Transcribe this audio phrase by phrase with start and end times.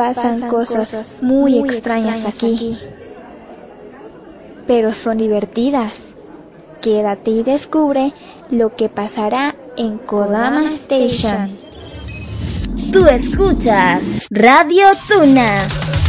[0.00, 2.78] Pasan, cosas, muy, extrañas, aquí.
[4.66, 6.14] Pero son divertidas.
[6.80, 8.14] Quédate y descubre
[8.50, 11.54] lo que pasará en Kodama Station.
[12.90, 15.99] Tú escuchas Radio Tuna.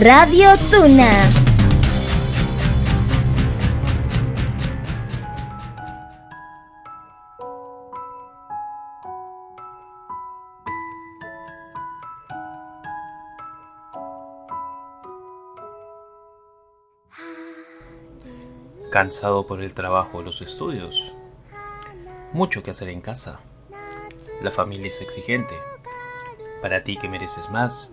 [0.00, 1.10] Radio Tuna.
[18.92, 21.12] Cansado por el trabajo los estudios.
[22.32, 23.40] Mucho que hacer en casa.
[24.44, 25.56] La familia es exigente.
[26.62, 27.92] Para ti que mereces más.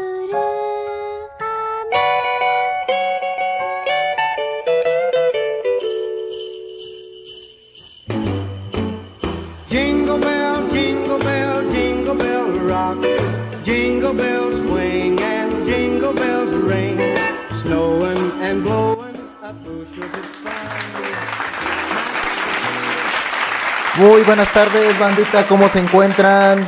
[23.97, 26.67] Muy buenas tardes, bandita, ¿cómo se encuentran?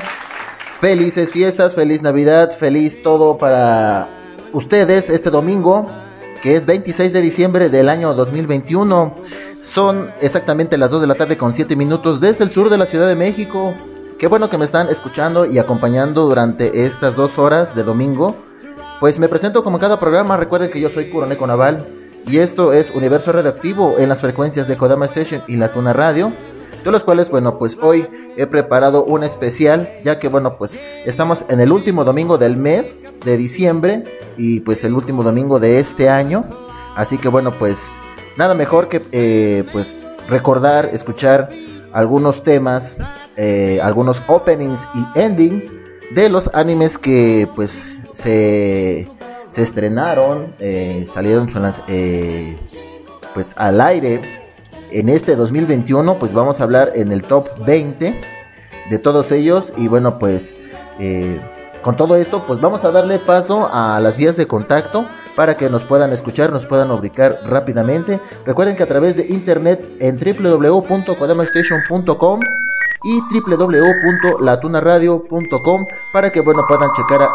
[0.81, 4.09] Felices fiestas, feliz Navidad, feliz todo para
[4.51, 5.88] ustedes este domingo,
[6.41, 9.15] que es 26 de diciembre del año 2021.
[9.62, 12.86] Son exactamente las 2 de la tarde con 7 minutos desde el sur de la
[12.86, 13.74] Ciudad de México.
[14.19, 18.36] Qué bueno que me están escuchando y acompañando durante estas dos horas de domingo.
[19.00, 22.73] Pues me presento como en cada programa, recuerden que yo soy Curoneco Naval y esto
[22.73, 26.31] es Universo Radioactivo en las frecuencias de Kodama Station y La Tuna Radio
[26.83, 28.05] de los cuales, bueno, pues hoy
[28.35, 33.01] he preparado un especial, ya que, bueno, pues estamos en el último domingo del mes
[33.23, 34.03] de diciembre
[34.37, 36.45] y pues el último domingo de este año,
[36.95, 37.77] así que, bueno, pues
[38.37, 41.49] nada mejor que, eh, pues recordar, escuchar
[41.93, 42.97] algunos temas,
[43.37, 45.71] eh, algunos openings y endings
[46.11, 47.83] de los animes que, pues,
[48.13, 49.07] se,
[49.53, 52.57] se estrenaron, eh, salieron, son las, eh,
[53.35, 54.19] pues, al aire
[54.89, 58.19] en este 2021 pues vamos a hablar en el top 20
[58.89, 60.55] de todos ellos y bueno pues
[61.00, 61.39] eh,
[61.83, 65.05] con todo esto pues vamos a darle paso a las vías de contacto
[65.36, 68.19] para que nos puedan escuchar, nos puedan ubicar rápidamente.
[68.45, 72.39] Recuerden que a través de internet en www.kodamastation.com
[73.03, 77.25] y www.latunaradio.com para que bueno puedan checar eh,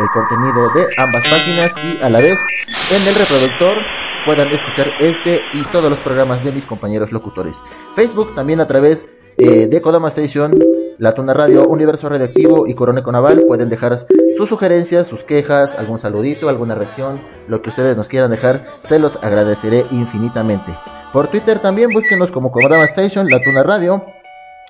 [0.00, 2.42] el contenido de ambas páginas y a la vez
[2.90, 3.78] en el reproductor
[4.24, 7.56] puedan escuchar este y todos los programas de mis compañeros locutores.
[7.94, 10.58] Facebook también a través eh, de Kodama Station,
[10.98, 13.98] La Tuna Radio, Universo Radioactivo y Coroneco Naval pueden dejar
[14.36, 18.98] sus sugerencias, sus quejas, algún saludito, alguna reacción, lo que ustedes nos quieran dejar, se
[18.98, 20.74] los agradeceré infinitamente.
[21.12, 24.04] Por Twitter también búsquenos como Kodama Station, La Tuna Radio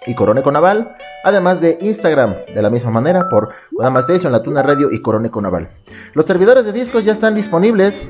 [0.09, 4.63] y Coroneco Naval, además de Instagram, de la misma manera, por Kodama Station, La Tuna
[4.63, 5.69] Radio y Coroneco Naval.
[6.15, 8.03] Los servidores de discos ya están disponibles,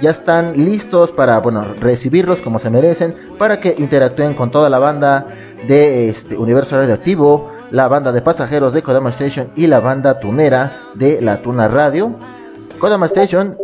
[0.00, 4.80] ya están listos para, bueno, recibirlos como se merecen, para que interactúen con toda la
[4.80, 5.26] banda
[5.68, 10.72] de este Universo Radioactivo, la banda de pasajeros de Kodama Station y la banda tunera
[10.94, 12.14] de La Tuna Radio.
[12.80, 13.56] Kodama Station,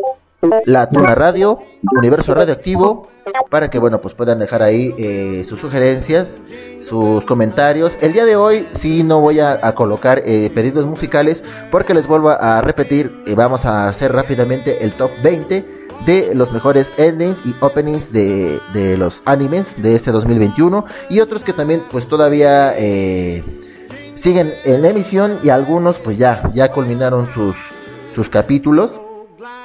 [0.64, 1.59] La Tuna Radio,
[1.97, 3.09] Universo Radioactivo,
[3.50, 6.40] para que bueno pues puedan dejar ahí eh, sus sugerencias
[6.80, 7.99] sus comentarios.
[8.00, 12.06] El día de hoy sí no voy a, a colocar eh, pedidos musicales porque les
[12.06, 17.44] vuelvo a repetir eh, vamos a hacer rápidamente el top 20 de los mejores endings
[17.44, 22.75] y openings de, de los animes de este 2021 y otros que también pues todavía
[24.14, 27.56] siguen en emisión y algunos pues ya ya culminaron sus
[28.14, 28.99] sus capítulos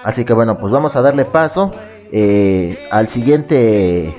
[0.04, 1.72] así que bueno pues vamos a darle paso
[2.12, 4.16] eh, al siguiente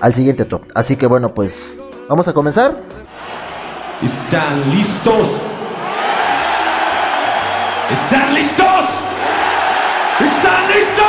[0.00, 0.62] al siguiente top.
[0.74, 1.78] Así que bueno, pues
[2.08, 2.76] vamos a comenzar.
[4.02, 5.52] ¿Están listos?
[7.90, 9.04] ¿Están listos?
[10.20, 11.08] ¿Están listos?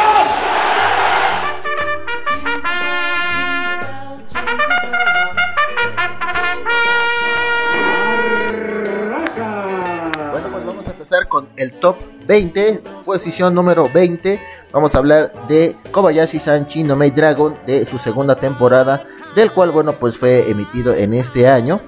[10.31, 11.95] Bueno, pues vamos a empezar con el top
[12.29, 14.39] 20, posición número 20.
[14.71, 19.01] Vamos a hablar de Kobayashi Sanchi no Maid Dragon de su segunda temporada,
[19.35, 21.81] del cual bueno, pues fue emitido en este año.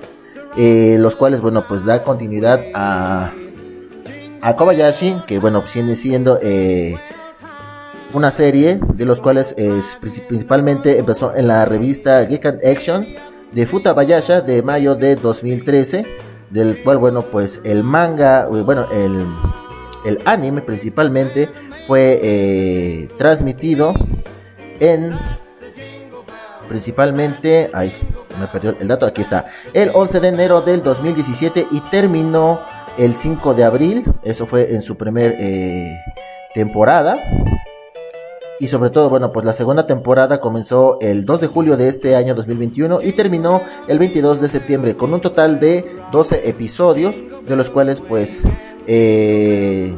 [0.57, 3.31] Eh, los cuales bueno, pues da continuidad a
[4.41, 6.98] a Kobayashi, que bueno, viene siendo eh,
[8.12, 13.05] una serie de los cuales es, principalmente empezó en la revista Geek and Action
[13.51, 16.07] de Futabayasha de mayo de 2013,
[16.50, 19.27] del cual bueno, pues el manga, eh, bueno, el,
[20.05, 21.50] el anime principalmente
[21.88, 23.93] fue eh, transmitido
[24.79, 25.13] en
[26.67, 27.93] principalmente, ay,
[28.39, 29.48] me perdió el dato, aquí está.
[29.74, 32.62] El 11 de enero del 2017 y terminó
[32.98, 34.05] el 5 de abril.
[34.24, 36.00] Eso fue en su primer eh,
[36.53, 37.17] temporada.
[38.62, 42.15] Y sobre todo, bueno, pues la segunda temporada comenzó el 2 de julio de este
[42.15, 47.15] año 2021 y terminó el 22 de septiembre con un total de 12 episodios,
[47.48, 48.41] de los cuales pues
[48.88, 49.95] eh,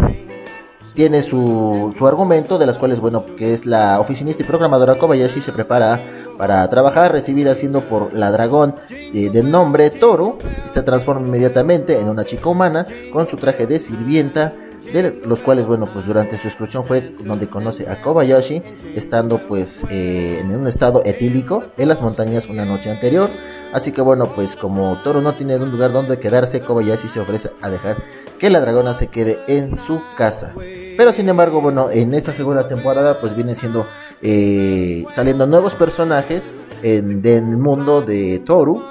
[0.94, 5.42] tiene su, su argumento, de las cuales, bueno, que es la oficinista y programadora Kobayashi
[5.42, 6.00] se prepara
[6.38, 10.38] para trabajar, recibida siendo por la dragón eh, de nombre Toro,
[10.72, 14.54] se transforma inmediatamente en una chica humana con su traje de sirvienta,
[14.92, 18.62] de los cuales, bueno, pues durante su excursión fue donde conoce a Kobayashi,
[18.96, 23.30] estando pues eh, en un estado etílico en las montañas una noche anterior.
[23.74, 27.50] Así que bueno, pues como Toro no tiene un lugar donde quedarse, Kobayashi se ofrece
[27.62, 27.98] a dejar
[28.40, 30.54] que la dragona se quede en su casa.
[30.56, 33.88] Pero sin embargo, bueno, en esta segunda temporada pues viene siendo
[34.22, 38.82] eh, saliendo nuevos personajes en, del mundo de Toru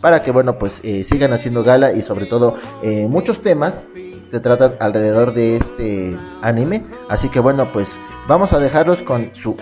[0.00, 3.86] para que bueno pues eh, sigan haciendo gala y sobre todo eh, muchos temas
[4.24, 9.56] se tratan alrededor de este anime así que bueno pues vamos a dejarlos con su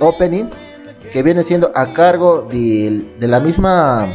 [0.00, 0.46] opening
[1.12, 4.06] que viene siendo a cargo de, la misma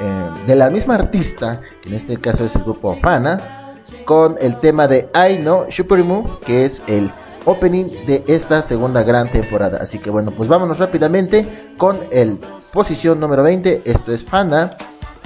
[0.00, 3.74] eh, de la misma artista que en este caso es el grupo Fana
[4.04, 5.08] con el tema de
[5.40, 7.12] Know Shuperimu que es el
[7.44, 9.78] opening de esta segunda gran temporada.
[9.80, 12.38] Así que bueno pues vámonos rápidamente con el
[12.72, 14.70] posición número 20 esto es Fana.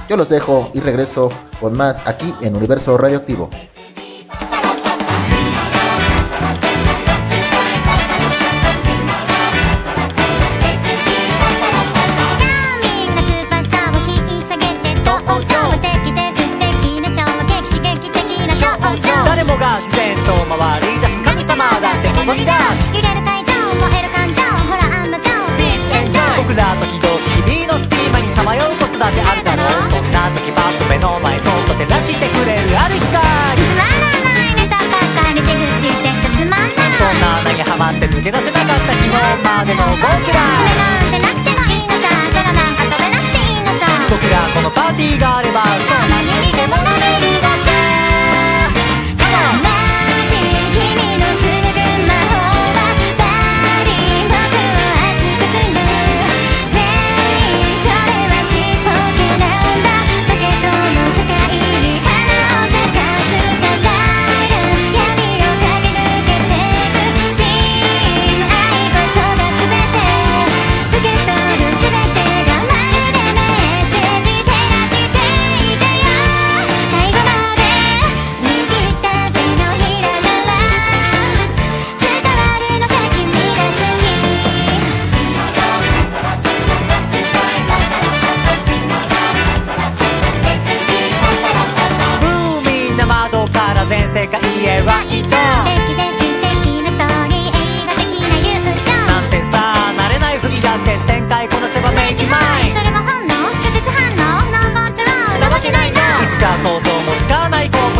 [0.08, 1.28] Yo los dejo y regreso
[1.60, 3.50] con más aquí en Universo Radioactivo.
[22.28, 27.08] だってここに出す揺れる会場燃える感情ほら案の定 Peace and joy 僕ら時々
[27.48, 29.88] 君の隙間にさまようことだってあるだろう。
[29.88, 33.16] そんな時パッと目の前そっと照らしてくれるある光つ
[33.72, 36.92] まらないネタばっかり手ぐしてちゃつまんない。
[37.00, 40.44] そんな穴にはまって抜け出せなかった昨日までの僕爪ら
[40.76, 42.12] なんてなくてもいいのさ。
[42.28, 43.88] 空なんか飛べなくていいのさ。
[44.12, 45.64] 僕らこのパーティーがあれば。
[45.64, 46.97] さ何にでも乗れる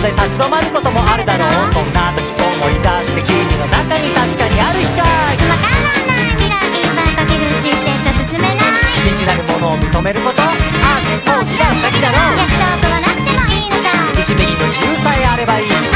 [0.09, 1.73] で立ち止まることもあるだろう。
[1.73, 2.41] そんな時思
[2.73, 6.57] い出して君の中に確かにある光わからない未来
[6.97, 8.73] ばかけぐしてちゃ進めない。
[9.05, 10.41] 未知なるものを認めること。
[10.41, 12.41] 明日大きな鍵だろう。
[12.41, 15.88] 約束はなくてもいいのさ1ミリの自由さえあればいい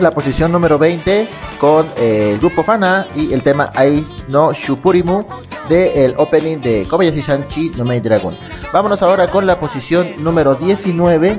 [0.00, 3.42] bueno, pues esta es la posición número 20 con eh, el grupo Fana y el
[3.42, 5.24] tema Ai no Shupurimu
[5.68, 8.34] del opening de Kobayashi Shanchi no Maid Dragon.
[8.72, 11.38] Vámonos ahora con la posición número 19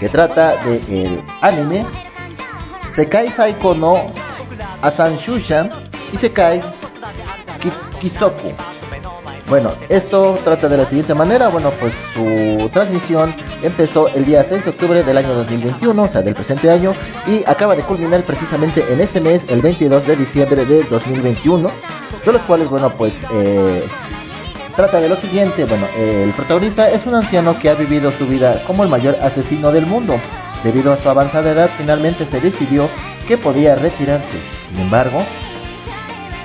[0.00, 1.84] que trata del anime
[2.94, 4.06] Sekai Saiko no
[4.82, 5.68] Asanshusha
[6.12, 6.60] y Sekai
[7.60, 8.52] Ki- Kisoku.
[9.48, 11.48] Bueno, esto trata de la siguiente manera.
[11.48, 16.22] Bueno, pues su transmisión empezó el día 6 de octubre del año 2021, o sea,
[16.22, 16.92] del presente año,
[17.26, 21.70] y acaba de culminar precisamente en este mes, el 22 de diciembre de 2021,
[22.24, 23.84] de los cuales, bueno, pues eh,
[24.76, 25.64] trata de lo siguiente.
[25.64, 29.72] Bueno, el protagonista es un anciano que ha vivido su vida como el mayor asesino
[29.72, 30.18] del mundo.
[30.64, 32.88] Debido a su avanzada edad, finalmente se decidió
[33.26, 34.38] que podía retirarse.
[34.68, 35.22] Sin embargo,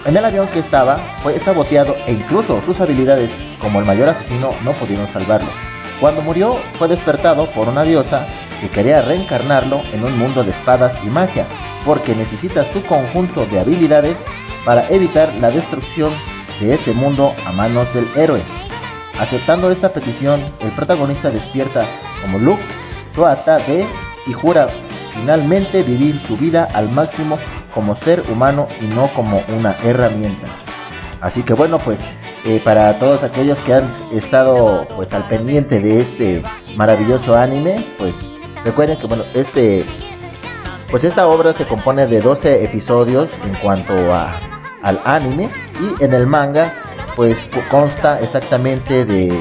[0.05, 4.51] en el avión que estaba fue saboteado e incluso sus habilidades como el mayor asesino
[4.63, 5.74] no pudieron salvarlo.
[5.99, 8.27] Cuando murió fue despertado por una diosa
[8.59, 11.45] que quería reencarnarlo en un mundo de espadas y magia,
[11.85, 14.17] porque necesita su conjunto de habilidades
[14.65, 16.11] para evitar la destrucción
[16.59, 18.41] de ese mundo a manos del héroe.
[19.19, 21.85] Aceptando esta petición, el protagonista despierta
[22.21, 22.63] como Luke
[23.13, 23.85] Toata de
[24.27, 24.67] y jura
[25.13, 27.37] finalmente vivir su vida al máximo
[27.73, 30.47] como ser humano y no como una herramienta.
[31.21, 32.01] Así que bueno, pues
[32.45, 36.43] eh, para todos aquellos que han estado pues al pendiente de este
[36.75, 38.13] maravilloso anime, pues
[38.63, 39.83] recuerden que bueno, este
[40.91, 44.39] pues esta obra se compone de 12 episodios en cuanto a,
[44.83, 45.49] al anime
[45.81, 46.71] y en el manga
[47.15, 47.35] pues
[47.71, 49.33] consta exactamente de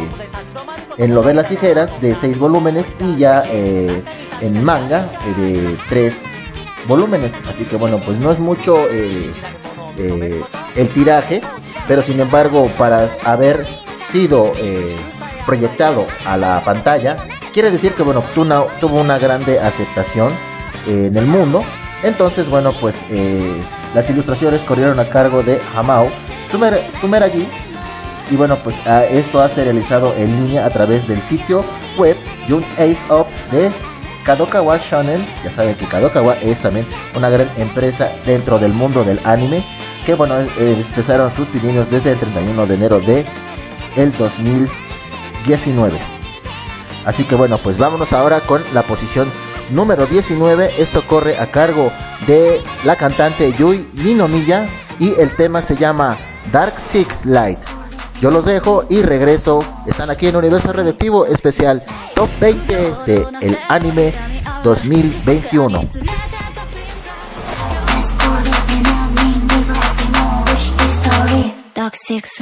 [0.97, 4.03] en novelas ligeras de 6 volúmenes y ya eh,
[4.41, 6.15] en manga eh, de 3
[6.89, 7.35] volúmenes.
[7.51, 9.31] Así que bueno, pues no es mucho el
[10.95, 11.43] tiraje,
[11.87, 13.67] pero sin embargo para haber
[14.11, 14.97] sido eh,
[15.47, 17.17] proyectado a la pantalla,
[17.53, 20.33] quiere decir que bueno, tuvo una, tuvo una grande aceptación
[20.87, 21.63] eh, en el mundo.
[22.03, 23.61] Entonces bueno, pues eh,
[23.95, 26.09] las ilustraciones corrieron a cargo de Hamao
[26.51, 27.47] Sumer, Sumeragi
[28.31, 28.77] y bueno, pues
[29.11, 31.65] esto ha realizado en línea a través del sitio
[31.99, 32.17] web
[32.49, 33.71] Young Ace Up de
[34.25, 35.25] Kadokawa Shonen.
[35.45, 39.63] Ya saben que Kadokawa es también una gran empresa dentro del mundo del anime.
[40.05, 40.47] Que bueno, eh,
[40.87, 43.25] empezaron sus pininos desde el 31 de enero de
[43.97, 45.99] el 2019.
[47.05, 49.31] Así que bueno, pues vámonos ahora con la posición
[49.71, 50.73] número 19.
[50.79, 51.91] Esto corre a cargo
[52.27, 56.19] de la cantante Yui Minomiya y el tema se llama
[56.53, 57.59] Dark Sick Light.
[58.21, 59.65] Yo los dejo y regreso.
[59.87, 61.83] Están aquí en Universo Radioactivo especial
[62.15, 64.15] Top 20 de el anime
[64.63, 65.89] 2021.
[71.85, 72.41] ダークシックス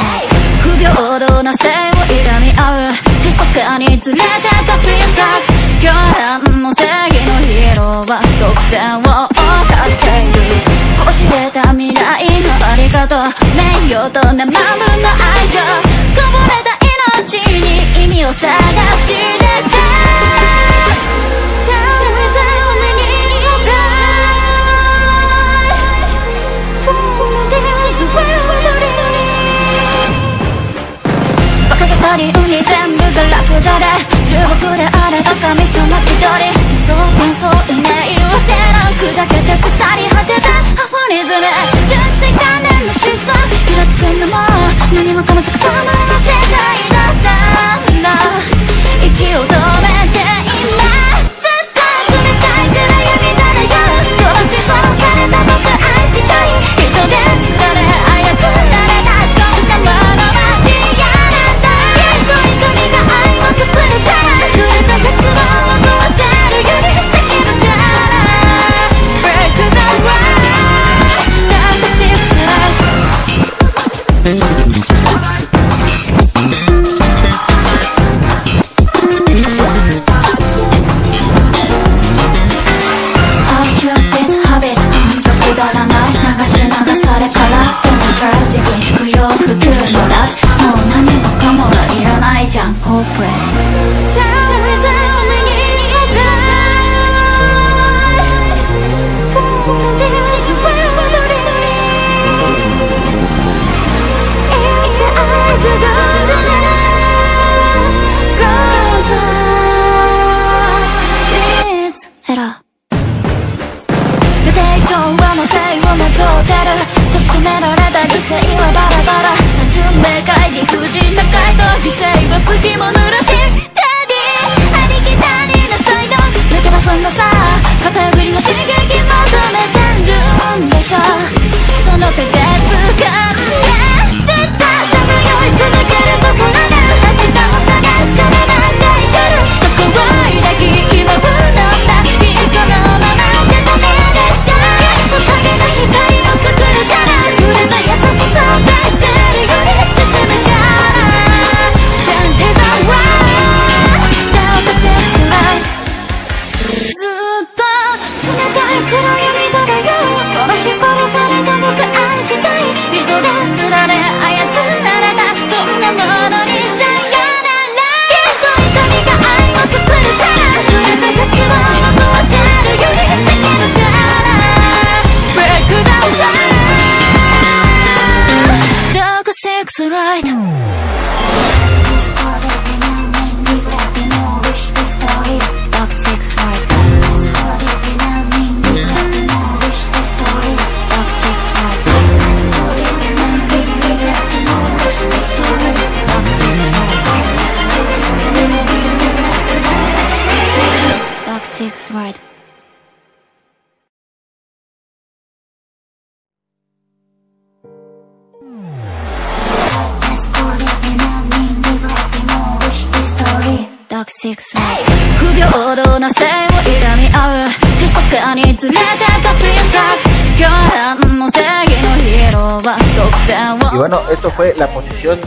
[0.63, 2.93] 不平等な性を恨み合う
[3.25, 5.91] 密かに連れてたドリーバック狂
[6.47, 10.39] 乱の正義のヒーローは得点を犯している
[11.05, 13.19] こしれた未来のあり方
[13.57, 14.79] 名誉と生むの愛
[15.49, 16.79] 情こぼれた
[17.19, 18.49] 命に意味を探
[18.97, 19.15] して
[19.71, 19.92] た。
[32.03, 33.87] バリウに全部がラクダで
[34.27, 36.51] 中国であれば神様気取り
[36.83, 40.51] そう幻想夢言わせろ砕けて腐り果てた
[40.83, 41.47] アフォニズム
[41.87, 43.31] 純粋観念の思想
[43.71, 44.35] イラつくのも
[44.93, 47.31] 何もかも逆さまな世界だった
[47.93, 48.09] んだ
[49.07, 50.12] 息を止めて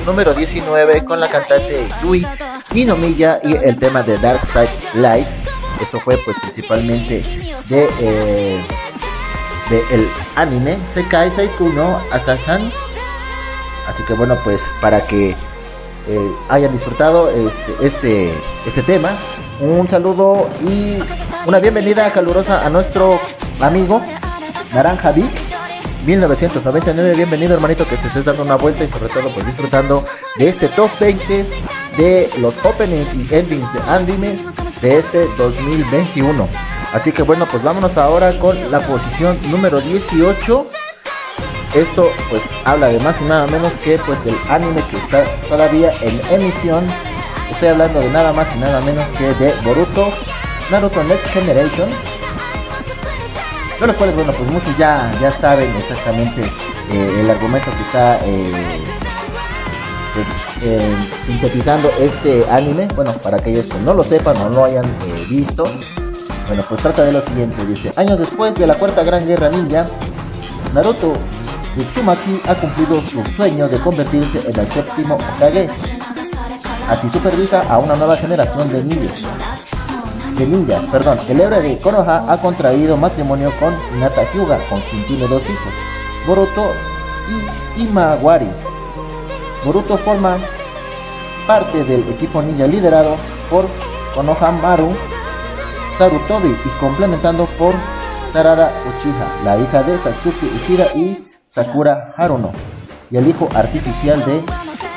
[0.06, 2.26] número 19 con la cantante Yui
[2.74, 4.70] Ninomiya y el tema de Dark Side
[5.02, 5.28] Light.
[5.82, 7.22] Esto fue pues principalmente
[7.68, 8.64] de, eh,
[9.92, 10.08] el
[10.38, 12.72] anime Sekai Saiku no Asasan.
[13.88, 15.32] Así que bueno, pues para que
[16.08, 18.34] eh, hayan disfrutado este, este,
[18.66, 19.12] este tema,
[19.60, 21.00] un saludo y
[21.46, 23.20] una bienvenida calurosa a nuestro
[23.60, 24.02] amigo
[24.74, 25.45] Naranja Vic
[26.06, 30.06] 1999, bienvenido hermanito que te estés dando una vuelta y sobre todo pues disfrutando
[30.38, 31.46] de este top 20
[31.98, 34.40] de los openings y endings de animes
[34.82, 36.48] de este 2021.
[36.94, 40.68] Así que bueno, pues vámonos ahora con la posición número 18.
[41.74, 45.92] Esto pues habla de más y nada menos que pues del anime que está todavía
[46.02, 46.86] en emisión.
[47.50, 50.10] Estoy hablando de nada más y nada menos que de Boruto,
[50.70, 51.90] Naruto Next Generation,
[53.80, 56.42] de los cuales, bueno, pues muchos ya, ya saben exactamente
[56.92, 58.84] eh, el argumento que está eh,
[60.14, 60.28] pues,
[60.64, 62.88] eh, sintetizando este anime.
[62.96, 64.86] Bueno, para aquellos que no lo sepan o no hayan
[65.30, 65.66] visto,
[66.48, 69.86] bueno, pues trata de lo siguiente: dice, años después de la cuarta gran guerra ninja,
[70.74, 71.14] Naruto
[71.78, 75.70] Uzumaki ha cumplido su sueño de convertirse en el séptimo Hokage.
[76.88, 79.55] Así supervisa a una nueva generación de ninjas
[80.38, 85.08] de ninjas, perdón, el héroe de Konoha ha contraído matrimonio con Hinata Hyuga, con quien
[85.08, 85.74] tiene dos hijos,
[86.28, 86.72] Boruto
[87.78, 88.50] y Imawari.
[89.64, 90.38] Boruto forma
[91.48, 93.16] parte del equipo ninja liderado
[93.50, 93.66] por
[94.14, 94.92] Konoha Maru,
[95.98, 97.74] Sarutobi y complementando por
[98.34, 102.52] Sarada Uchiha, la hija de Satsuki Uchiha y Sakura Haruno,
[103.10, 104.44] y el hijo artificial de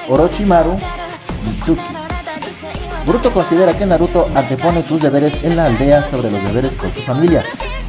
[0.09, 0.77] Orochimaru
[1.45, 1.98] Mitsuki.
[3.09, 7.01] Boruto considera que Naruto antepone sus deberes en la aldea sobre los deberes con su
[7.01, 7.43] familia.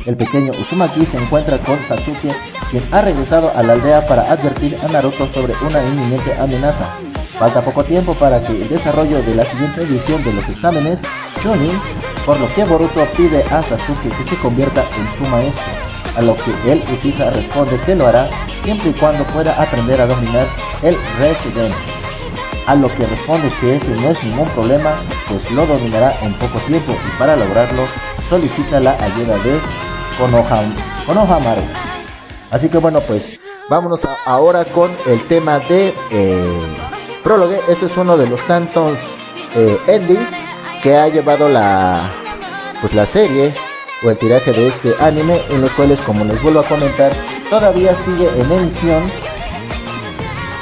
[0.05, 2.29] El pequeño Uzumaki se encuentra con Satsuki,
[2.71, 6.95] quien ha regresado a la aldea para advertir a Naruto sobre una inminente amenaza.
[7.37, 11.01] Falta poco tiempo para que el desarrollo de la siguiente edición de los exámenes
[11.43, 11.77] Chunin,
[12.25, 15.73] por lo que Boruto pide a Sasuke que se convierta en su maestro,
[16.15, 18.29] a lo que él Uchiha responde que lo hará
[18.63, 20.47] siempre y cuando pueda aprender a dominar
[20.81, 21.75] el Resident
[22.69, 24.93] a lo que responde que ese no es ningún problema,
[25.27, 27.87] pues lo dominará en poco tiempo y para lograrlo
[28.29, 29.59] solicita la ayuda de
[30.19, 30.61] Konoha,
[31.07, 31.63] Konohamaru.
[32.51, 33.39] Así que bueno, pues
[33.71, 36.77] vámonos ahora con el tema de eh,
[37.23, 37.53] prólogo.
[37.67, 38.99] Este es uno de los tantos
[39.55, 40.29] eh, endings
[40.83, 42.11] que ha llevado la
[42.81, 43.51] pues la serie
[44.03, 47.11] o el tiraje de este anime en los cuales como les vuelvo a comentar
[47.49, 49.28] todavía sigue en emisión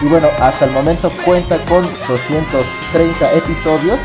[0.01, 3.99] y bueno, hasta el momento cuenta con 230 episodios.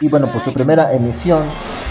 [0.00, 1.42] Y bueno, pues su primera emisión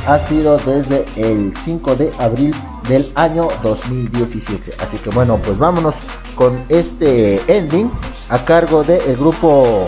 [0.08, 2.56] ha sido desde el 5 de abril
[2.88, 4.74] del año 2017.
[4.82, 5.96] Así que bueno, pues vámonos
[6.36, 7.92] con este ending
[8.30, 9.88] a cargo del grupo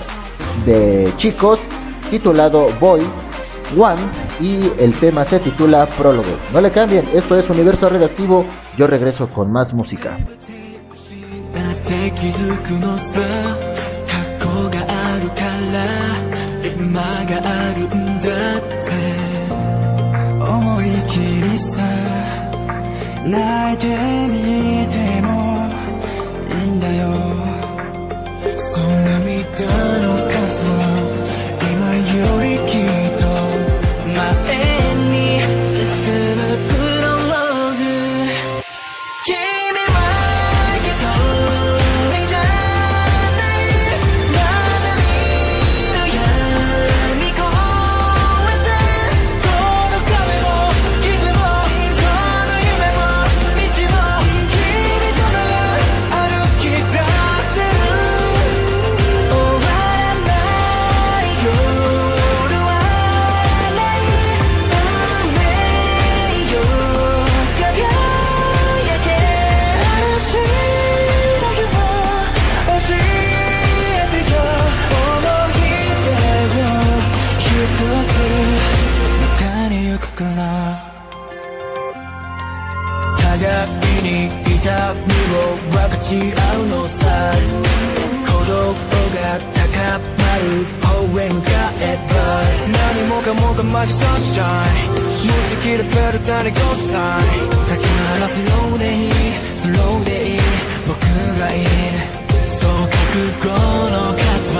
[0.65, 1.59] de chicos
[2.09, 3.01] titulado Boy
[3.77, 4.01] One
[4.39, 6.37] y el tema se titula Prólogo.
[6.53, 8.45] No le cambien, esto es Universo Radioactivo.
[8.77, 10.17] Yo regreso con más música.
[12.11, 13.13] 気づくのさ。
[14.07, 15.41] 過去があるか
[15.73, 15.77] ら
[16.63, 18.89] 今があるんだって。
[20.41, 21.81] 思い切りさ
[23.25, 23.87] 泣いて
[24.29, 24.33] み
[24.87, 25.27] ても
[26.49, 27.03] いいんだよ。
[28.57, 29.67] そんな涙
[30.01, 30.18] の
[86.09, 86.21] ち合
[86.57, 87.05] うのさ。
[88.25, 88.73] 孤独
[89.13, 91.47] が高まる方へ向か
[91.81, 92.11] えば
[92.73, 97.85] 何もかもがマジサンシャインもうできるベルタにゴーサインだか
[98.21, 99.11] らスローでいい。
[99.55, 100.39] スローでいい。
[100.87, 100.97] 僕
[101.39, 101.69] がいる。
[102.59, 102.97] そう覚
[103.41, 104.25] 悟の数
[104.57, 104.59] は。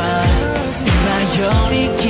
[0.85, 2.09] 今より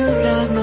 [0.00, 0.59] るそ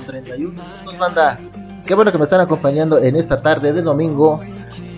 [0.00, 1.38] con 31 minutos, banda.
[1.86, 4.40] Qué bueno que me están acompañando en esta tarde de domingo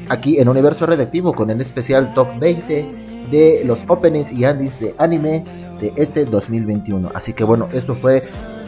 [0.08, 2.94] aquí en Universo Redactivo con el especial Top 20
[3.30, 5.44] de los openings y andies de anime
[5.80, 7.10] de este 2021.
[7.14, 8.22] Así que bueno, esto fue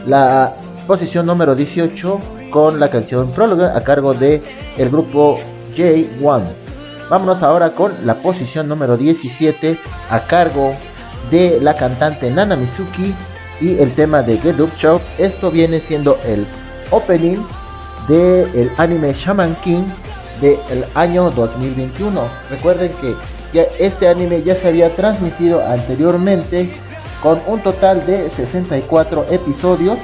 [0.05, 0.53] la
[0.87, 2.19] posición número 18
[2.49, 4.41] con la canción Próloga a cargo de
[4.77, 5.39] el grupo
[5.75, 6.43] J1.
[7.09, 9.77] Vámonos ahora con la posición número 17
[10.09, 10.73] a cargo
[11.29, 13.13] de la cantante Nana Mizuki
[13.61, 15.01] y el tema de Get Up Shop.
[15.17, 16.45] Esto viene siendo el
[16.91, 17.37] opening
[18.07, 19.83] del anime Shaman King
[20.41, 22.21] del año 2021.
[22.49, 23.15] Recuerden que
[23.53, 26.69] ya este anime ya se había transmitido anteriormente
[27.23, 29.97] con un total de 64 episodios,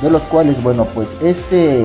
[0.00, 1.84] de los cuales, bueno, pues este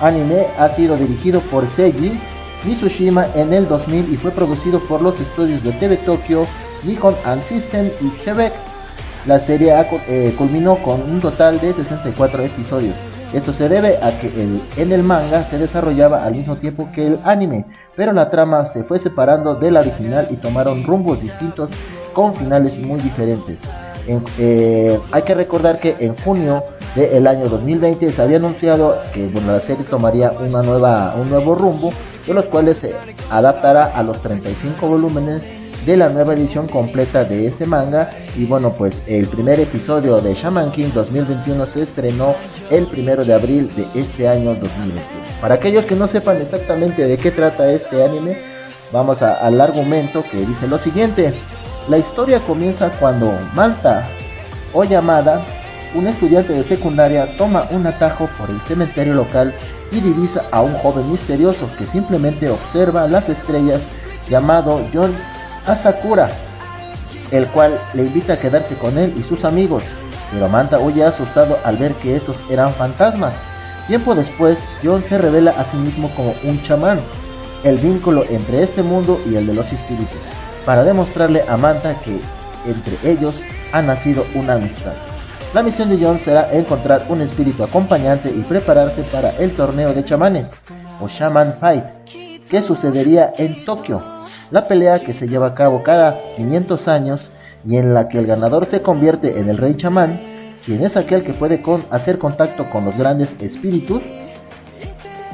[0.00, 2.18] anime ha sido dirigido por Seiji
[2.64, 6.46] Mitsushima en el 2000 y fue producido por los estudios de TV Tokyo,
[6.84, 8.52] Nikon and System y Quebec.
[9.26, 9.74] La serie
[10.08, 12.94] eh, culminó con un total de 64 episodios.
[13.32, 14.28] Esto se debe a que
[14.76, 18.82] en el manga se desarrollaba al mismo tiempo que el anime, pero la trama se
[18.82, 21.70] fue separando de la original y tomaron rumbos distintos
[22.12, 23.60] con finales muy diferentes.
[24.08, 26.64] En- eh, hay que recordar que en junio
[26.96, 31.92] del año 2020 se había anunciado que la serie tomaría un nuevo rumbo,
[32.26, 32.94] de los cuales se
[33.30, 35.44] adaptará a los 35 volúmenes
[35.86, 38.10] de la nueva edición completa de este manga.
[38.36, 42.34] Y bueno, pues el primer episodio de Shaman King 2021 se estrenó
[42.70, 45.00] el primero de abril de este año 2021.
[45.40, 48.36] Para aquellos que no sepan exactamente de qué trata este anime,
[48.92, 51.32] vamos al argumento que dice lo siguiente.
[51.88, 54.06] La historia comienza cuando Manta
[54.72, 55.40] o llamada,
[55.94, 59.52] un estudiante de secundaria toma un atajo por el cementerio local
[59.90, 63.80] y divisa a un joven misterioso que simplemente observa las estrellas
[64.28, 65.12] llamado John
[65.66, 66.30] Asakura,
[67.30, 69.82] el cual le invita a quedarse con él y sus amigos,
[70.32, 73.34] pero Manta huye asustado al ver que estos eran fantasmas.
[73.86, 77.00] Tiempo después, John se revela a sí mismo como un chamán,
[77.64, 80.18] el vínculo entre este mundo y el de los espíritus,
[80.64, 82.20] para demostrarle a Manta que
[82.66, 83.42] entre ellos
[83.72, 84.92] ha nacido una amistad.
[85.52, 90.04] La misión de John será encontrar un espíritu acompañante y prepararse para el torneo de
[90.04, 90.48] chamanes,
[91.00, 91.84] o Shaman Fight,
[92.48, 94.19] que sucedería en Tokio
[94.50, 97.20] la pelea que se lleva a cabo cada 500 años
[97.66, 100.20] y en la que el ganador se convierte en el rey chamán,
[100.64, 104.02] quien es aquel que puede hacer contacto con los grandes espíritus,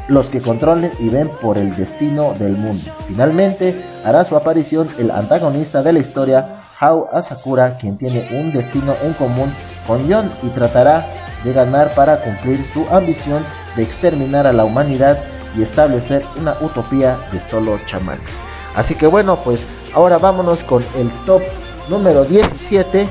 [0.08, 2.92] los que controlen y ven por el destino del mundo.
[3.08, 3.74] Finalmente,
[4.04, 9.14] hará su aparición el antagonista de la historia, Hao Asakura, quien tiene un destino en
[9.14, 9.52] común
[9.86, 11.04] con Yon y tratará
[11.42, 13.42] de ganar para cumplir su ambición
[13.76, 15.18] de exterminar a la humanidad
[15.56, 18.45] y establecer una utopía de solo chamanes.
[18.76, 21.42] Así que bueno, pues ahora vámonos con el top
[21.88, 23.08] número 17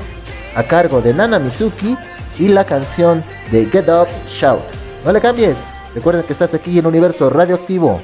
[0.54, 1.96] a cargo de Nana Mizuki
[2.38, 4.60] y la canción de Get Up Shout.
[5.04, 5.58] No le cambies,
[5.94, 8.00] recuerda que estás aquí en Universo Radioactivo.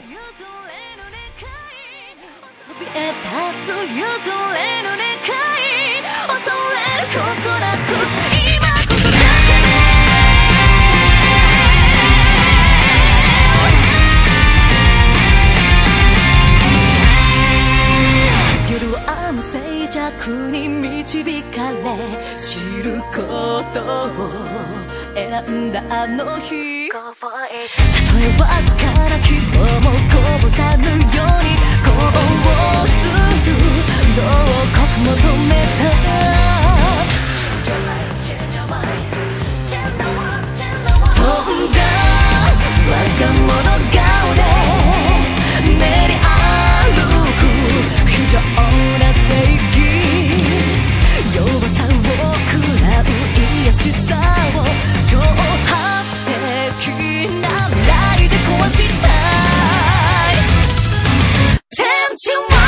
[25.50, 26.88] んだあの日。
[26.90, 26.98] た。
[26.98, 27.58] とえ
[28.40, 32.20] わずかな希望もこぼさぬように行動
[32.86, 33.00] す
[33.46, 33.50] る
[34.16, 34.24] どう
[34.72, 35.10] 刻求
[35.48, 36.22] めた。
[41.12, 41.78] 飛んだ
[42.88, 43.50] 我が物
[43.92, 44.00] 顔
[44.34, 44.40] で
[45.66, 46.26] 練り歩
[47.38, 47.42] く
[48.06, 48.34] 非常
[48.98, 49.26] な正
[49.72, 49.80] 義
[51.34, 51.88] 弱さを
[52.50, 53.04] 食らう
[53.64, 54.10] 癒しさ
[62.20, 62.61] too much.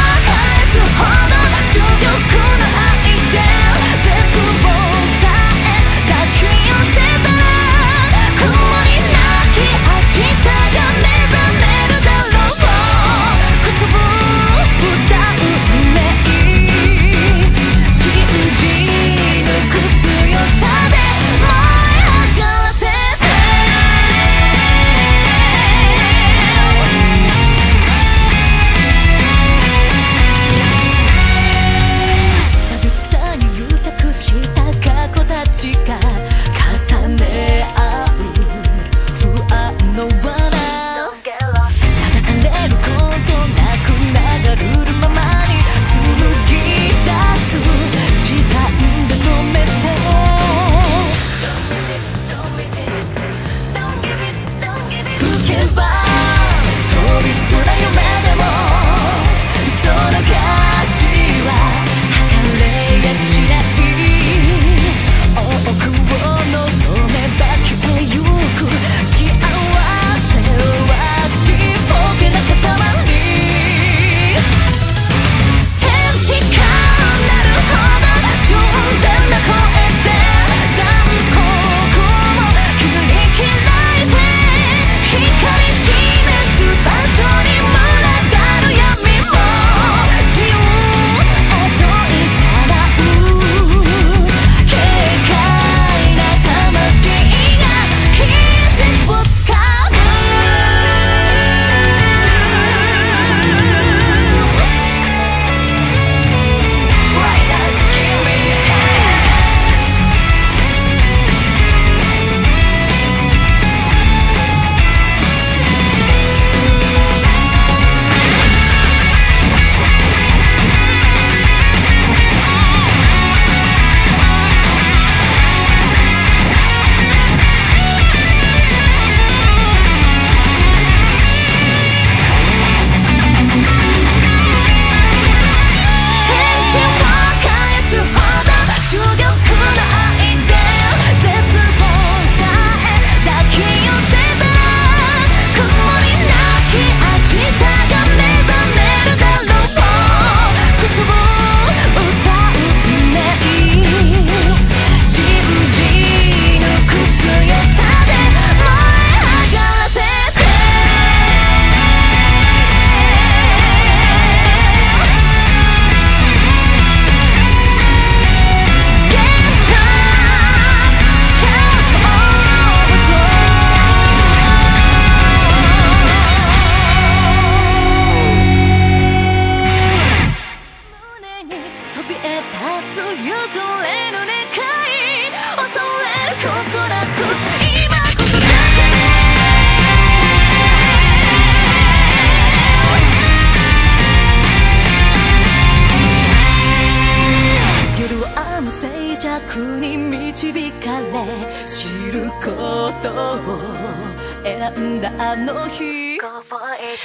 [205.05, 206.97] だあの日たとえ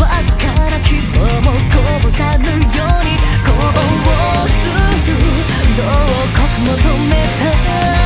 [0.00, 3.12] わずかな希望もこぼさぬように
[3.44, 3.76] こう
[4.48, 5.12] する
[5.76, 5.84] 牢
[6.32, 7.96] 獄も止めた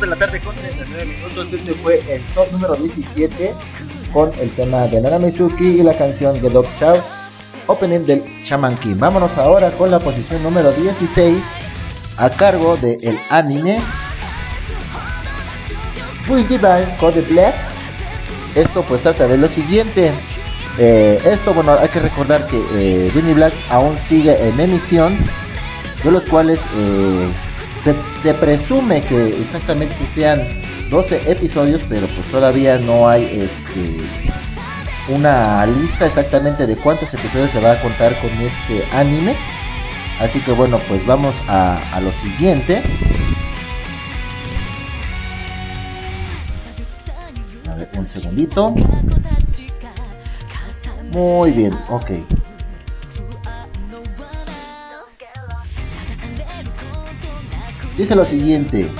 [0.00, 3.54] De la tarde con 39 minutos, este fue el top número 17
[4.12, 6.96] con el tema de Nana Mizuki y la canción Get Up Chow,
[7.66, 8.96] opening del Shaman King.
[8.98, 11.42] Vámonos ahora con la posición número 16
[12.18, 13.80] a cargo del el anime
[16.24, 17.54] Full Divine Code Black.
[18.54, 20.12] Esto pues trata de lo siguiente.
[20.78, 25.16] Eh, esto, bueno, hay que recordar que eh, Vinny Black aún sigue en emisión,
[26.02, 27.28] de los cuales eh,
[28.22, 30.61] se presume que exactamente sean
[30.92, 33.96] 12 episodios, pero pues todavía no hay este
[35.08, 39.34] una lista exactamente de cuántos episodios se va a contar con este anime.
[40.20, 42.82] Así que bueno, pues vamos a, a lo siguiente.
[47.70, 48.74] A ver, un segundito.
[51.12, 52.10] Muy bien, ok.
[57.96, 58.90] Dice lo siguiente.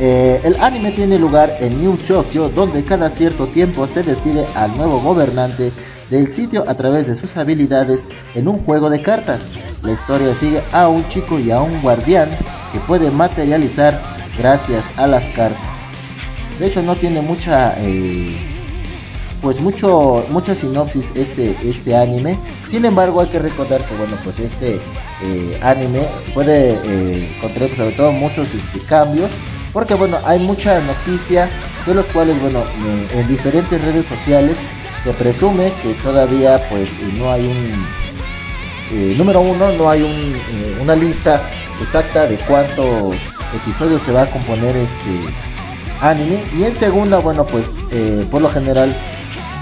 [0.00, 4.76] Eh, el anime tiene lugar en New Tokyo, donde cada cierto tiempo se decide al
[4.76, 5.70] nuevo gobernante
[6.10, 9.40] del sitio a través de sus habilidades en un juego de cartas.
[9.82, 12.28] La historia sigue a un chico y a un guardián
[12.72, 14.00] que puede materializar
[14.36, 15.62] gracias a las cartas.
[16.58, 18.34] De hecho, no tiene mucha, eh,
[19.40, 22.36] pues mucho, mucha sinopsis este, este anime.
[22.68, 24.80] Sin embargo, hay que recordar que bueno, pues este
[25.22, 26.76] eh, anime puede
[27.40, 29.30] contener sobre todo muchos este, cambios
[29.74, 31.50] porque bueno hay mucha noticia
[31.84, 34.56] de los cuales bueno eh, en diferentes redes sociales
[35.02, 37.84] se presume que todavía pues eh, no hay un
[38.92, 41.42] eh, número uno no hay un, una lista
[41.82, 43.16] exacta de cuántos
[43.54, 45.34] episodios se va a componer este
[46.00, 46.40] anime.
[46.56, 47.64] Y en segunda bueno pues
[48.30, 48.94] por lo general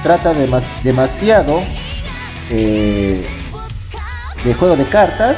[0.02, 1.62] trata de más, demasiado
[2.50, 3.24] de
[4.58, 5.36] juego de cartas.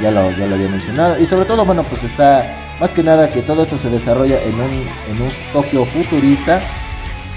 [0.00, 1.18] Ya lo había mencionado.
[1.20, 4.54] Y sobre todo bueno pues está más que nada que todo esto se desarrolla en
[4.56, 6.60] un, en un Tokio futurista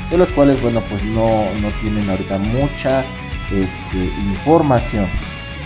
[0.09, 2.99] de los cuales bueno pues no, no tienen ahorita mucha
[3.49, 3.97] este,
[4.29, 5.07] información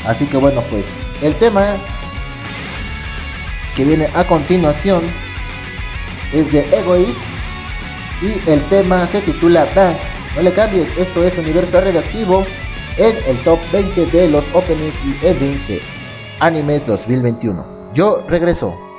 [0.06, 0.86] así que bueno pues
[1.24, 1.66] el tema
[3.76, 5.02] que viene a continuación
[6.32, 7.18] es de Egoist
[8.22, 9.96] y el tema se titula Bang.
[10.36, 12.46] No le cambies, esto es Universo Radioactivo
[12.98, 15.82] en el top 20 de los openings y endings de
[16.40, 17.66] Animes 2021.
[17.96, 18.91] Yo regreso.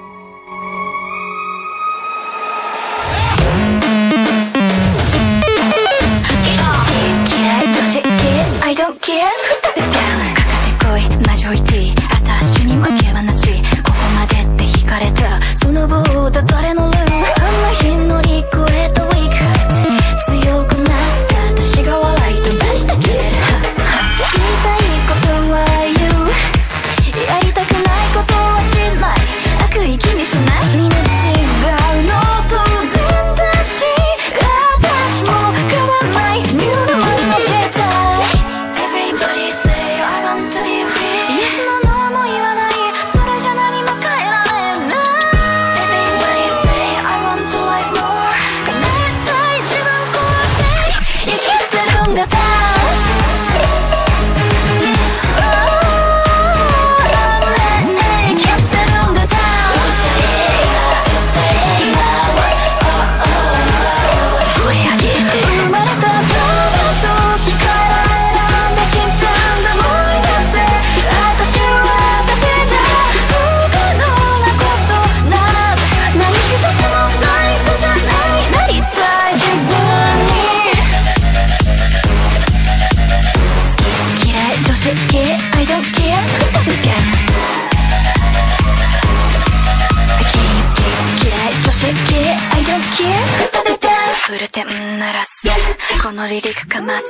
[96.33, 97.05] 離陸かます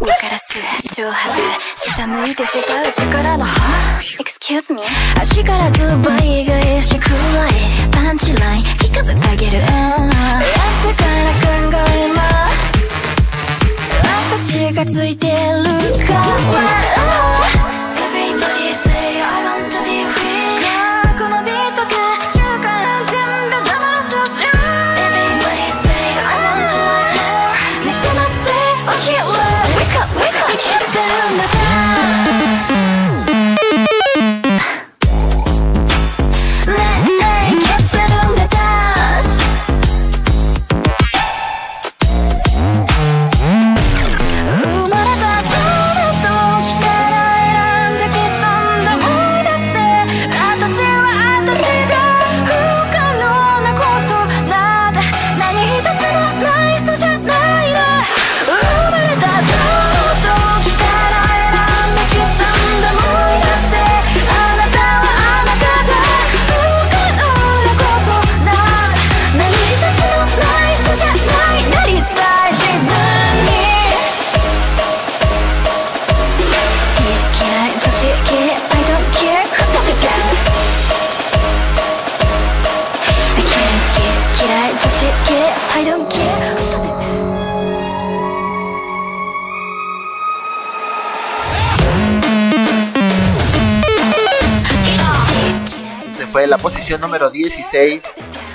[0.00, 0.44] 上からす
[0.94, 1.36] 蒸発
[1.96, 2.34] 下向い。
[2.36, 4.82] てしまう力の Excuse me
[5.20, 7.50] 足からず倍返しくらい
[7.90, 8.64] パンチライン。
[8.64, 12.22] 聞かせてあげるやってから考えま
[14.36, 15.16] 私がつい。
[15.16, 15.34] てる
[16.06, 17.71] から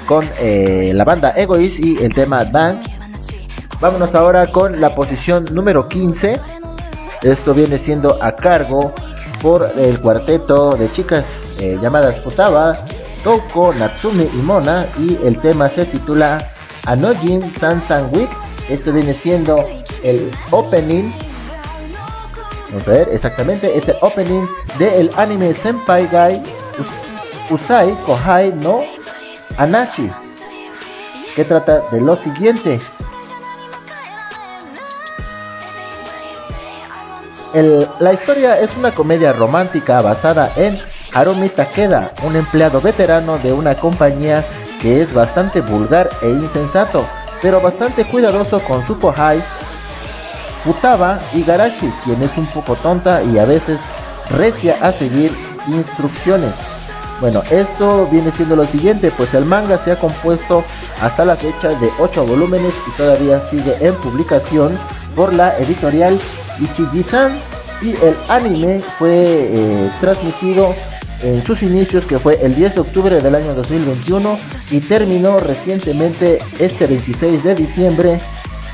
[0.07, 2.88] con eh, la banda Egoist y el tema Advance.
[3.80, 6.39] Vámonos ahora con la posición número 15.
[7.24, 8.93] Esto viene siendo a cargo
[9.41, 11.26] por el cuarteto de chicas
[11.59, 12.86] eh, llamadas Futaba,
[13.24, 16.51] Toko, Natsume y Mona y el tema se titula
[16.86, 18.30] Anojin Sansan Week.
[18.70, 19.68] Esto viene siendo
[20.03, 21.11] el opening.
[22.70, 24.45] Vamos a ver, exactamente, es el opening
[24.78, 26.43] del anime Senpai Gai
[27.49, 28.97] Usai Kohai no
[29.58, 30.12] Anashi.
[31.36, 32.80] Que trata de lo siguiente.
[37.99, 40.80] La historia es una comedia romántica basada en
[41.14, 44.45] Harumi Takeda, un empleado veterano de una compañía
[44.82, 47.08] que es bastante vulgar e insensato,
[47.41, 49.41] pero bastante cuidadoso con su kohai
[50.64, 53.80] Futaba Igarashi, quien es un poco tonta y a veces
[54.30, 55.32] recia a seguir
[55.68, 56.53] instrucciones.
[57.20, 60.63] Bueno, esto viene siendo lo siguiente, pues el manga se ha compuesto
[61.01, 64.78] hasta la fecha de 8 volúmenes y todavía sigue en publicación
[65.15, 66.20] por la editorial
[66.59, 67.39] Ichigi-san
[67.82, 70.76] y el anime fue eh, transmitido
[71.24, 74.38] en sus inicios que fue el 10 de octubre del año 2021
[74.70, 78.20] y terminó recientemente este 26 de diciembre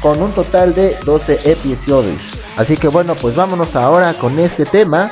[0.01, 2.19] con un total de 12 episodios.
[2.57, 5.11] Así que bueno, pues vámonos ahora con este tema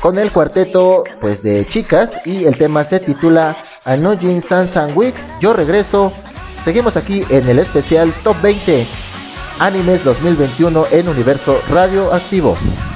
[0.00, 5.14] con el cuarteto pues de chicas y el tema se titula Anojin Sansan Week.
[5.40, 6.12] Yo regreso.
[6.64, 8.86] Seguimos aquí en el especial Top 20
[9.58, 12.56] Animes 2021 en Universo Radioactivo.
[12.56, 12.95] 気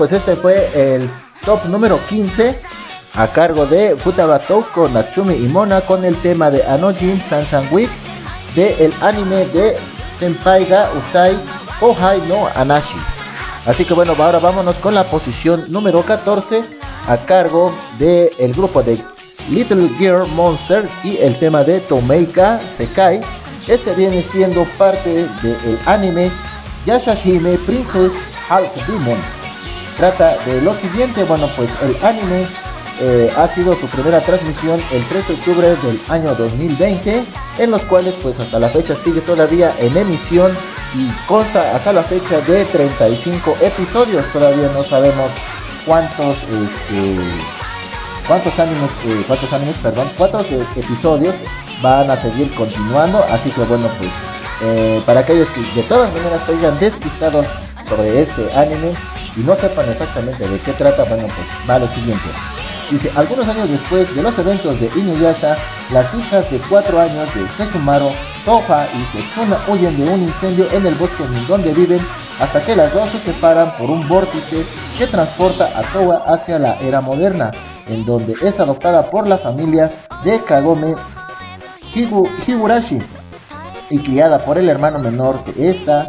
[0.00, 1.10] pues este fue el
[1.44, 2.56] top número 15
[3.16, 7.90] a cargo de Futaba Touko, Natsumi y Mona con el tema de Anojin Sansan Week
[8.54, 9.76] de el anime de
[10.18, 11.36] Senpai ga Usai
[11.78, 12.96] Kohai no Anashi.
[13.66, 16.64] Así que bueno, ahora vámonos con la posición número 14
[17.06, 19.04] a cargo del el grupo de
[19.50, 23.20] Little Girl Monster y el tema de Tomeika Sekai.
[23.68, 26.30] Este viene siendo parte del anime
[26.86, 28.12] Yashashime Princess
[28.48, 29.39] Half Demon.
[30.00, 32.46] Trata de lo siguiente, bueno pues el anime
[33.02, 37.22] eh, ha sido su primera transmisión el 3 de octubre del año 2020,
[37.58, 40.56] en los cuales pues hasta la fecha sigue todavía en emisión
[40.94, 45.30] y consta hasta la fecha de 35 episodios, todavía no sabemos
[45.84, 47.18] cuántos este,
[48.26, 51.34] cuántos animes, eh, cuántos animes, perdón, cuántos eh, episodios
[51.82, 56.78] van a seguir continuando, así que bueno pues para aquellos que de todas maneras hayan
[56.78, 57.44] despistados
[57.86, 58.94] sobre este anime
[59.36, 62.28] y no sepan exactamente de qué trata, bueno pues va lo siguiente.
[62.90, 65.56] Dice, algunos años después de los eventos de Inuyasha,
[65.92, 68.10] las hijas de 4 años de Setsumaro,
[68.44, 72.00] Toha y Setsuna huyen de un incendio en el bosque donde viven
[72.40, 74.64] hasta que las dos se separan por un vórtice
[74.98, 77.52] que transporta a Towa hacia la era moderna,
[77.86, 79.90] en donde es adoptada por la familia
[80.24, 80.94] de Kagome
[81.94, 82.98] Higu- Higurashi
[83.90, 86.08] y criada por el hermano menor de esta,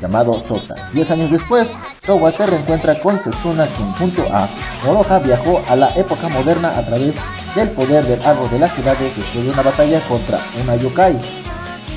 [0.00, 0.74] llamado Sota.
[0.92, 1.68] Diez años después,
[2.08, 4.48] Towa se reencuentra con Setsuna, quien junto a
[4.82, 7.12] Moroha viajó a la época moderna a través
[7.54, 11.18] del poder del árbol de las ciudades después de una batalla contra una yokai.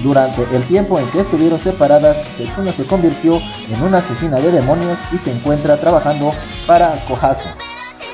[0.03, 3.38] Durante el tiempo en que estuvieron separadas, Setsuna se convirtió
[3.70, 6.34] en una asesina de demonios y se encuentra trabajando
[6.68, 7.47] para Kohaku.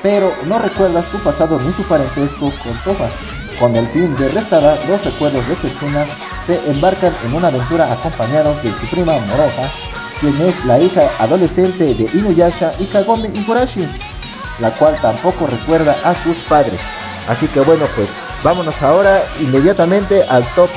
[0.00, 3.08] Pero no recuerda su pasado ni su parentesco con Toha.
[3.58, 6.06] Con el fin de restaurar los recuerdos de Setsuna,
[6.46, 9.68] se embarcan en una aventura acompañados de su prima Moroha,
[10.20, 13.86] quien es la hija adolescente de Inuyasha y Kagome Higurashi,
[14.60, 16.80] la cual tampoco recuerda a sus padres.
[17.28, 18.08] Así que bueno, pues
[18.42, 20.68] vámonos ahora inmediatamente al top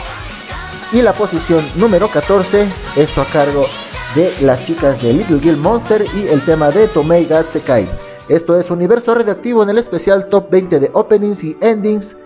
[0.92, 3.66] y la posición número 14, esto a cargo
[4.16, 7.88] de las chicas de Little Girl Monster y el tema de Tomei Gatsekai.
[8.28, 12.18] Esto es Universo Redactivo en el especial Top 20 de Openings y Endings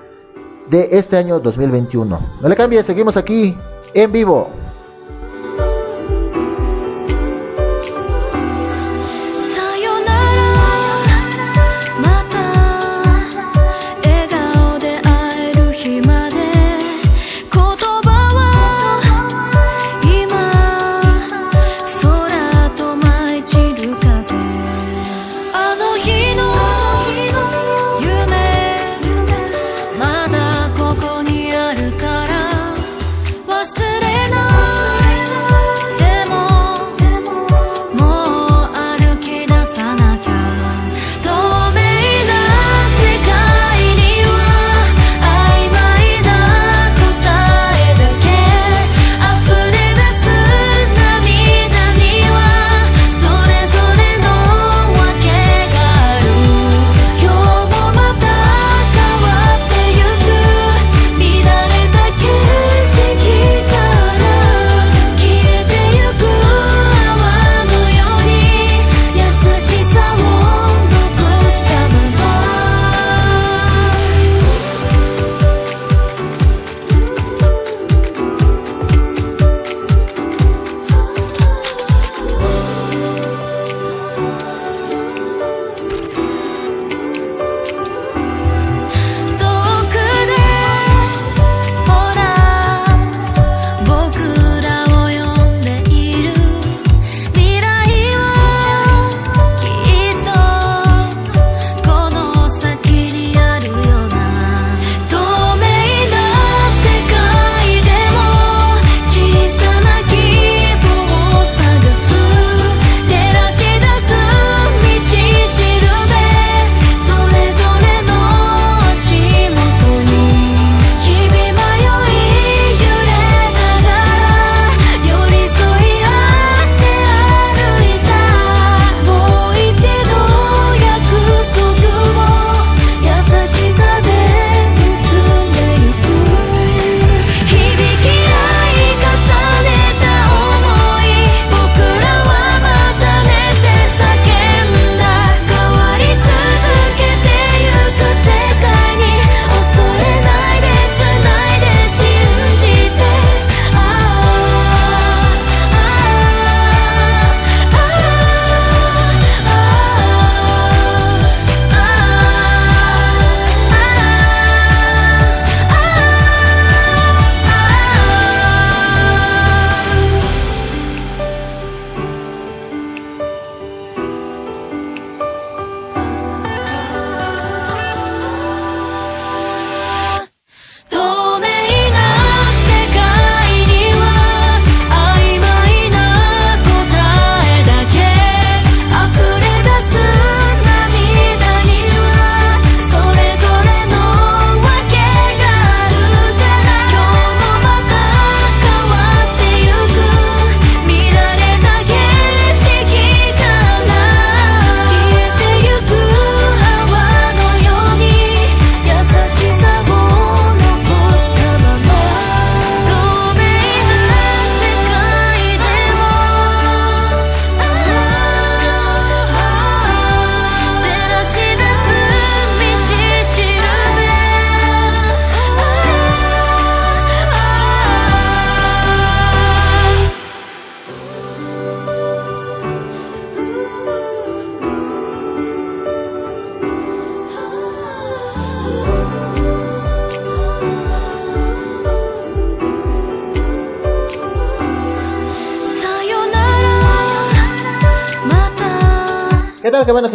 [0.69, 2.19] de este año 2021.
[2.41, 3.55] No le cambie, seguimos aquí
[3.93, 4.49] en vivo.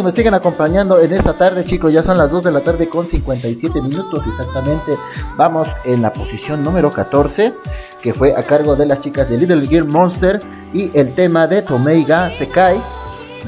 [0.03, 1.93] Me siguen acompañando en esta tarde, chicos.
[1.93, 4.97] Ya son las 2 de la tarde con 57 minutos exactamente.
[5.37, 7.53] Vamos en la posición número 14,
[8.01, 10.39] que fue a cargo de las chicas de Little Gear Monster
[10.73, 12.81] y el tema de Tomeiga Sekai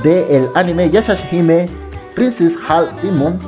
[0.03, 1.67] del anime Yashashihime
[2.15, 3.39] Princess Hall Demon,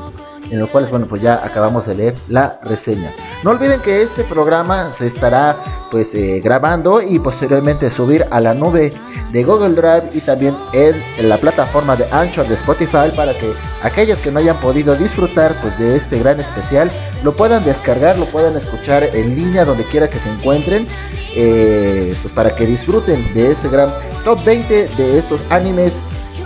[0.50, 3.12] en los cuales, bueno, pues ya acabamos de leer la reseña.
[3.44, 5.58] No olviden que este programa se estará
[5.92, 8.92] pues eh, grabando y posteriormente subir a la nube
[9.36, 10.96] de Google Drive y también en,
[11.28, 13.52] la plataforma de Anchor de Spotify para que
[13.84, 16.90] aquellos que no hayan podido disfrutar pues de este gran especial
[17.22, 20.88] lo puedan descargar, lo puedan escuchar en línea donde quiera que se encuentren
[21.36, 23.90] eh, pues para que disfruten de este gran
[24.24, 25.92] top 20 de estos animes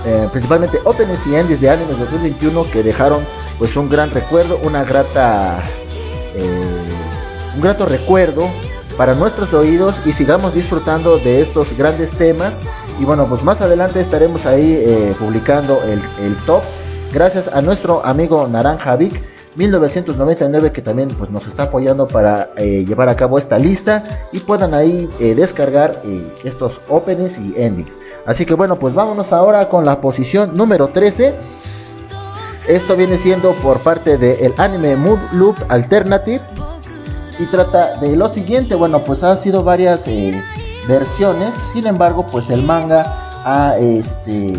[0.07, 3.23] eh, principalmente openings y endings de animes 2021 que dejaron
[3.59, 5.61] pues un gran recuerdo, una grata
[6.33, 6.89] eh,
[7.53, 8.49] un grato recuerdo
[8.97, 12.55] para nuestros oídos y sigamos disfrutando de estos grandes temas
[12.99, 16.61] y bueno pues más adelante estaremos ahí eh, publicando el, el top.
[17.13, 19.23] Gracias a nuestro amigo Naranja Vic
[19.55, 24.39] 1999 que también pues nos está apoyando para eh, llevar a cabo esta lista y
[24.39, 26.01] puedan ahí eh, descargar
[26.43, 27.97] estos openings y endings.
[28.25, 31.59] Así que bueno pues vámonos ahora con la posición número 13
[32.69, 36.41] esto viene siendo por parte del anime Mood Loop Alternative.
[37.39, 38.75] Y trata de lo siguiente.
[38.75, 40.05] Bueno, pues ha sido varias
[40.87, 41.53] versiones.
[41.73, 44.53] Sin embargo, pues el manga ha este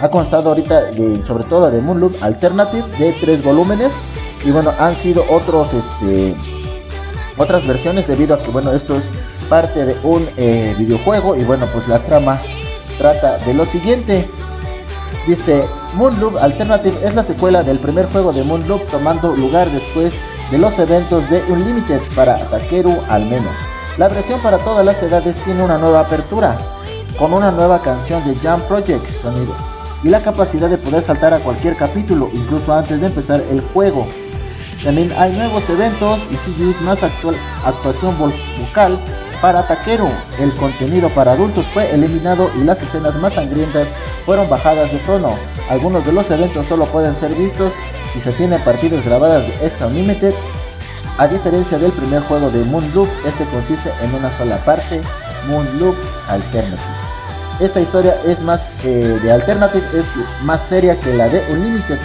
[0.00, 3.92] ha constado ahorita de, sobre todo de Moon Loop Alternative de tres volúmenes
[4.42, 6.34] y bueno han sido otros este
[7.36, 9.04] otras versiones debido a que bueno esto es
[9.50, 12.38] parte de un eh, videojuego y bueno pues la trama
[12.96, 14.26] trata de lo siguiente
[15.26, 15.64] Dice,
[15.94, 20.12] Moonloop Alternative es la secuela del primer juego de Moonloop tomando lugar después
[20.50, 23.52] de los eventos de Unlimited para Takeru al menos.
[24.00, 26.56] La versión para todas las edades tiene una nueva apertura,
[27.18, 29.54] con una nueva canción de Jam Project sonido,
[30.02, 34.06] y la capacidad de poder saltar a cualquier capítulo, incluso antes de empezar el juego.
[34.82, 38.98] También hay nuevos eventos y CGs más actual, actuación vo- vocal
[39.42, 40.08] para Takeru.
[40.40, 43.86] El contenido para adultos fue eliminado y las escenas más sangrientas
[44.24, 45.34] fueron bajadas de tono.
[45.68, 47.74] Algunos de los eventos solo pueden ser vistos
[48.14, 50.32] si se tienen partidas grabadas de Extra Unlimited.
[51.20, 55.02] A diferencia del primer juego de Moon Loop, este consiste en una sola parte,
[55.50, 55.94] Moon Loop
[56.28, 56.80] Alternative.
[57.60, 60.06] Esta historia es más eh, de Alternative, es
[60.44, 61.98] más seria que la de Unlimited.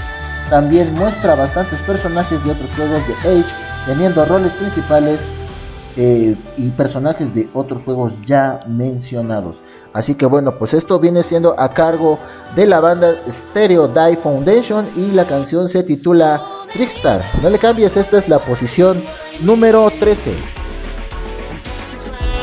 [0.50, 3.56] También muestra bastantes personajes de otros juegos de Age,
[3.86, 5.22] teniendo roles principales
[5.96, 9.62] eh, y personajes de otros juegos ya mencionados.
[9.94, 12.20] Así que bueno, pues esto viene siendo a cargo
[12.58, 16.42] de la banda Stereo Die Foundation y la canción se titula
[16.76, 17.24] Trickstar.
[17.42, 19.02] No le cambies, esta es la posición
[19.42, 20.36] número 13.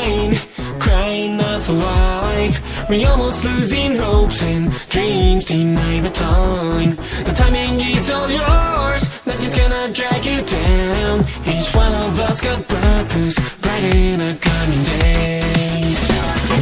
[0.02, 0.34] pain,
[0.78, 2.60] crying out for life.
[2.88, 6.96] We almost losing hopes and dreams denied by time.
[7.26, 11.24] The timing is all yours, that's just gonna drag you down.
[11.46, 16.00] Each one of us got purpose, bright in the coming days.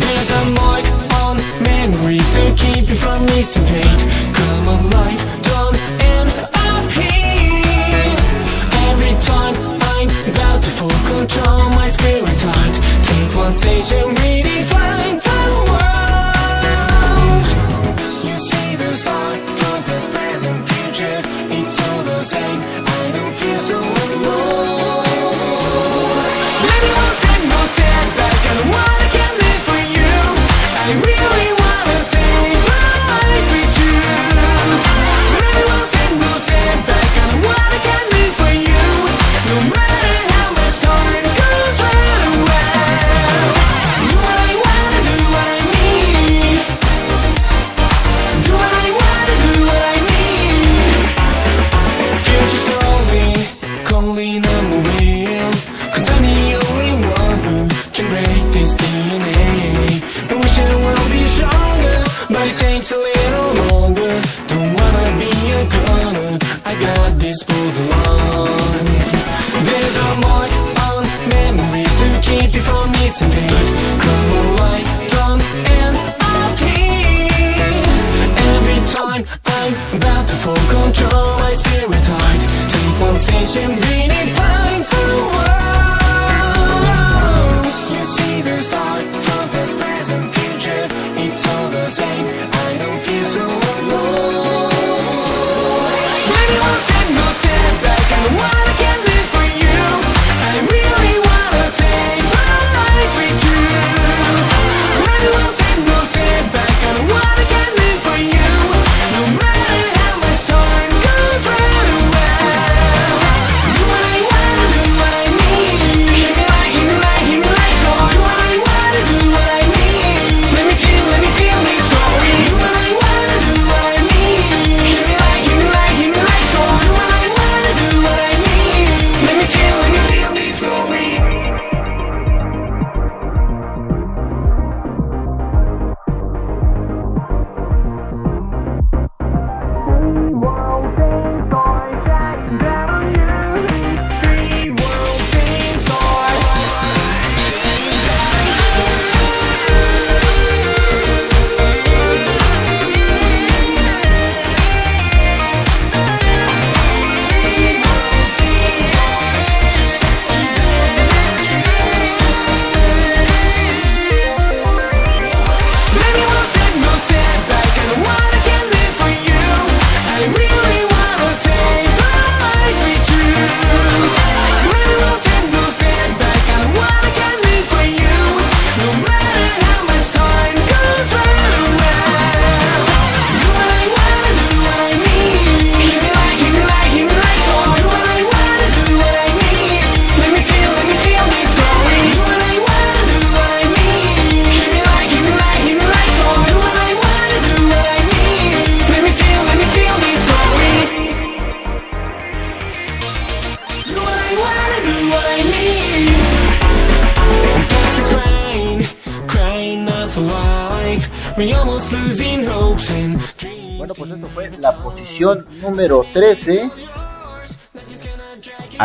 [0.02, 0.84] There's a mark
[1.22, 4.02] on memories to keep you from missing fate.
[4.34, 5.20] Come alive,
[10.76, 12.74] full control my spirit heart.
[13.04, 15.79] Take one stage and redefine the world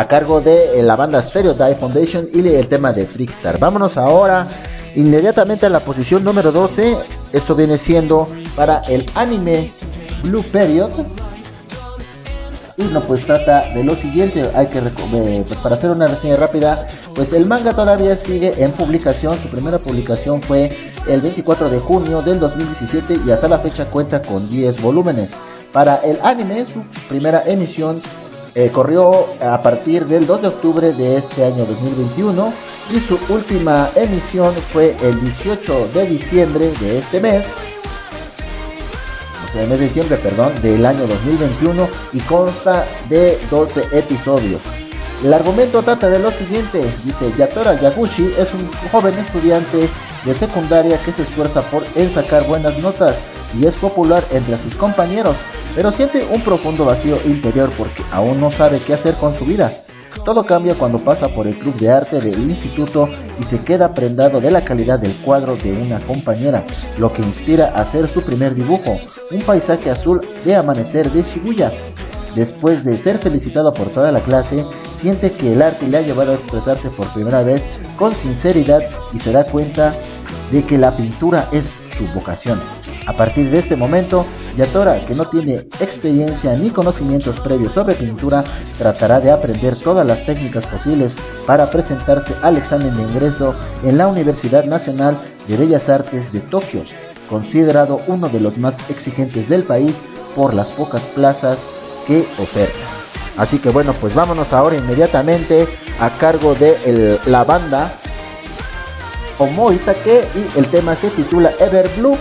[0.08, 3.58] cargo de eh, la banda Stereotype Foundation y el tema de Trickstar.
[3.58, 4.46] Vámonos ahora
[4.94, 6.96] inmediatamente a la posición número 12.
[7.32, 9.70] Esto viene siendo para el anime
[10.22, 10.90] Blue Period.
[12.78, 16.36] Y no, pues trata de lo siguiente, hay que eh, pues para hacer una reseña
[16.36, 20.68] rápida, pues el manga todavía sigue en publicación, su primera publicación fue
[21.08, 25.34] el 24 de junio del 2017 y hasta la fecha cuenta con 10 volúmenes.
[25.72, 27.98] Para el anime, su primera emisión
[28.56, 32.52] eh, corrió a partir del 2 de octubre de este año 2021
[32.90, 37.44] y su última emisión fue el 18 de diciembre de este mes
[39.46, 44.60] o sea, el mes de diciembre, perdón, del año 2021 y consta de 12 episodios.
[45.22, 49.88] El argumento trata de lo siguiente, dice Yatora Yaguchi es un joven estudiante
[50.24, 53.16] de secundaria que se esfuerza por sacar buenas notas
[53.58, 55.36] y es popular entre sus compañeros,
[55.76, 59.70] pero siente un profundo vacío interior porque aún no sabe qué hacer con su vida.
[60.24, 63.06] Todo cambia cuando pasa por el club de arte del instituto
[63.38, 66.64] y se queda prendado de la calidad del cuadro de una compañera,
[66.98, 68.98] lo que inspira a hacer su primer dibujo,
[69.30, 71.70] un paisaje azul de amanecer de Shibuya.
[72.34, 74.64] Después de ser felicitado por toda la clase,
[74.98, 77.62] siente que el arte le ha llevado a expresarse por primera vez
[77.98, 79.94] con sinceridad y se da cuenta
[80.50, 82.58] de que la pintura es su vocación.
[83.06, 84.26] A partir de este momento,
[84.56, 88.42] Yatora, que no tiene experiencia ni conocimientos previos sobre pintura,
[88.78, 93.54] tratará de aprender todas las técnicas posibles para presentarse al examen de ingreso
[93.84, 96.82] en la Universidad Nacional de Bellas Artes de Tokio,
[97.30, 99.94] considerado uno de los más exigentes del país
[100.34, 101.58] por las pocas plazas
[102.08, 102.74] que oferta.
[103.36, 105.68] Así que bueno, pues vámonos ahora inmediatamente
[106.00, 107.92] a cargo de el- la banda
[109.38, 112.16] Omoitake y el tema se titula Ever Blue.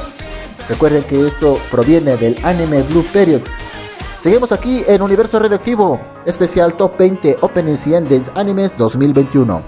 [0.70, 3.42] Recuerden que esto proviene del anime Blue Period.
[4.22, 9.62] Seguimos aquí en Universo Radioactivo, especial Top 20 Opening 100 de Animes 2021.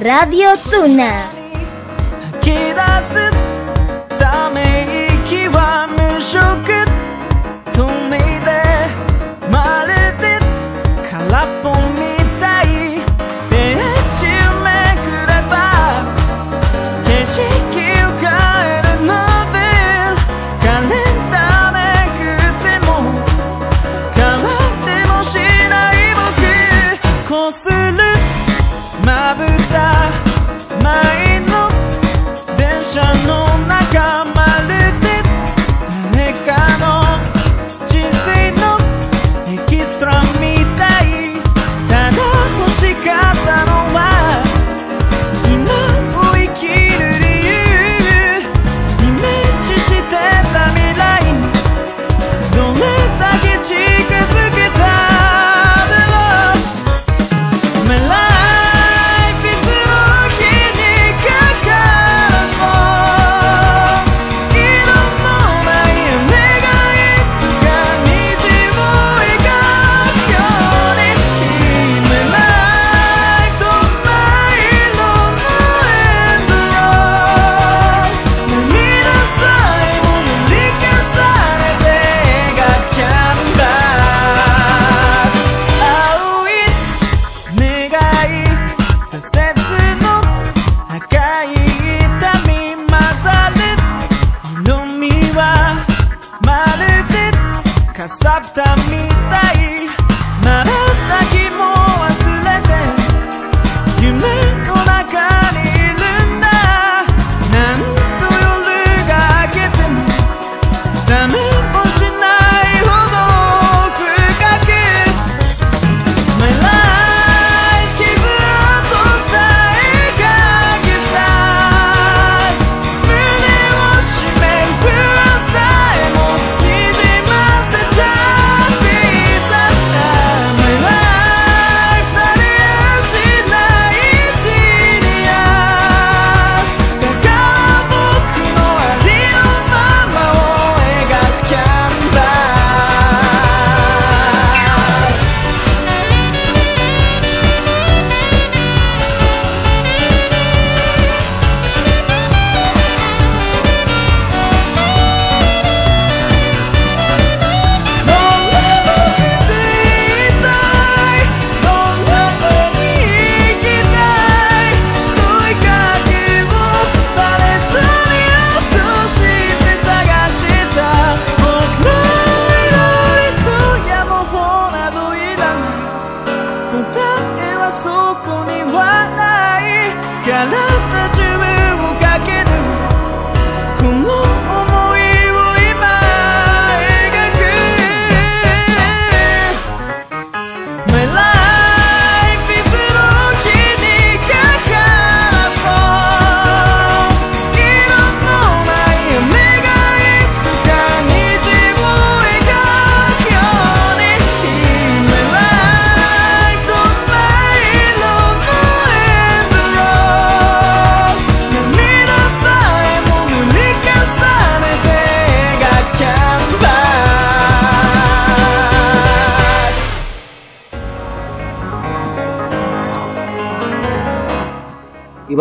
[0.00, 1.24] Radio Tuna.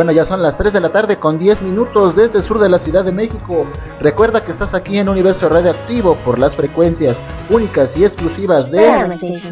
[0.03, 2.67] Bueno, ya son las 3 de la tarde con 10 minutos desde el sur de
[2.67, 3.65] la Ciudad de México.
[4.01, 8.85] Recuerda que estás aquí en Universo Radioactivo por las frecuencias únicas y exclusivas de...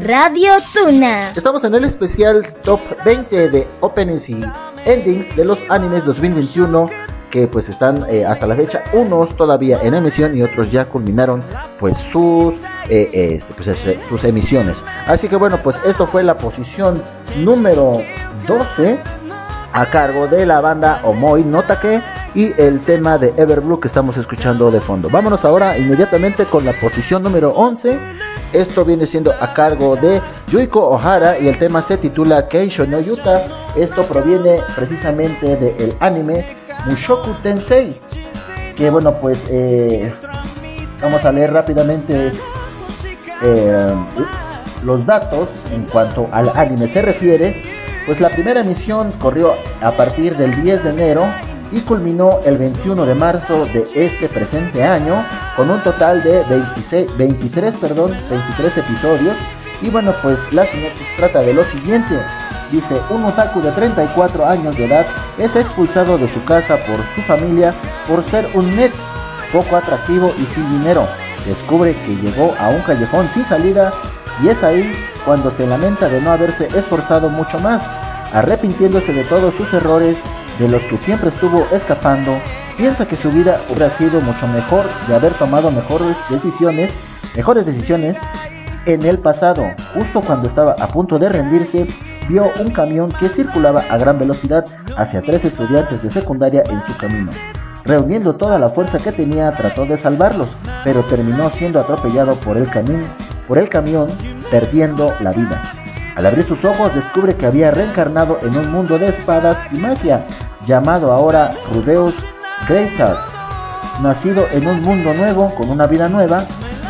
[0.01, 1.29] Radio Tuna.
[1.29, 4.43] Estamos en el especial Top 20 de Openings y
[4.83, 6.87] Endings de los animes 2021
[7.29, 11.41] que pues están eh, hasta la fecha unos todavía en emisión y otros ya culminaron
[11.79, 12.55] pues sus
[12.89, 13.71] eh, este, pues,
[14.09, 17.01] sus emisiones así que bueno pues esto fue la posición
[17.37, 17.93] número
[18.49, 18.99] 12
[19.73, 22.01] a cargo de la banda Omoi Notake
[22.33, 25.09] y el tema de Everblue que estamos escuchando de fondo.
[25.09, 27.97] Vámonos ahora inmediatamente con la posición número 11.
[28.53, 32.99] Esto viene siendo a cargo de Yuiko Ohara y el tema se titula Keisho no
[32.99, 33.41] Yuta.
[33.75, 37.97] Esto proviene precisamente del anime Mushoku Tensei.
[38.75, 40.11] Que bueno, pues eh,
[41.01, 42.31] vamos a leer rápidamente
[43.41, 43.95] eh,
[44.83, 47.61] los datos en cuanto al anime se refiere,
[48.05, 51.25] pues la primera emisión corrió a partir del 10 de enero
[51.71, 55.25] y culminó el 21 de marzo de este presente año
[55.55, 59.35] con un total de 26, 23, perdón, 23 episodios.
[59.81, 62.19] Y bueno, pues la sinopsis trata de lo siguiente.
[62.71, 65.05] Dice, un otaku de 34 años de edad
[65.37, 67.73] es expulsado de su casa por su familia
[68.07, 68.91] por ser un net
[69.51, 71.05] poco atractivo y sin dinero.
[71.45, 73.91] Descubre que llegó a un callejón sin salida
[74.41, 74.93] y es ahí
[75.25, 77.81] cuando se lamenta de no haberse esforzado mucho más,
[78.33, 80.17] arrepintiéndose de todos sus errores
[80.59, 82.33] de los que siempre estuvo escapando,
[82.77, 86.91] piensa que su vida hubiera sido mucho mejor de haber tomado mejores decisiones,
[87.35, 88.17] mejores decisiones
[88.85, 89.63] en el pasado.
[89.93, 91.87] Justo cuando estaba a punto de rendirse,
[92.27, 94.65] vio un camión que circulaba a gran velocidad
[94.97, 97.31] hacia tres estudiantes de secundaria en su camino.
[97.83, 100.49] Reuniendo toda la fuerza que tenía, trató de salvarlos,
[100.83, 102.67] pero terminó siendo atropellado por el,
[103.47, 104.07] por el camión,
[104.51, 105.61] perdiendo la vida.
[106.15, 110.27] Al abrir sus ojos, descubre que había reencarnado en un mundo de espadas y magia,
[110.67, 112.13] llamado ahora Rudeus
[112.67, 113.15] Greater.
[114.01, 116.43] Nacido en un mundo nuevo, con una vida nueva,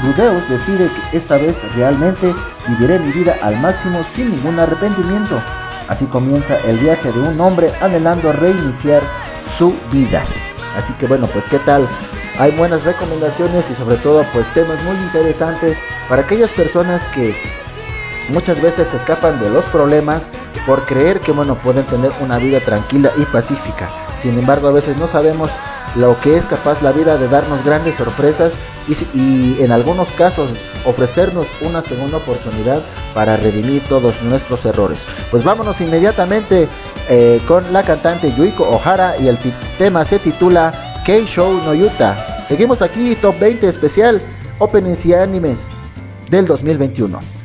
[0.04, 2.34] Rudeus decide que esta vez realmente
[2.68, 5.40] viviré mi vida al máximo sin ningún arrepentimiento.
[5.88, 9.02] Así comienza el viaje de un hombre anhelando reiniciar
[9.58, 10.24] su vida.
[10.78, 11.88] Así que bueno, pues qué tal.
[12.42, 15.78] Hay buenas recomendaciones y sobre todo pues temas muy interesantes
[16.10, 17.36] para aquellas personas que
[18.30, 20.24] muchas veces se escapan de los problemas
[20.66, 23.90] por creer que bueno pueden tener una vida tranquila y pacífica.
[24.24, 25.52] Sin embargo, a veces no sabemos
[25.96, 28.54] lo que es capaz la vida de darnos grandes sorpresas
[29.14, 30.50] y, en algunos casos
[30.84, 32.82] ofrecernos una segunda oportunidad
[33.14, 35.06] para redimir todos nuestros errores.
[35.30, 36.68] Pues vámonos inmediatamente
[37.08, 39.38] eh, con la cantante Yuiko Ohara y el
[39.78, 42.16] tema se titula K-Show no Yuta.
[42.48, 44.22] Seguimos aquí, Top 20 especial,
[44.60, 45.70] Openings y Animes
[46.30, 47.41] del 2021.「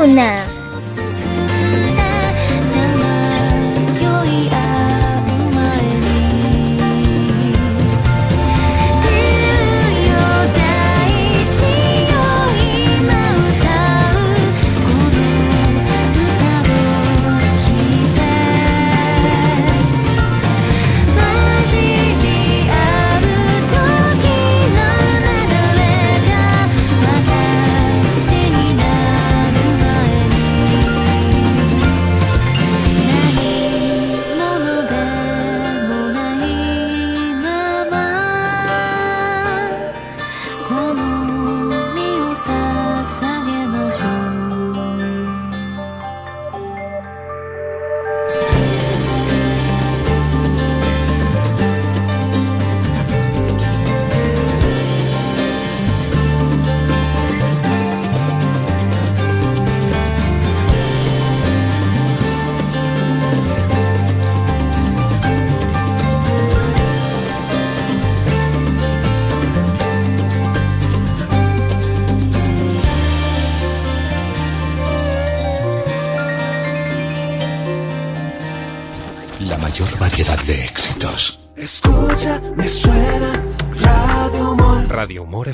[0.00, 0.49] Radio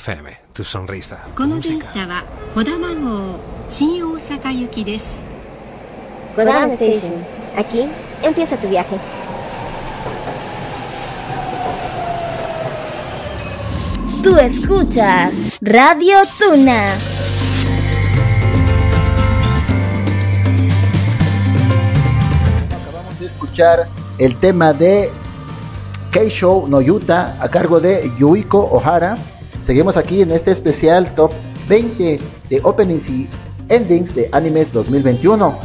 [0.06, 1.18] FM, tu sonrisa.
[1.34, 1.74] Tu música.
[6.36, 7.14] Kodama Station.
[7.56, 7.88] Aquí
[8.22, 8.96] empieza tu viaje.
[14.22, 16.92] Tú escuchas Radio Tuna.
[22.70, 23.88] Acabamos de escuchar
[24.18, 25.10] el tema de
[26.12, 29.18] Keisho no Yuta a cargo de Yuiko Ohara
[29.66, 31.32] Seguimos aquí en este especial top
[31.68, 32.20] 20
[32.50, 33.26] de openings y
[33.68, 35.58] endings de animes 2021.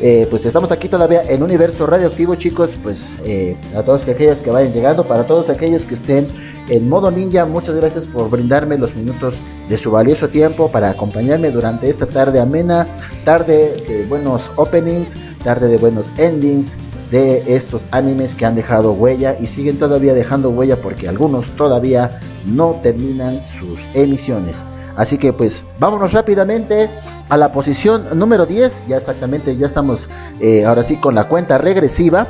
[0.00, 2.70] Eh, pues estamos aquí todavía en Universo Radioactivo, chicos.
[2.80, 6.28] Pues eh, a todos aquellos que vayan llegando, para todos aquellos que estén
[6.68, 9.34] en modo ninja, muchas gracias por brindarme los minutos
[9.68, 12.86] de su valioso tiempo para acompañarme durante esta tarde amena,
[13.24, 16.76] tarde de buenos openings, tarde de buenos endings
[17.10, 22.20] de estos animes que han dejado huella y siguen todavía dejando huella porque algunos todavía
[22.46, 24.64] no terminan sus emisiones.
[24.96, 26.90] Así que pues vámonos rápidamente
[27.28, 28.86] a la posición número 10.
[28.86, 30.08] Ya exactamente, ya estamos
[30.40, 32.26] eh, ahora sí con la cuenta regresiva.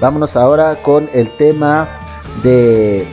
[0.00, 1.86] Vámonos ahora con el tema
[2.42, 3.06] de...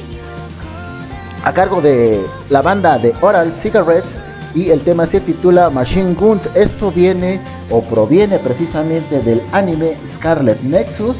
[1.44, 4.18] A cargo de la banda de Oral Cigarettes
[4.56, 6.50] y el tema se titula Machine Guns.
[6.56, 7.40] Esto viene
[7.70, 11.16] o proviene precisamente del anime Scarlet Nexus.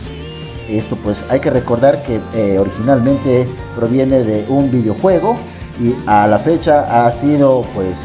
[0.70, 5.38] Esto pues hay que recordar que eh, originalmente proviene de un videojuego
[5.80, 7.96] y a la fecha ha sido pues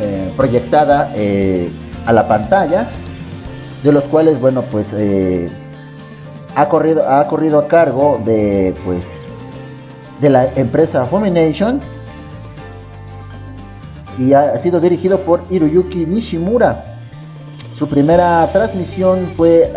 [0.00, 1.70] eh, proyectada eh,
[2.06, 2.88] a la pantalla
[3.82, 4.86] de los cuales bueno pues
[6.54, 9.04] ha corrido ha corrido a cargo de pues
[10.20, 11.80] de la empresa Fumination
[14.18, 17.00] y ha sido dirigido por Hiroyuki Nishimura.
[17.76, 19.72] Su primera transmisión fue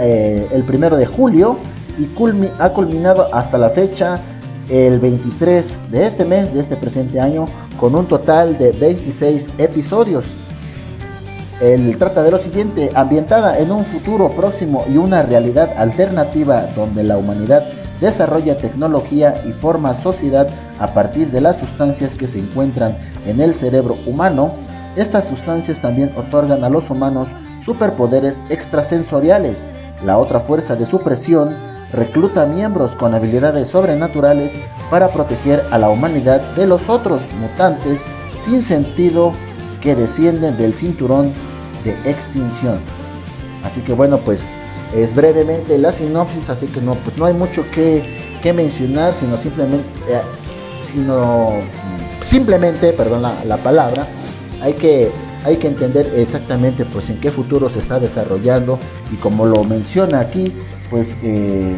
[0.52, 1.58] el primero de julio
[1.98, 4.20] y culmi- ha culminado hasta la fecha
[4.70, 7.46] el 23 de este mes, de este presente año,
[7.80, 10.26] con un total de 26 episodios.
[11.62, 17.04] El trata de lo siguiente, ambientada en un futuro próximo y una realidad alternativa donde
[17.04, 17.64] la humanidad
[18.02, 20.48] desarrolla tecnología y forma sociedad
[20.80, 24.52] a partir de las sustancias que se encuentran en el cerebro humano,
[24.98, 27.28] estas sustancias también otorgan a los humanos
[27.64, 29.58] superpoderes extrasensoriales.
[30.06, 31.52] La otra fuerza de supresión
[31.96, 34.54] recluta miembros con habilidades sobrenaturales
[34.90, 38.02] para proteger a la humanidad de los otros mutantes
[38.44, 39.32] sin sentido
[39.82, 41.32] que descienden del cinturón
[41.84, 42.80] de extinción.
[43.64, 44.46] Así que bueno, pues
[44.96, 48.04] es brevemente la sinopsis, así que no, pues no hay mucho que,
[48.42, 50.22] que mencionar, sino simplemente, eh,
[50.82, 54.08] sino mm, simplemente, perdón la, la palabra,
[54.62, 55.12] hay que,
[55.44, 58.80] hay que entender exactamente pues en qué futuro se está desarrollando
[59.12, 60.54] y como lo menciona aquí,
[60.90, 61.76] pues eh,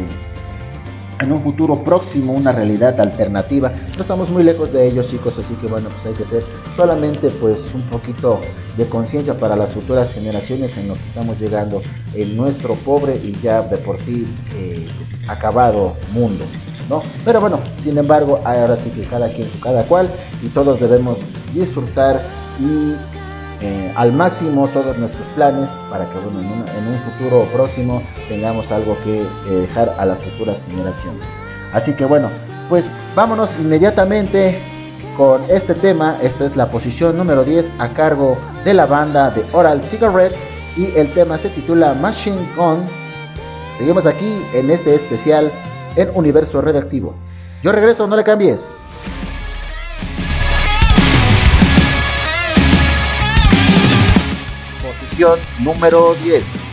[1.20, 3.72] en un futuro próximo una realidad alternativa.
[3.96, 6.44] No estamos muy lejos de ellos chicos, así que bueno, pues hay que hacer
[6.76, 8.40] solamente pues un poquito
[8.76, 11.82] de conciencia para las futuras generaciones en lo que estamos llegando
[12.14, 16.44] en nuestro pobre y ya de por sí eh, pues, acabado mundo.
[16.88, 17.02] ¿No?
[17.22, 20.08] Pero bueno, sin embargo, ahora sí que cada quien su cada cual
[20.42, 21.18] y todos debemos
[21.52, 22.22] disfrutar
[22.58, 22.94] y
[23.60, 28.96] eh, al máximo todos nuestros planes para que bueno, en, un, futuro próximo tengamos algo
[29.02, 31.26] que eh, dejar a las futuras generaciones.
[31.72, 32.28] Así que bueno,
[32.68, 34.60] pues vámonos inmediatamente
[35.16, 36.16] con este tema.
[36.22, 40.38] Esta es la posición número 10 a cargo de la banda de Oral Cigarettes
[40.76, 42.86] y el tema se titula Machine Gun.
[43.76, 45.50] Seguimos aquí en este especial
[45.96, 47.14] en Universo Redactivo.
[47.64, 48.70] Yo regreso, no le cambies.
[55.18, 56.67] edición número 10.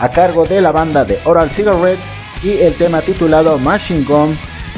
[0.00, 2.04] a cargo de la banda de Oral Cigarettes
[2.42, 4.36] y el tema titulado Machine Gun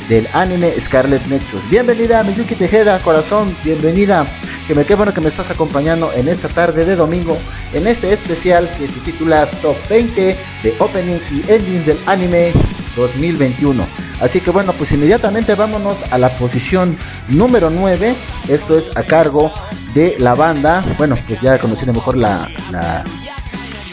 [0.08, 1.62] del anime Scarlet Nexus.
[1.70, 4.26] Bienvenida a mi Miyuki Tejeda, corazón, bienvenida.
[4.66, 7.36] Que me qué bueno que me estás acompañando en esta tarde de domingo
[7.72, 12.52] en este especial que se titula Top 20 de Openings y Endings del anime
[12.96, 13.84] 2021.
[14.20, 16.96] Así que bueno, pues inmediatamente vámonos a la posición
[17.28, 18.14] número 9.
[18.48, 19.52] Esto es a cargo
[19.94, 22.48] de la banda, bueno, pues ya conociendo mejor la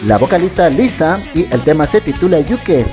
[0.05, 2.85] la vocalista Lisa y el tema se titula Yuke.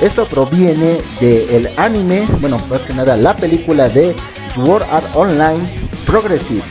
[0.00, 4.14] Esto proviene del anime, bueno, más que nada la película de
[4.54, 5.60] Sword Art Online
[6.06, 6.62] Progressive.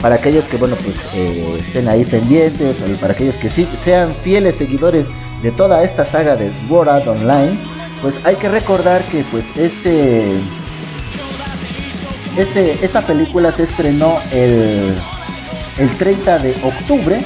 [0.00, 4.14] Para aquellos que, bueno, pues eh, estén ahí pendientes, o para aquellos que sí sean
[4.22, 5.06] fieles seguidores
[5.42, 7.56] de toda esta saga de Sword Art Online,
[8.00, 10.32] pues hay que recordar que, pues, este.
[12.36, 14.94] este esta película se estrenó el,
[15.78, 17.22] el 30 de octubre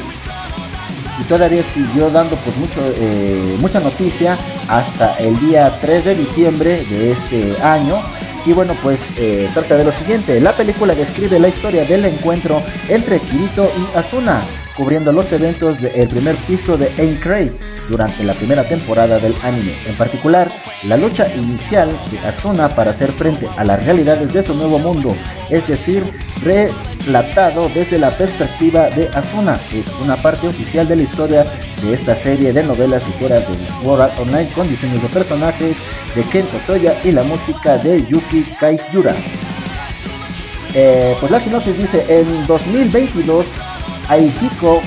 [1.24, 4.36] todavía siguió dando pues mucho, eh, mucha noticia
[4.68, 7.97] hasta el día 3 de diciembre de este año.
[8.44, 10.40] Y bueno, pues eh, trata de lo siguiente.
[10.40, 14.43] La película describe la historia del encuentro entre Kirito y Asuna,
[14.76, 19.74] cubriendo los eventos del primer piso de Aincrate durante la primera temporada del anime.
[19.86, 20.48] En particular,
[20.84, 25.16] la lucha inicial de Asuna para hacer frente a las realidades de su nuevo mundo,
[25.51, 26.05] es decir,
[27.07, 29.59] relatado desde la perspectiva de Asuna.
[29.73, 31.47] Es una parte oficial de la historia
[31.81, 35.77] de esta serie de novelas ligeras de Sword Art Online con diseños de personajes
[36.15, 39.15] de Ken Toya y la música de Yuki Kaisura.
[40.74, 43.47] Eh, pues la sinopsis dice, en 2022
[44.09, 44.83] Aihiko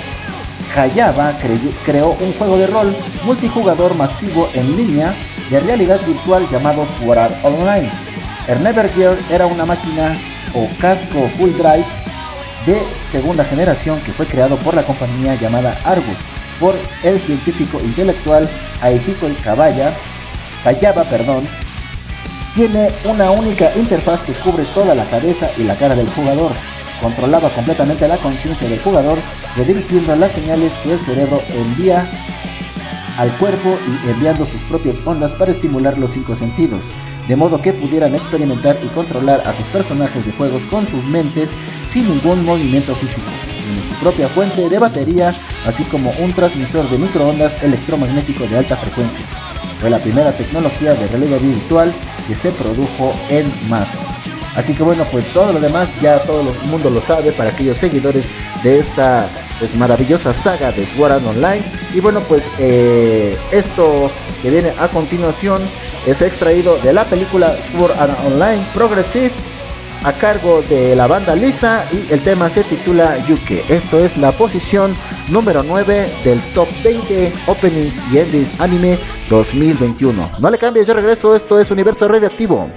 [0.75, 1.33] Hayaba
[1.85, 5.13] creó un juego de rol multijugador masivo en línea
[5.49, 7.89] de realidad virtual llamado Sword Art Online.
[8.47, 10.15] El Nevergear era una máquina
[10.53, 11.85] o casco full drive
[12.69, 12.79] de
[13.11, 16.17] segunda generación que fue creado por la compañía llamada Argus
[16.59, 18.47] por el científico intelectual
[18.81, 19.91] Aihiko Kabaya,
[20.65, 21.47] Hayaba, perdón,
[22.53, 26.51] tiene una única interfaz que cubre toda la cabeza y la cara del jugador.
[27.01, 29.17] Controlaba completamente la conciencia del jugador,
[29.55, 32.05] redirigiendo las señales que el cerebro envía
[33.17, 36.81] al cuerpo y enviando sus propias ondas para estimular los cinco sentidos,
[37.27, 41.49] de modo que pudieran experimentar y controlar a sus personajes de juegos con sus mentes
[41.91, 43.21] sin ningún movimiento físico.
[43.43, 45.33] Tiene su propia fuente de batería,
[45.65, 49.25] así como un transmisor de microondas electromagnético de alta frecuencia.
[49.79, 51.93] Fue la primera tecnología de realidad virtual
[52.27, 53.97] que se produjo en masa.
[54.55, 57.77] Así que bueno, pues todo lo demás ya todo el mundo lo sabe para aquellos
[57.77, 58.25] seguidores
[58.63, 59.29] de esta
[59.59, 61.61] pues, maravillosa saga de Sword Art Online.
[61.93, 64.11] Y bueno, pues eh, esto
[64.41, 65.61] que viene a continuación
[66.05, 69.31] es extraído de la película Sword Art Online Progressive
[70.03, 73.63] a cargo de la banda Lisa y el tema se titula Yuke.
[73.69, 74.95] Esto es la posición
[75.29, 78.97] número 9 del top 20 Openings y Endings Anime
[79.29, 80.31] 2021.
[80.39, 82.69] No le cambies, yo regreso, esto es Universo Radioactivo.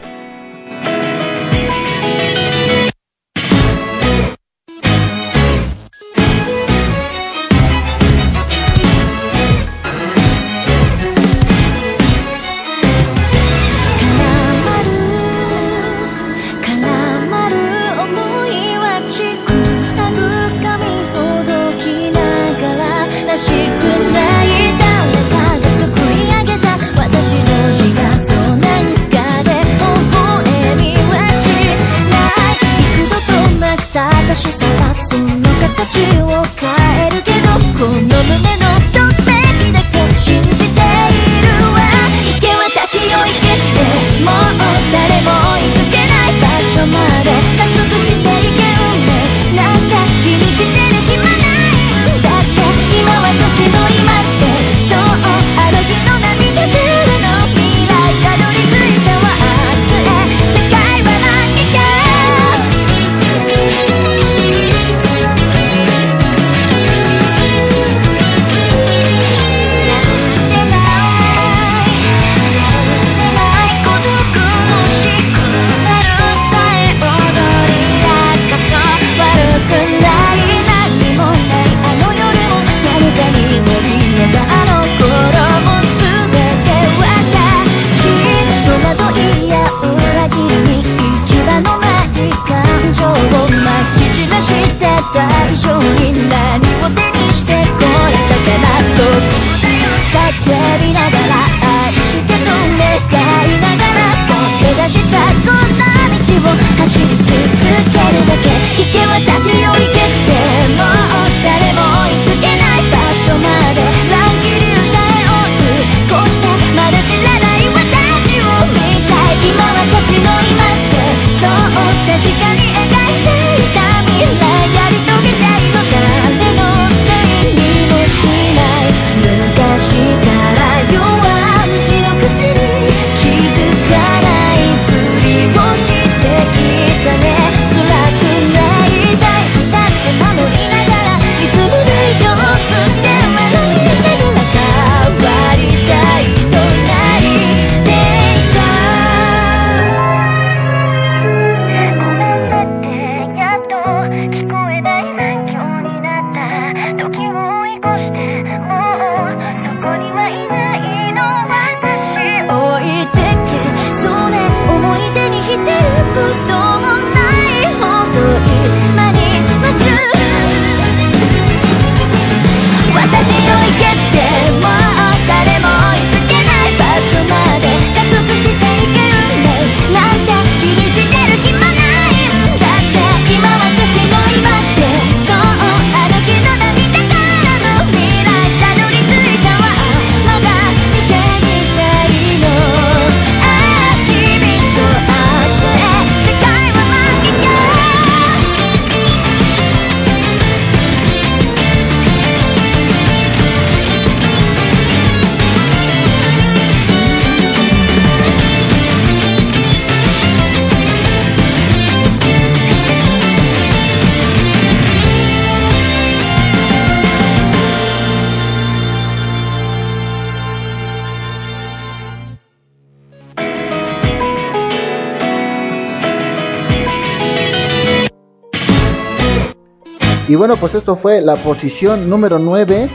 [230.43, 232.89] Bueno, pues esto fue la posición número 9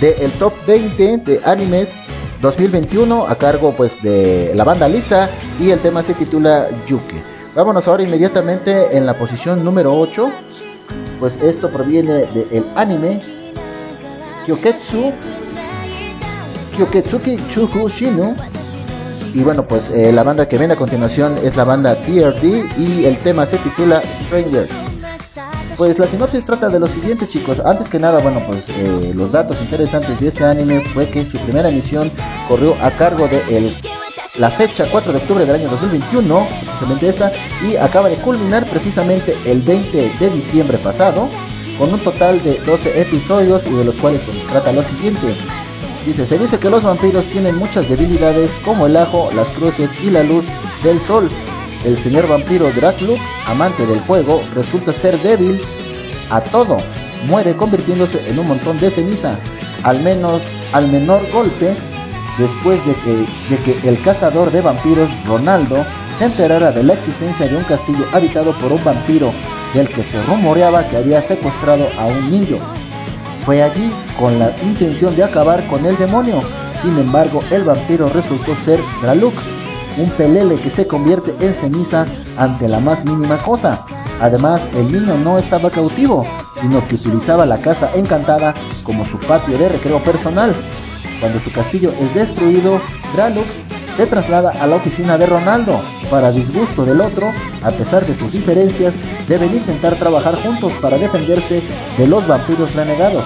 [0.00, 1.90] del top 20 de animes
[2.42, 5.30] 2021 a cargo pues de la banda Lisa
[5.60, 7.22] y el tema se titula Yuki.
[7.54, 10.28] Vámonos ahora inmediatamente en la posición número 8.
[11.20, 13.20] Pues esto proviene del anime
[14.44, 15.12] Kyoketsu
[16.76, 18.34] Kyoketsuki Chuhu Shinu.
[19.34, 23.04] Y bueno, pues eh, la banda que viene a continuación es la banda TRD y
[23.04, 24.85] el tema se titula Stranger.
[25.76, 29.30] Pues la sinopsis trata de lo siguiente chicos, antes que nada, bueno pues eh, los
[29.30, 32.10] datos interesantes de este anime fue que su primera emisión
[32.48, 33.76] corrió a cargo de el,
[34.38, 37.30] la fecha 4 de octubre del año 2021, precisamente esta,
[37.62, 41.28] y acaba de culminar precisamente el 20 de diciembre pasado,
[41.78, 45.34] con un total de 12 episodios y de los cuales pues, trata lo siguiente.
[46.06, 50.10] Dice, se dice que los vampiros tienen muchas debilidades como el ajo, las cruces y
[50.10, 50.44] la luz
[50.82, 51.28] del sol.
[51.86, 55.60] El señor vampiro Draculuk, amante del fuego, resulta ser débil
[56.30, 56.78] a todo.
[57.28, 59.36] Muere convirtiéndose en un montón de ceniza.
[59.84, 60.42] Al menos
[60.72, 61.76] al menor golpe,
[62.38, 65.76] después de que, de que el cazador de vampiros Ronaldo
[66.18, 69.32] se enterara de la existencia de un castillo habitado por un vampiro
[69.72, 72.56] del que se rumoreaba que había secuestrado a un niño.
[73.44, 76.40] Fue allí con la intención de acabar con el demonio.
[76.82, 79.34] Sin embargo, el vampiro resultó ser Draluk,
[79.96, 82.04] un pelele que se convierte en ceniza
[82.36, 83.84] ante la más mínima cosa.
[84.20, 86.26] Además, el niño no estaba cautivo,
[86.60, 90.54] sino que utilizaba la casa encantada como su patio de recreo personal.
[91.20, 92.80] Cuando su castillo es destruido,
[93.14, 93.46] Draluk
[93.96, 95.80] se traslada a la oficina de Ronaldo.
[96.10, 97.30] Para disgusto del otro,
[97.62, 98.94] a pesar de sus diferencias,
[99.26, 101.62] deben intentar trabajar juntos para defenderse
[101.96, 103.24] de los vampiros renegados,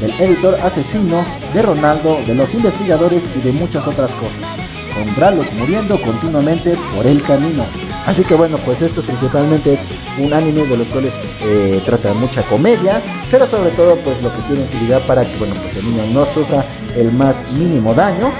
[0.00, 1.24] del editor asesino,
[1.54, 4.59] de Ronaldo, de los investigadores y de muchas otras cosas,
[4.94, 7.64] con Draluk muriendo continuamente por el camino.
[8.06, 9.80] Así que bueno, pues esto principalmente es
[10.18, 11.12] un anime de los cuales
[11.42, 15.54] eh, trata mucha comedia, pero sobre todo pues lo que tiene utilidad para que bueno
[15.54, 16.64] pues el niño no sufra
[16.96, 18.32] el más mínimo daño.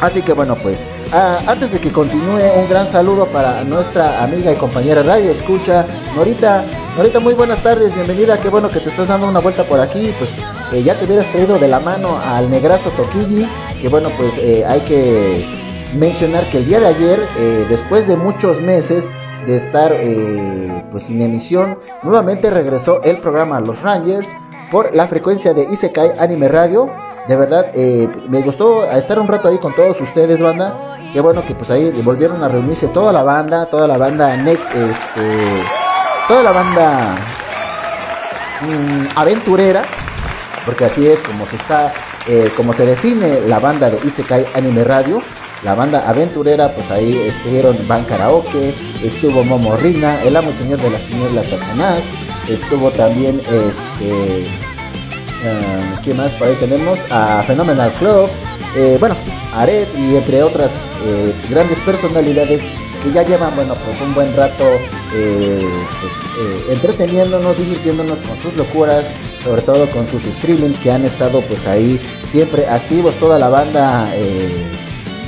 [0.00, 0.78] Así que bueno pues
[1.12, 5.84] ah, antes de que continúe un gran saludo para nuestra amiga y compañera Radio Escucha,
[6.16, 6.64] Norita,
[6.96, 10.12] Norita muy buenas tardes, bienvenida, qué bueno que te estás dando una vuelta por aquí,
[10.18, 10.30] pues
[10.72, 13.48] eh, ya te hubieras traído de la mano al negrazo Toquilli,
[13.80, 15.44] que bueno pues eh, hay que
[15.98, 19.08] mencionar que el día de ayer, eh, después de muchos meses
[19.46, 19.92] de estar
[20.90, 24.28] pues sin emisión, nuevamente regresó el programa Los Rangers
[24.70, 26.88] por la frecuencia de Isekai Anime Radio.
[27.28, 30.98] De verdad, eh, me gustó estar un rato ahí con todos ustedes, banda.
[31.12, 34.64] Qué bueno que pues ahí volvieron a reunirse toda la banda, toda la banda Next,
[34.74, 35.62] este,
[36.26, 37.16] toda la banda
[38.62, 39.82] mm, aventurera,
[40.64, 41.92] porque así es como se está,
[42.26, 45.20] eh, como se define la banda de Isekai Anime Radio
[45.62, 50.90] la banda aventurera, pues ahí estuvieron Van Karaoke, estuvo Momo Rina, el amo señor de
[50.90, 52.02] las tinieblas Satanás,
[52.48, 54.71] estuvo también este.
[55.44, 56.32] Ah, ¿Qué más?
[56.32, 58.28] Por ahí tenemos a Phenomenal Club,
[58.76, 59.16] eh, bueno,
[59.54, 60.70] Aret y entre otras
[61.04, 62.60] eh, grandes personalidades
[63.02, 64.64] que ya llevan, bueno, pues un buen rato
[65.10, 69.04] pues, entreteniéndonos, divirtiéndonos con sus locuras,
[69.42, 74.08] sobre todo con sus streaming que han estado pues ahí siempre activos, toda la banda.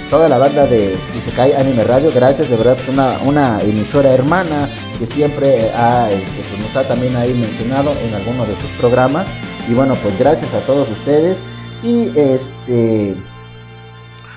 [0.08, 4.68] toda la banda de Isekai Anime Radio, gracias, de verdad, pues una, una emisora hermana
[4.98, 9.26] que siempre ha, este, pues nos ha también ahí mencionado en alguno de sus programas.
[9.68, 11.38] Y bueno, pues gracias a todos ustedes.
[11.82, 13.14] Y este,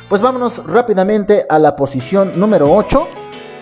[0.09, 3.07] pues vámonos rápidamente a la posición número 8.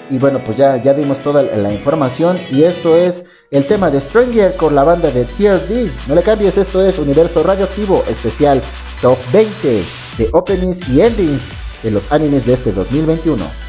[0.09, 2.37] Y bueno, pues ya, ya dimos toda la información.
[2.51, 5.91] Y esto es el tema de Stranger con la banda de TRD.
[6.07, 8.61] No le cambies, esto es Universo Radioactivo Especial
[9.01, 9.83] Top 20
[10.17, 11.41] de Openings y Endings
[11.83, 13.64] de los animes de este 2021.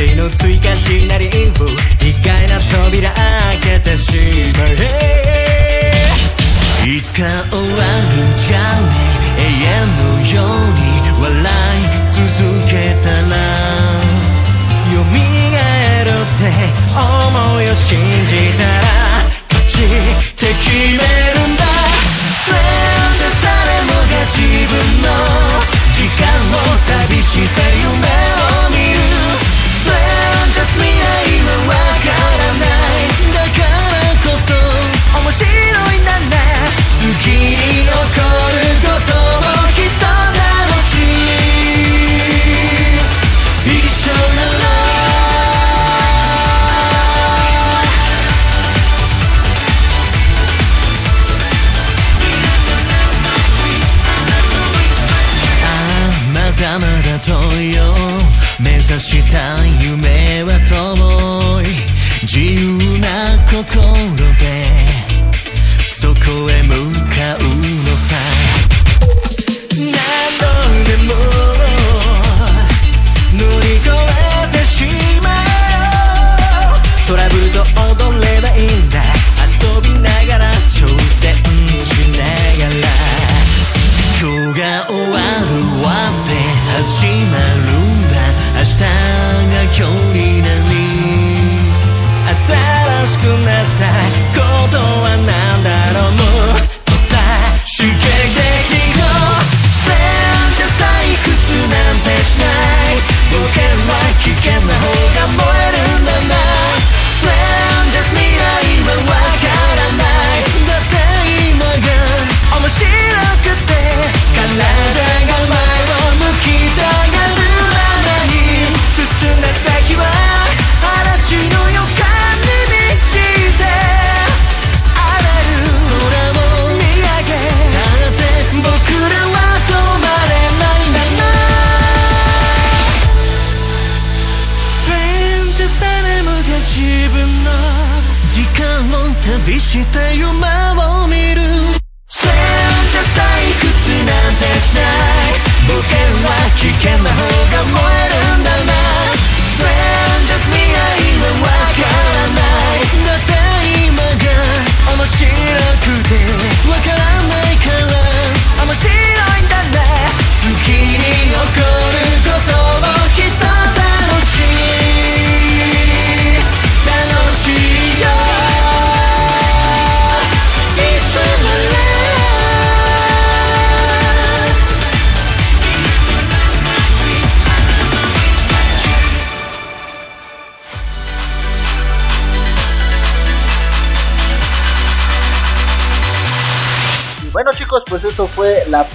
[0.00, 1.34] 人生の追加シナリオ意
[2.24, 4.12] 外な扉開けてし
[4.56, 6.08] まえ
[6.88, 7.18] いつか
[7.50, 7.68] 終わる
[8.38, 8.88] じゃね
[9.36, 10.80] 永遠のように
[11.20, 12.00] 笑い。
[12.08, 12.24] 続
[12.66, 12.72] け
[13.02, 13.34] たら
[14.88, 15.04] 蘇る
[16.16, 16.40] って
[16.96, 17.68] 思い。
[17.68, 18.88] を信じたら
[19.50, 19.84] 勝ちっ
[20.34, 21.04] て決め
[21.34, 21.59] るんだ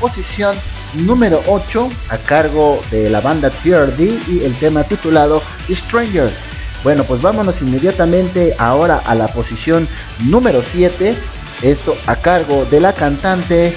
[0.05, 0.55] posición
[1.07, 6.29] número 8 a cargo de la banda TRD y el tema titulado Stranger.
[6.83, 9.87] Bueno, pues vámonos inmediatamente ahora a la posición
[10.25, 11.15] número 7.
[11.63, 13.73] Esto a cargo de la cantante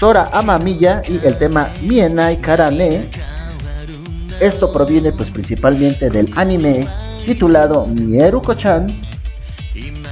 [0.00, 3.08] Sora Amamiya y el tema Mienai Karane.
[4.40, 6.88] Esto proviene pues principalmente del anime
[7.24, 9.00] titulado Mieruko-chan.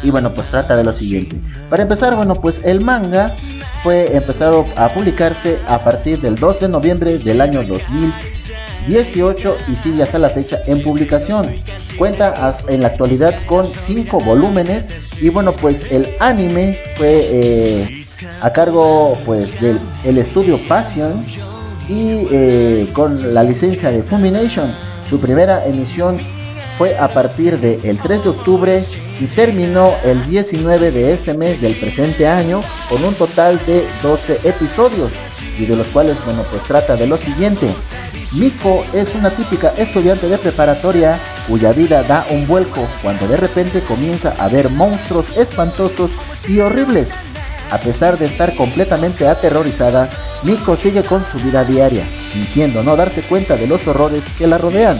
[0.05, 1.40] Y bueno, pues trata de lo siguiente.
[1.68, 3.35] Para empezar, bueno, pues el manga
[3.82, 10.02] fue empezado a publicarse a partir del 2 de noviembre del año 2018 y sigue
[10.02, 11.57] hasta la fecha en publicación.
[11.97, 14.85] Cuenta en la actualidad con 5 volúmenes
[15.20, 18.05] y bueno, pues el anime fue eh,
[18.40, 21.24] a cargo pues del el estudio Passion
[21.89, 24.70] y eh, con la licencia de Fumination.
[25.09, 26.19] Su primera emisión
[26.81, 28.82] fue a partir del 3 de octubre
[29.20, 34.40] y terminó el 19 de este mes del presente año con un total de 12
[34.44, 35.12] episodios
[35.59, 37.69] y de los cuales bueno pues trata de lo siguiente.
[38.32, 43.82] Miko es una típica estudiante de preparatoria cuya vida da un vuelco cuando de repente
[43.82, 46.11] comienza a ver monstruos espantosos
[46.48, 47.09] y horribles.
[47.70, 50.09] A pesar de estar completamente aterrorizada,
[50.44, 54.57] Miko sigue con su vida diaria, fingiendo no darse cuenta de los horrores que la
[54.57, 54.97] rodean.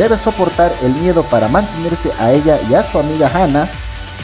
[0.00, 3.66] Debe soportar el miedo para mantenerse a ella y a su amiga Hannah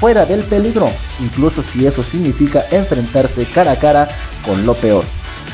[0.00, 0.90] fuera del peligro,
[1.20, 4.08] incluso si eso significa enfrentarse cara a cara
[4.46, 5.04] con lo peor.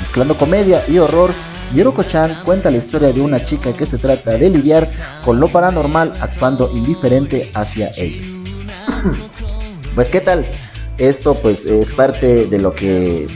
[0.01, 1.33] Mezclando comedia y horror,
[1.75, 4.93] Miruko-chan cuenta la historia de una chica que se trata de lidiar
[5.25, 8.25] con lo paranormal actuando indiferente hacia ella.
[9.97, 10.47] pues qué tal,
[10.99, 13.27] esto pues es parte de lo que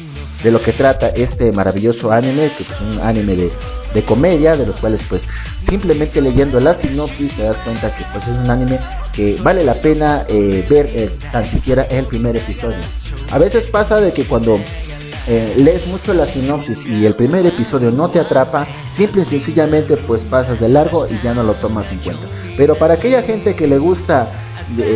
[0.45, 3.51] de lo que trata este maravilloso anime, que es un anime de,
[3.97, 5.23] de comedia, de los cuales pues
[5.67, 8.79] simplemente leyendo la sinopsis te das cuenta que pues es un anime
[9.13, 12.77] que vale la pena eh, ver eh, tan siquiera el primer episodio.
[13.31, 14.61] A veces pasa de que cuando
[15.27, 19.97] eh, lees mucho la sinopsis y el primer episodio no te atrapa, simple y sencillamente
[19.97, 22.27] pues pasas de largo y ya no lo tomas en cuenta.
[22.59, 24.29] Pero para aquella gente que le gusta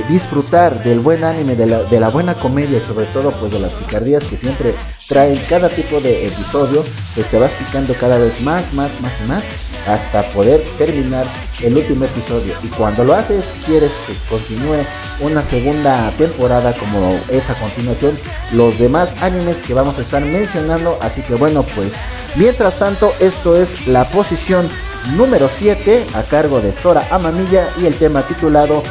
[0.09, 3.61] disfrutar del buen anime, de la, de la buena comedia y sobre todo pues de
[3.61, 4.75] las picardías que siempre
[5.09, 6.85] traen cada tipo de episodio,
[7.15, 9.45] pues te vas picando cada vez más, más, más más
[9.87, 11.27] hasta poder terminar
[11.63, 12.55] el último episodio.
[12.63, 14.85] Y cuando lo haces, quieres que continúe
[15.21, 18.17] una segunda temporada como esa continuación,
[18.53, 20.99] los demás animes que vamos a estar mencionando.
[21.01, 21.93] Así que bueno, pues
[22.37, 24.69] mientras tanto, esto es la posición
[25.17, 28.83] número 7 a cargo de Sora Amamiya y el tema titulado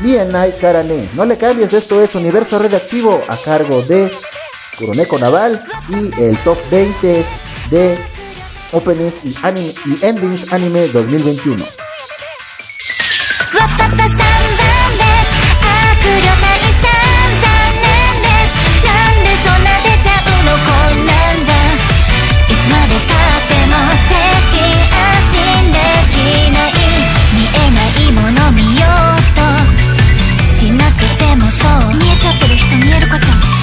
[0.00, 1.08] Nienai Karane.
[1.14, 4.10] No le cambies, esto es Universo Radioactivo a cargo de
[4.78, 7.24] Kuroneko Naval y el top 20
[7.70, 7.98] de
[8.72, 11.64] Openings y, anime, y Endings Anime 2021.
[33.12, 33.53] ルちゃん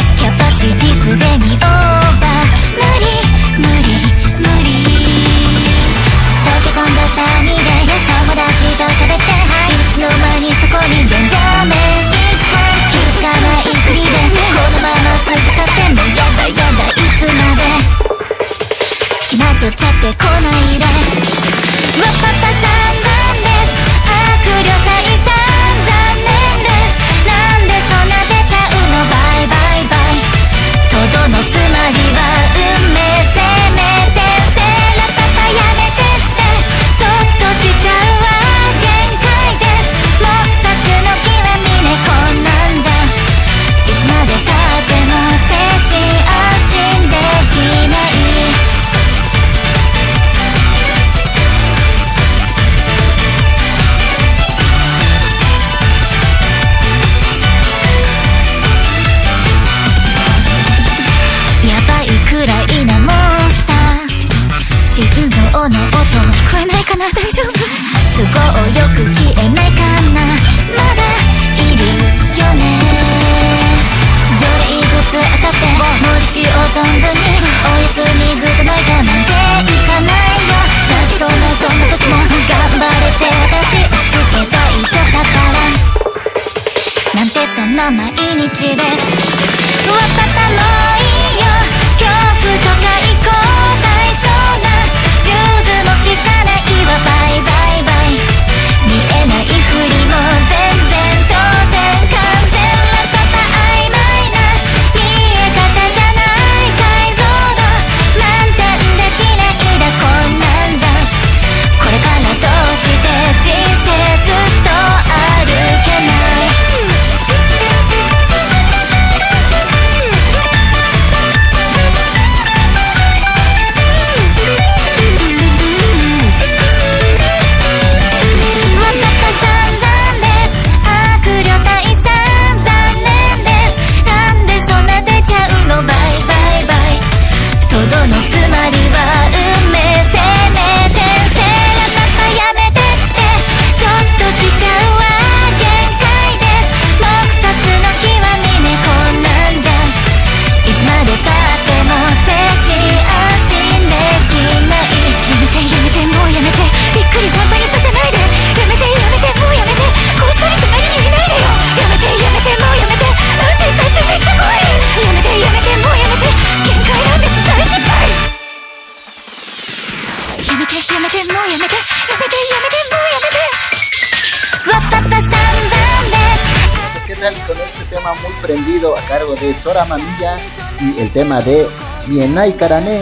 [179.64, 180.38] Sora Mamiya
[180.80, 181.68] y el tema de
[182.08, 183.02] Mienai Karane,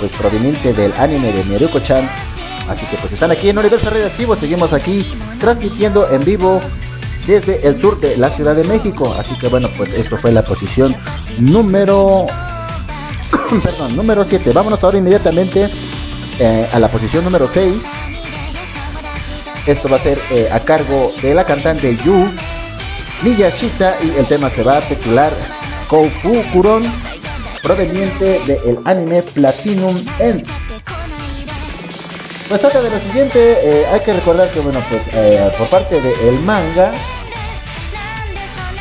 [0.00, 2.08] pues proveniente del anime de Neruko-chan.
[2.68, 5.06] Así que pues están aquí en Universo Radioactivo, seguimos aquí
[5.38, 6.60] transmitiendo en vivo
[7.26, 9.14] desde el sur de la Ciudad de México.
[9.18, 10.96] Así que bueno, pues esto fue la posición
[11.38, 12.26] número
[13.62, 14.52] perdón, número 7.
[14.52, 15.68] Vámonos ahora inmediatamente
[16.38, 17.74] eh, a la posición número 6.
[19.66, 22.26] Esto va a ser eh, a cargo de la cantante Yu
[23.22, 25.32] Miyashita y el tema se va a titular
[25.88, 26.82] Koufu Kuron,
[27.62, 30.44] proveniente del anime Platinum End.
[32.48, 36.00] Pues trata de lo siguiente, eh, hay que recordar que bueno, pues eh, por parte
[36.00, 36.92] del manga,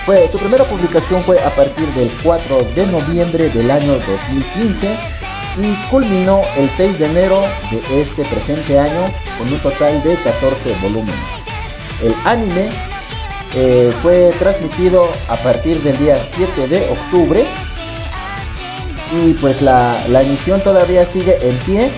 [0.05, 4.97] fue, su primera publicación fue a partir del 4 de noviembre del año 2015
[5.61, 10.76] y culminó el 6 de enero de este presente año con un total de 14
[10.81, 11.15] volúmenes.
[12.03, 12.69] El anime
[14.02, 17.45] fue transmitido a partir del día 7 de octubre.
[19.14, 21.91] Y pues la, la emisión todavía sigue en pie.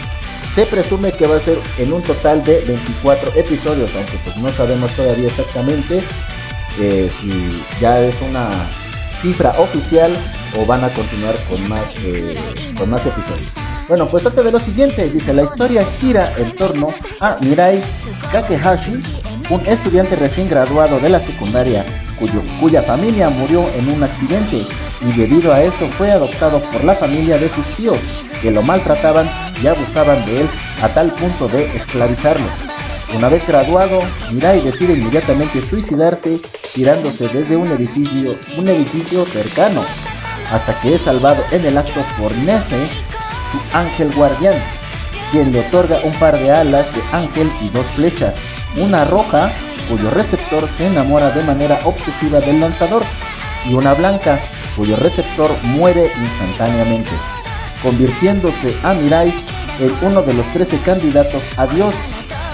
[0.56, 4.52] Se presume que va a ser en un total de 24 episodios aunque pues no
[4.52, 6.04] sabemos todavía exactamente
[6.80, 8.50] eh, si ya es una
[9.22, 10.12] cifra oficial
[10.60, 12.36] o van a continuar con más eh,
[12.78, 13.52] con más episodios.
[13.88, 16.90] Bueno, pues trata de lo siguiente, dice la historia gira en torno
[17.20, 17.82] a Mirai
[18.32, 19.02] Kakehashi,
[19.50, 21.86] un estudiante recién graduado de la secundaria
[22.60, 24.62] cuya familia murió en un accidente
[25.02, 27.98] y debido a esto fue adoptado por la familia de sus tíos
[28.42, 29.30] que lo maltrataban
[29.62, 30.48] y abusaban de él
[30.82, 32.46] a tal punto de esclavizarlo.
[33.16, 34.02] Una vez graduado,
[34.32, 36.42] Mirai decide inmediatamente suicidarse
[36.74, 39.84] tirándose desde un edificio, un edificio cercano,
[40.52, 42.88] hasta que es salvado en el acto por Nese,
[43.52, 44.56] su ángel guardián,
[45.32, 48.34] quien le otorga un par de alas de ángel y dos flechas,
[48.78, 49.52] una roja
[49.90, 53.04] cuyo receptor se enamora de manera obsesiva del lanzador
[53.70, 54.40] y una blanca
[54.76, 57.12] cuyo receptor muere instantáneamente,
[57.82, 59.34] convirtiéndose a Mirai
[59.80, 61.94] en uno de los 13 candidatos a Dios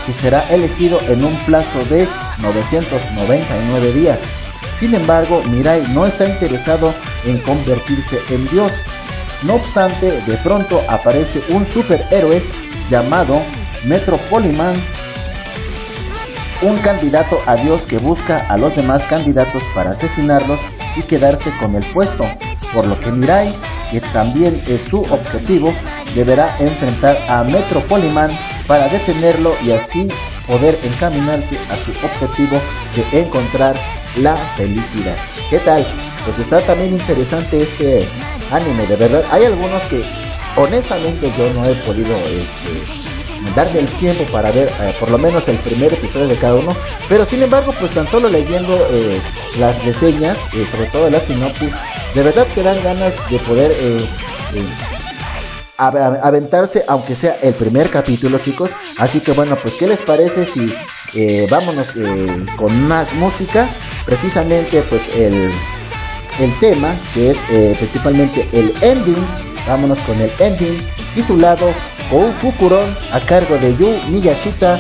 [0.06, 2.08] que será elegido en un plazo de
[2.42, 4.20] 999 días.
[4.80, 6.94] Sin embargo, Mirai no está interesado
[7.26, 8.72] en convertirse en Dios.
[9.44, 12.42] No obstante, de pronto aparece un superhéroe
[12.90, 13.42] llamado
[13.86, 14.74] Metropoliman,
[16.62, 20.60] un candidato a Dios que busca a los demás candidatos para asesinarlos
[20.96, 22.26] y quedarse con el puesto,
[22.74, 23.54] por lo que Mirai,
[23.92, 25.74] que también es su objetivo,
[26.16, 28.30] deberá enfrentar a Metropoliman
[28.68, 30.10] para detenerlo y así
[30.48, 32.58] poder encaminarse a su objetivo
[32.96, 33.76] de encontrar
[34.18, 35.16] la felicidad.
[35.50, 35.86] ¿Qué tal?
[36.26, 38.08] Pues está también interesante este
[38.52, 39.24] anime, de verdad.
[39.32, 40.04] Hay algunos que
[40.58, 43.09] honestamente yo no he podido este,
[43.56, 46.76] darle el tiempo para ver eh, por lo menos el primer episodio de cada uno,
[47.08, 49.20] pero sin embargo pues tan solo leyendo eh,
[49.58, 51.74] las reseñas, eh, sobre todo las sinopsis,
[52.14, 53.74] de verdad que dan ganas de poder
[55.78, 58.70] ave- aventarse aunque sea el primer capítulo chicos.
[58.98, 60.74] Así que bueno pues qué les parece si
[61.50, 61.88] vámonos
[62.56, 63.68] con más música
[64.06, 65.52] precisamente pues el
[66.40, 67.38] el tema que es
[67.78, 69.26] principalmente el ending.
[69.68, 70.78] Vámonos con el ending
[71.14, 71.72] titulado
[72.10, 74.80] Koukukuron a cargo de Yu Miyashita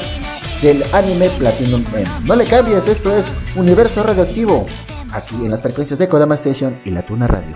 [0.62, 3.26] del anime Platinum M no le cambies esto es
[3.56, 4.66] Universo Radioactivo
[5.14, 7.56] aquí en las frecuencias de Kodama Station y la Tuna Radio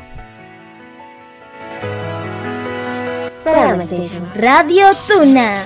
[3.43, 4.29] Kodama Station.
[4.35, 5.63] Radio Tuna.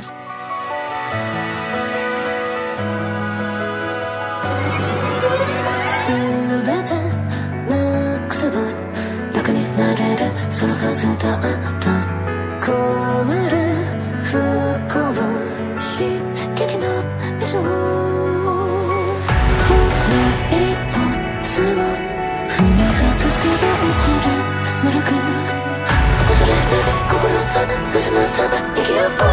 [24.77, 26.77] るならく忘れて
[27.09, 28.45] 心が始まった
[28.77, 29.27] 息をふわ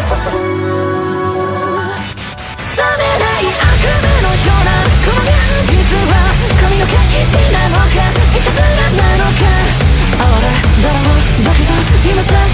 [0.00, 0.38] っとする
[2.64, 4.72] 冷めない悪夢のような
[5.04, 5.36] この現
[5.68, 5.76] 実
[6.08, 6.24] は
[6.56, 9.44] 神の啓示なのかいたずらなのか
[10.14, 11.76] 哀れだろうだけど
[12.08, 12.48] 今さら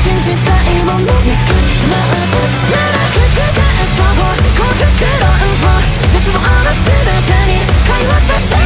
[0.00, 2.40] 信じたいもの見つけちまった
[2.72, 3.60] ならくつが
[3.92, 8.65] そう幸福論を絶望の全てに買い渡せ。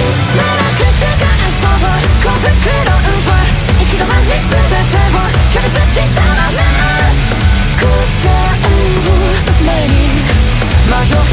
[11.11, 11.23] your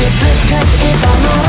[0.81, 1.48] if i'm not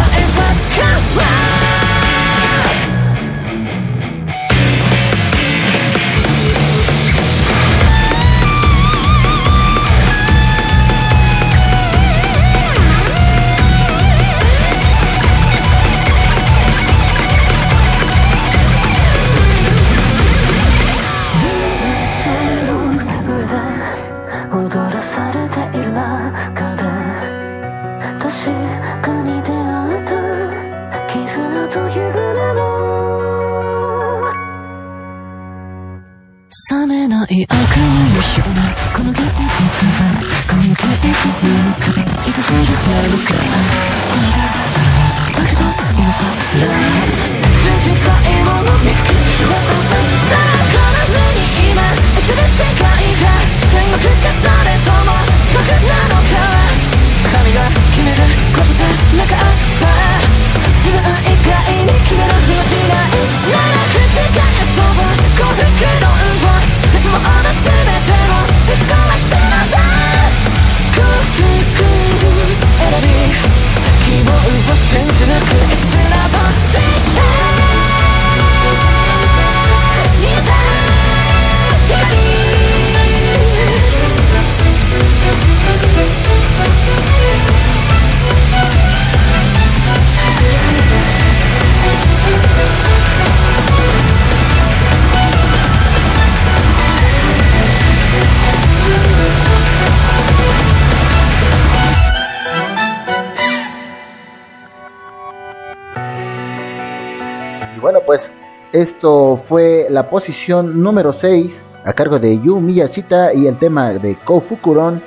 [108.79, 114.15] Esto fue la posición número 6 a cargo de Yu Miyashita y el tema de
[114.23, 115.03] Kofukuron,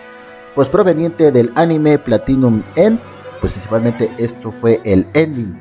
[0.55, 3.01] pues proveniente del anime Platinum End,
[3.41, 5.59] pues principalmente esto fue el ending.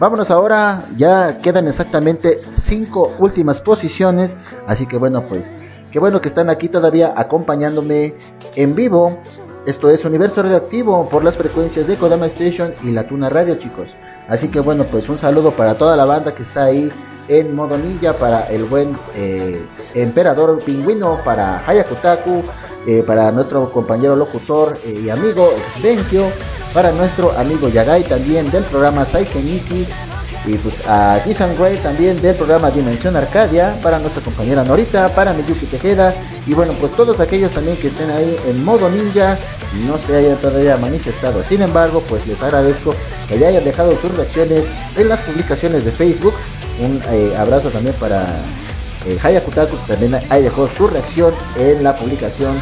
[0.00, 4.36] Vámonos ahora, ya quedan exactamente 5 últimas posiciones,
[4.66, 5.48] así que bueno, pues
[5.92, 8.16] qué bueno que están aquí todavía acompañándome
[8.56, 9.16] en vivo.
[9.64, 13.90] Esto es Universo Radioactivo por las frecuencias de Kodama Station y La Tuna Radio, chicos.
[14.28, 16.90] Así que bueno, pues un saludo para toda la banda que está ahí
[17.28, 19.64] en modo ninja, para el buen eh,
[19.94, 22.42] Emperador Pingüino, para Hayakutaku,
[22.86, 26.26] eh, para nuestro compañero locutor eh, y amigo Exvenkyo,
[26.72, 29.48] para nuestro amigo Yagai también del programa Saiken
[30.46, 35.32] y pues a Gisan Gray también del programa Dimensión Arcadia, para nuestra compañera Norita, para
[35.32, 36.14] Miyuki Tejeda,
[36.46, 39.38] y bueno, pues todos aquellos también que estén ahí en modo ninja
[39.86, 41.42] no se hayan todavía manifestado.
[41.44, 42.94] Sin embargo, pues les agradezco
[43.28, 44.64] que ya hayan dejado sus reacciones
[44.96, 46.34] en las publicaciones de Facebook.
[46.80, 48.26] Un eh, abrazo también para
[49.06, 52.54] eh, Hayakutaku, que también ahí dejó su reacción en la publicación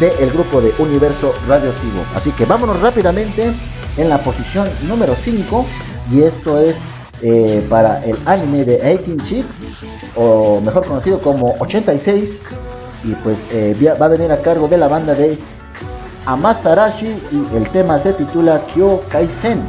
[0.00, 2.02] del grupo de Universo Radioactivo.
[2.14, 3.52] Así que vámonos rápidamente
[3.96, 5.66] en la posición número 5
[6.10, 6.76] y esto es
[7.22, 9.54] eh, para el anime de 18 Chicks
[10.16, 12.30] o mejor conocido como 86
[13.04, 15.38] y pues eh, va a venir a cargo de la banda de
[16.26, 19.60] Amasarashi y el tema se titula Kyo Kaisen.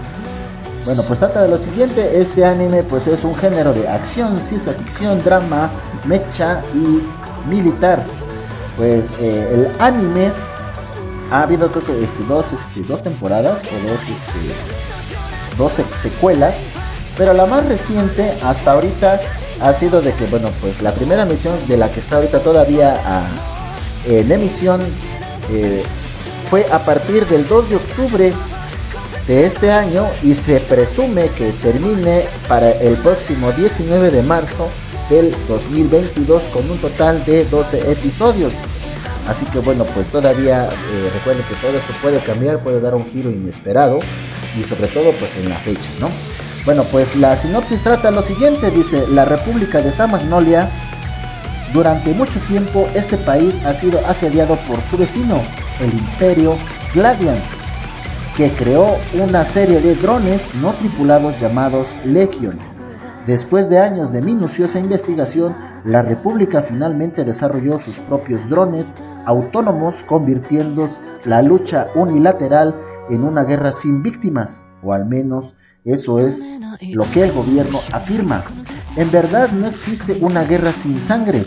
[0.85, 4.73] Bueno, pues trata de lo siguiente, este anime pues es un género de acción, ciencia
[4.73, 5.69] ficción, drama,
[6.05, 7.01] mecha y
[7.49, 8.03] militar.
[8.75, 10.31] Pues eh, el anime
[11.31, 16.53] ha habido creo que este, dos, este, dos temporadas o dos, este, dos sec- secuelas,
[17.17, 19.21] pero la más reciente hasta ahorita
[19.61, 22.99] ha sido de que, bueno, pues la primera emisión de la que está ahorita todavía
[23.05, 23.21] ah,
[24.05, 24.81] en emisión
[25.49, 25.81] eh,
[26.49, 28.33] fue a partir del 2 de octubre
[29.27, 34.69] de este año y se presume que termine para el próximo 19 de marzo
[35.09, 38.53] del 2022 con un total de 12 episodios.
[39.27, 43.09] Así que bueno, pues todavía eh, recuerden que todo esto puede cambiar, puede dar un
[43.09, 43.99] giro inesperado
[44.59, 46.09] y sobre todo pues en la fecha, ¿no?
[46.65, 50.69] Bueno, pues la sinopsis trata lo siguiente, dice, la República de San Magnolia
[51.73, 55.41] durante mucho tiempo este país ha sido asediado por su vecino,
[55.81, 56.55] el Imperio
[56.93, 57.37] Gladian,
[58.35, 62.57] que creó una serie de drones no tripulados llamados Legion.
[63.27, 65.55] Después de años de minuciosa investigación,
[65.85, 68.87] la República finalmente desarrolló sus propios drones
[69.25, 70.89] autónomos, convirtiendo
[71.25, 72.75] la lucha unilateral
[73.09, 75.53] en una guerra sin víctimas, o al menos
[75.85, 76.43] eso es
[76.93, 78.43] lo que el gobierno afirma.
[78.95, 81.43] En verdad no existe una guerra sin sangre,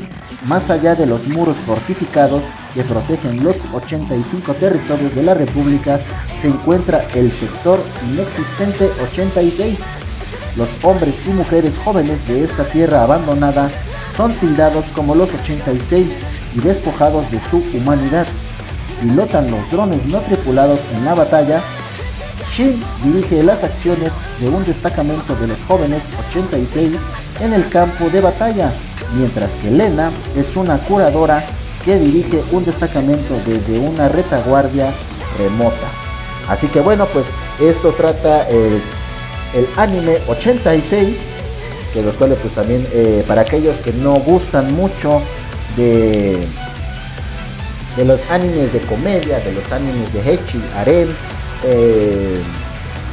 [0.47, 2.43] más allá de los muros fortificados
[2.75, 6.01] que protegen los 85 territorios de la República,
[6.43, 7.81] se encuentra el sector
[8.13, 9.79] inexistente 86.
[10.57, 13.71] Los hombres y mujeres jóvenes de esta tierra abandonada
[14.17, 16.09] son tildados como los 86
[16.57, 18.27] y despojados de su humanidad.
[19.01, 21.63] Pilotan los drones no tripulados en la batalla.
[22.51, 24.11] Shin dirige las acciones
[24.41, 26.97] de un destacamento de los jóvenes 86
[27.41, 28.73] en el campo de batalla,
[29.15, 31.45] mientras que Lena es una curadora
[31.85, 34.93] que dirige un destacamento desde una retaguardia
[35.39, 35.87] remota.
[36.49, 37.27] Así que bueno, pues
[37.61, 38.81] esto trata el,
[39.55, 41.19] el anime 86,
[41.93, 45.21] que los cuales pues también eh, para aquellos que no gustan mucho
[45.77, 46.47] de,
[47.97, 51.09] de los animes de comedia, de los animes de Hechi, Arel,
[51.65, 52.41] eh,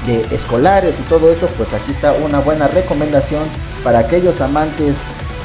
[0.05, 3.43] de escolares y todo eso, pues aquí está una buena recomendación
[3.83, 4.95] para aquellos amantes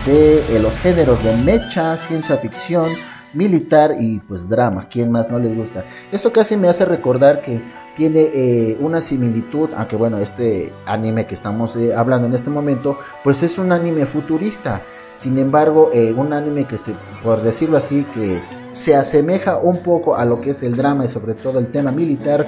[0.06, 2.89] de eh, los géneros de mecha, ciencia ficción,
[3.35, 5.85] militar y pues drama, ¿quién más no les gusta?
[6.12, 7.60] Esto casi me hace recordar que
[7.97, 12.98] tiene eh, una similitud, aunque bueno, este anime que estamos eh, hablando en este momento,
[13.24, 14.82] pues es un anime futurista.
[15.16, 16.94] Sin embargo, un anime que se,
[17.24, 18.39] por decirlo así, que
[18.70, 21.90] se asemeja un poco a lo que es el drama y sobre todo el tema
[21.90, 22.47] militar,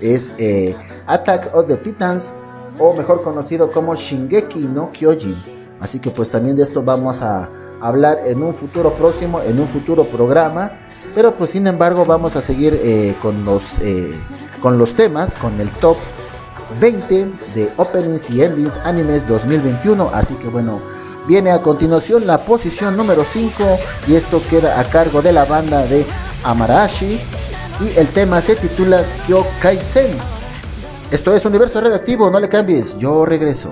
[0.00, 0.32] es
[1.08, 2.32] Attack of the Titans,
[2.78, 5.36] o mejor conocido como Shingeki no Kyojin.
[5.80, 7.48] Así que pues también de esto vamos a
[7.80, 10.72] hablar en un futuro próximo, en un futuro programa.
[11.14, 14.12] Pero pues sin embargo vamos a seguir eh, con, los, eh,
[14.60, 15.96] con los temas, con el top
[16.80, 20.10] 20 de openings y endings animes 2021.
[20.12, 20.80] Así que bueno,
[21.26, 23.52] viene a continuación la posición número 5
[24.06, 26.06] y esto queda a cargo de la banda de
[26.44, 27.20] Amarashi
[27.80, 30.31] y el tema se titula Kyo Kaisen.
[31.12, 33.70] Esto es Universo Redactivo, no le cambies, yo regreso.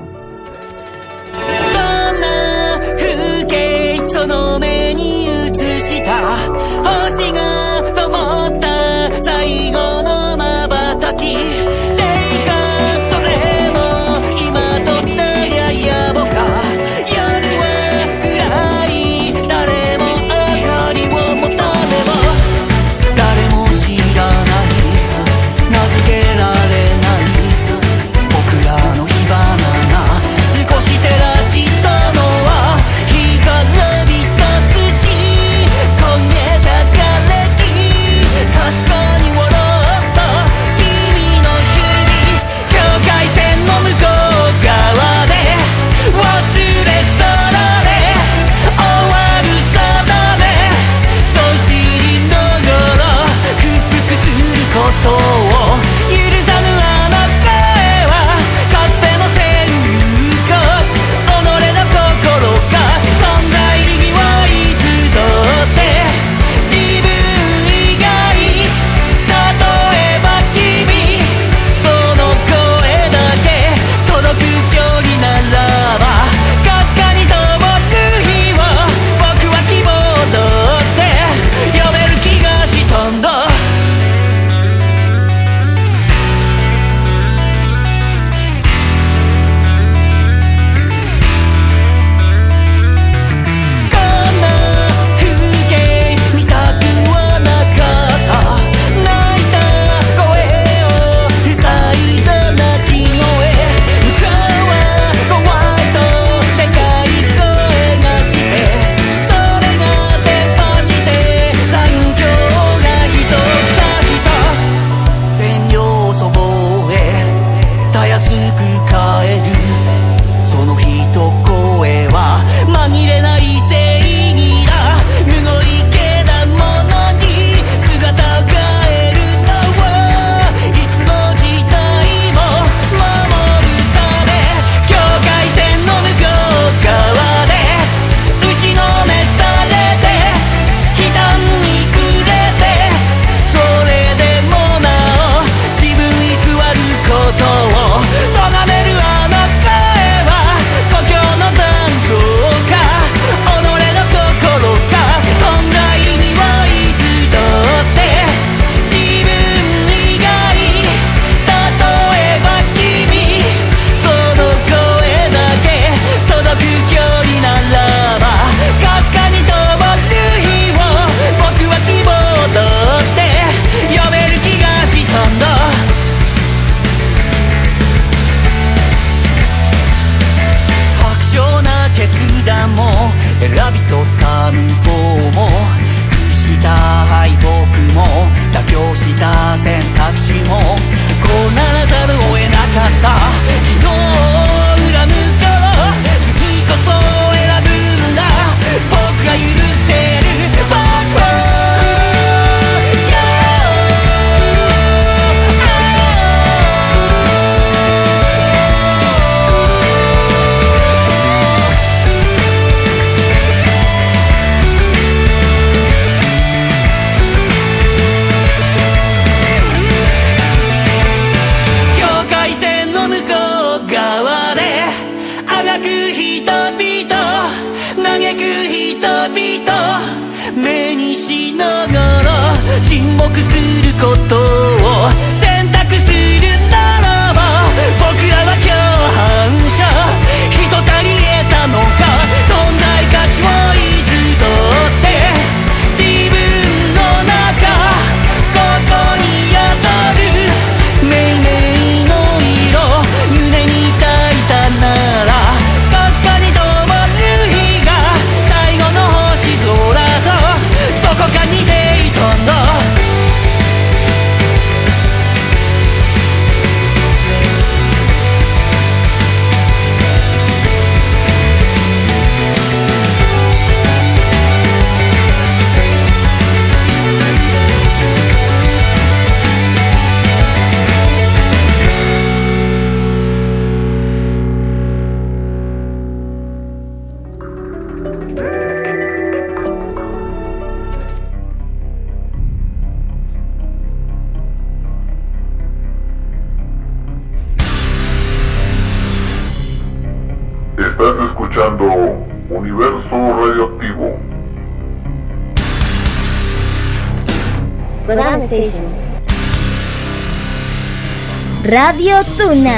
[311.70, 312.74] Radio Tuna.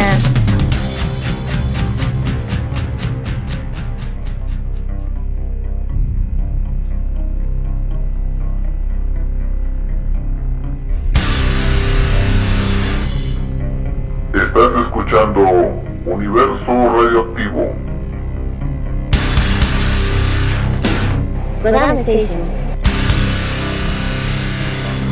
[14.34, 15.40] Estás escuchando
[16.04, 17.74] Universo Radioactivo.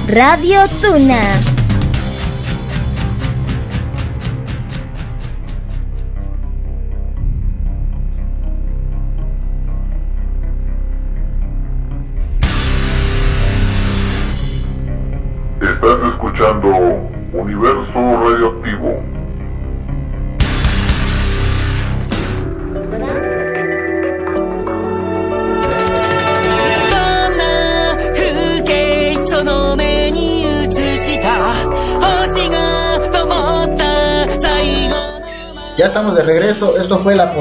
[0.07, 1.40] Radio Tuna.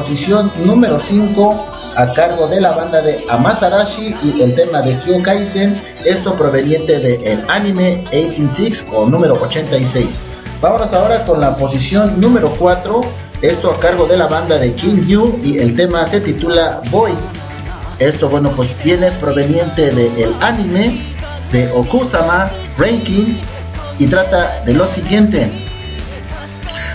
[0.09, 1.65] Posición número 5
[1.95, 5.79] a cargo de la banda de Amasarashi y el tema de Kyo Kaisen.
[6.03, 10.19] Esto proveniente del anime 186 o número 86.
[10.61, 13.01] Vámonos ahora con la posición número 4.
[13.43, 17.11] Esto a cargo de la banda de King Yu y el tema se titula Boy.
[17.99, 21.03] Esto, bueno, pues viene proveniente del anime
[21.51, 22.49] de Okusama
[22.79, 23.35] Ranking
[23.99, 25.58] y trata de lo siguiente.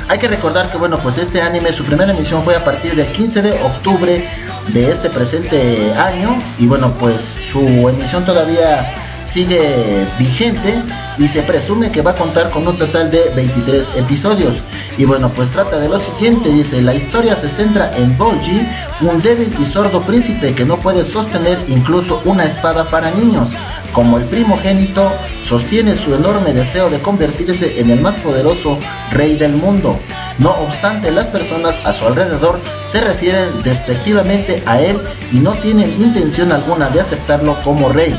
[0.09, 3.07] Hay que recordar que, bueno, pues este anime, su primera emisión fue a partir del
[3.07, 4.29] 15 de octubre
[4.69, 8.95] de este presente año y, bueno, pues su emisión todavía
[9.25, 10.83] sigue vigente
[11.17, 14.57] y se presume que va a contar con un total de 23 episodios.
[14.99, 18.67] Y bueno, pues trata de lo siguiente, dice, la historia se centra en Boji,
[19.01, 23.51] un débil y sordo príncipe que no puede sostener incluso una espada para niños.
[23.95, 25.09] Como el primogénito,
[25.45, 28.77] sostiene su enorme deseo de convertirse en el más poderoso
[29.12, 30.01] rey del mundo.
[30.39, 34.99] No obstante, las personas a su alrededor se refieren despectivamente a él
[35.31, 38.19] y no tienen intención alguna de aceptarlo como rey.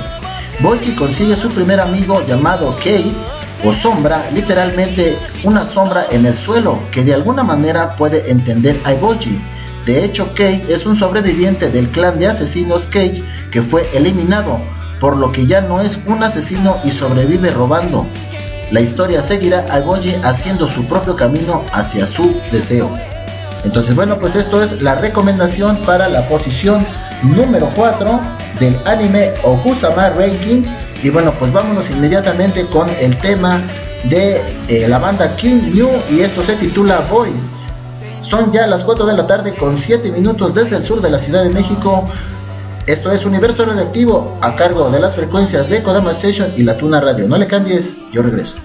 [0.61, 3.13] Boiki consigue su primer amigo llamado Kei
[3.65, 8.93] o sombra, literalmente una sombra en el suelo que de alguna manera puede entender a
[8.93, 9.41] Boji.
[9.85, 14.61] De hecho, Kei es un sobreviviente del clan de asesinos Cage que fue eliminado,
[14.99, 18.05] por lo que ya no es un asesino y sobrevive robando.
[18.71, 22.89] La historia seguirá a Boji haciendo su propio camino hacia su deseo.
[23.63, 26.85] Entonces, bueno, pues esto es la recomendación para la posición
[27.23, 28.19] número 4
[28.59, 30.63] del anime Okusama Ranking.
[31.03, 33.61] Y bueno, pues vámonos inmediatamente con el tema
[34.09, 37.29] de eh, la banda King New y esto se titula Boy.
[38.21, 41.19] Son ya las 4 de la tarde con 7 minutos desde el sur de la
[41.19, 42.07] Ciudad de México.
[42.87, 47.01] Esto es Universo Radioactivo a cargo de las frecuencias de Kodama Station y la Tuna
[47.01, 47.27] Radio.
[47.27, 48.57] No le cambies, yo regreso.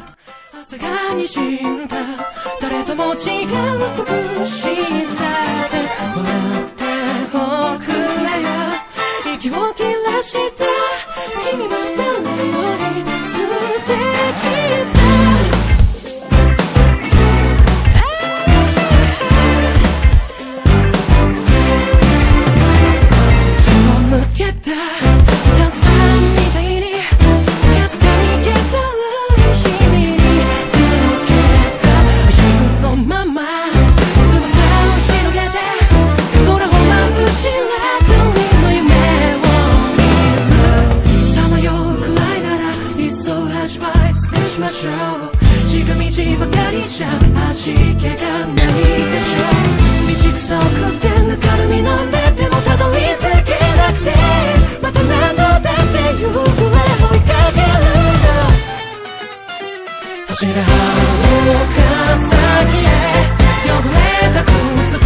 [60.40, 62.32] 散る春か先
[62.80, 62.88] へ
[63.68, 65.04] 汚れた靴と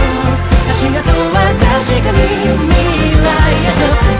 [0.70, 2.18] 足跡は確かに
[2.62, 4.13] 未来へと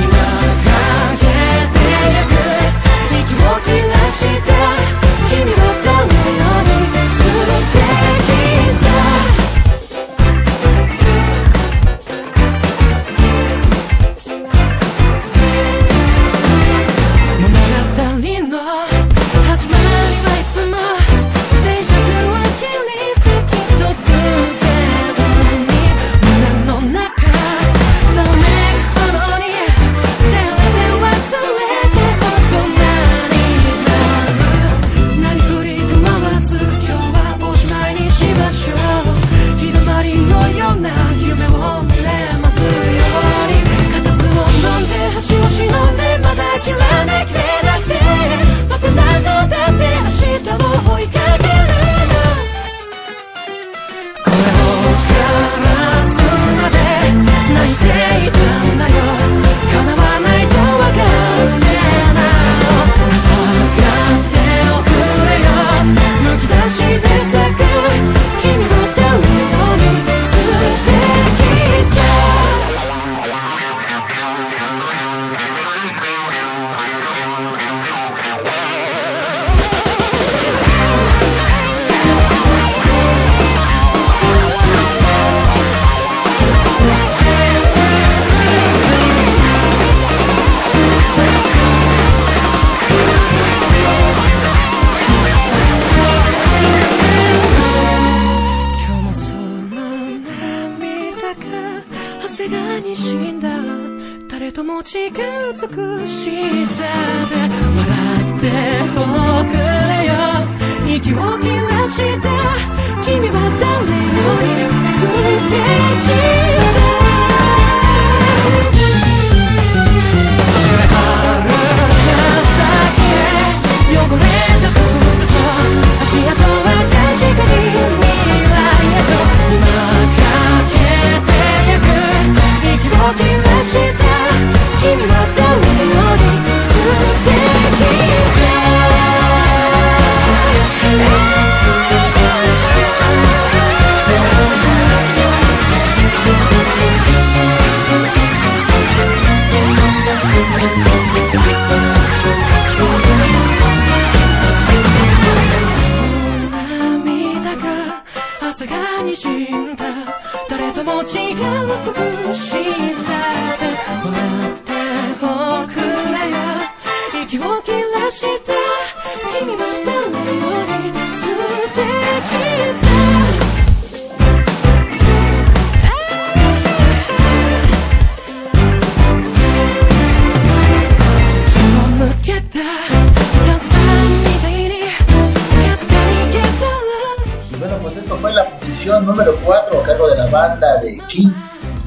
[191.09, 191.31] King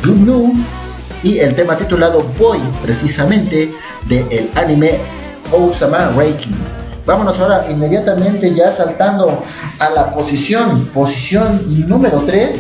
[0.03, 0.53] Gnu
[1.23, 3.73] y el tema titulado Boy, precisamente
[4.07, 4.99] del de anime
[5.51, 6.55] Osama Reikin.
[7.05, 9.43] Vámonos ahora inmediatamente ya saltando
[9.79, 12.55] a la posición, posición número 3.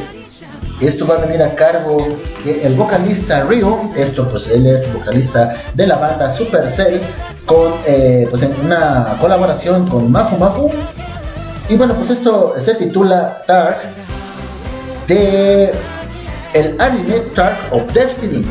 [0.79, 2.07] Esto va a venir a cargo
[2.45, 3.91] del vocalista Ryu.
[3.95, 7.01] Esto pues él es vocalista de la banda Supercell
[7.45, 10.71] con eh, pues, una colaboración con Mafu Mafu.
[11.67, 13.77] Y bueno pues esto se titula Dark
[15.07, 15.73] de
[16.53, 18.45] el anime Track of Destiny.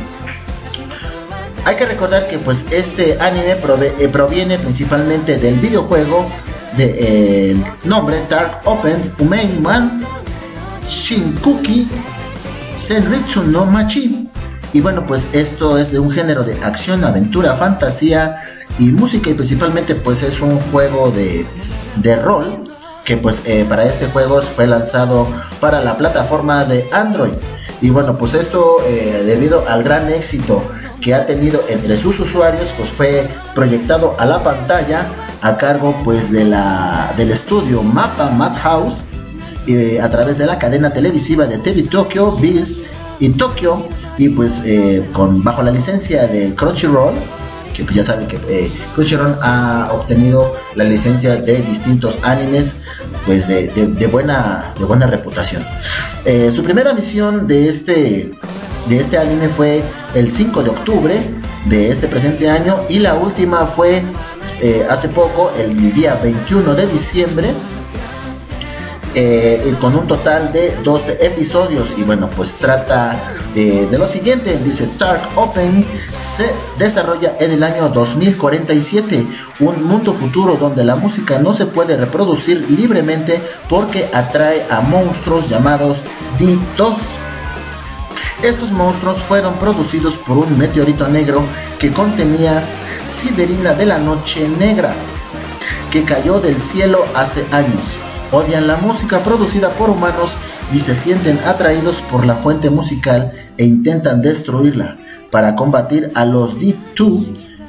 [1.64, 6.27] Hay que recordar que pues este anime prove eh, proviene principalmente del videojuego
[6.77, 10.05] del eh, nombre Dark Open Umeiman
[10.89, 11.89] Shinkuki
[12.77, 14.28] Senritsu no Machi.
[14.73, 18.36] Y bueno, pues esto es de un género de acción, aventura, fantasía
[18.78, 21.47] y música y principalmente pues es un juego de,
[21.97, 22.66] de rol
[23.05, 25.28] que pues eh, para este juego fue lanzado
[25.60, 27.32] para la plataforma de Android.
[27.80, 30.62] Y bueno, pues esto eh, debido al gran éxito
[31.00, 35.06] que ha tenido entre sus usuarios, pues fue proyectado a la pantalla
[35.42, 39.02] a cargo pues de la, del estudio Mapa Madhouse
[39.66, 42.78] eh, a través de la cadena televisiva de TV Tokyo, Biz
[43.20, 43.88] y Tokyo
[44.18, 47.14] y pues eh, con bajo la licencia de Crunchyroll
[47.74, 52.76] que pues ya saben que eh, Crunchyroll ha obtenido la licencia de distintos animes
[53.26, 55.64] pues de, de- buena de buena reputación.
[56.24, 58.30] Eh, su primera misión de este
[58.88, 59.82] de este anime fue
[60.14, 61.20] el 5 de octubre
[61.64, 64.02] de este presente año y la última fue
[64.62, 67.48] eh, hace poco el día 21 de diciembre
[69.16, 71.88] eh, con un total de 12 episodios.
[71.97, 73.18] Y bueno pues trata
[73.55, 74.59] de lo siguiente.
[74.62, 75.84] Dice Dark Open
[76.36, 79.26] se desarrolla en el año 2047
[79.60, 85.48] un mundo futuro donde la música no se puede reproducir libremente porque atrae a monstruos
[85.48, 85.97] llamados
[86.38, 86.97] Ditos
[88.43, 91.43] estos monstruos fueron producidos por un meteorito negro
[91.78, 92.62] que contenía
[93.09, 94.93] siderina de la noche negra
[95.90, 98.05] que cayó del cielo hace años.
[98.32, 100.32] Odian la música producida por humanos
[100.72, 104.96] y se sienten atraídos por la fuente musical e intentan destruirla.
[105.30, 107.26] Para combatir a los D2,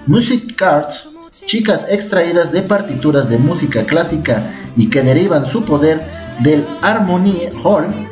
[0.07, 1.09] Music Cards,
[1.45, 6.01] chicas extraídas de partituras de música clásica y que derivan su poder
[6.39, 8.07] del Harmony Horn,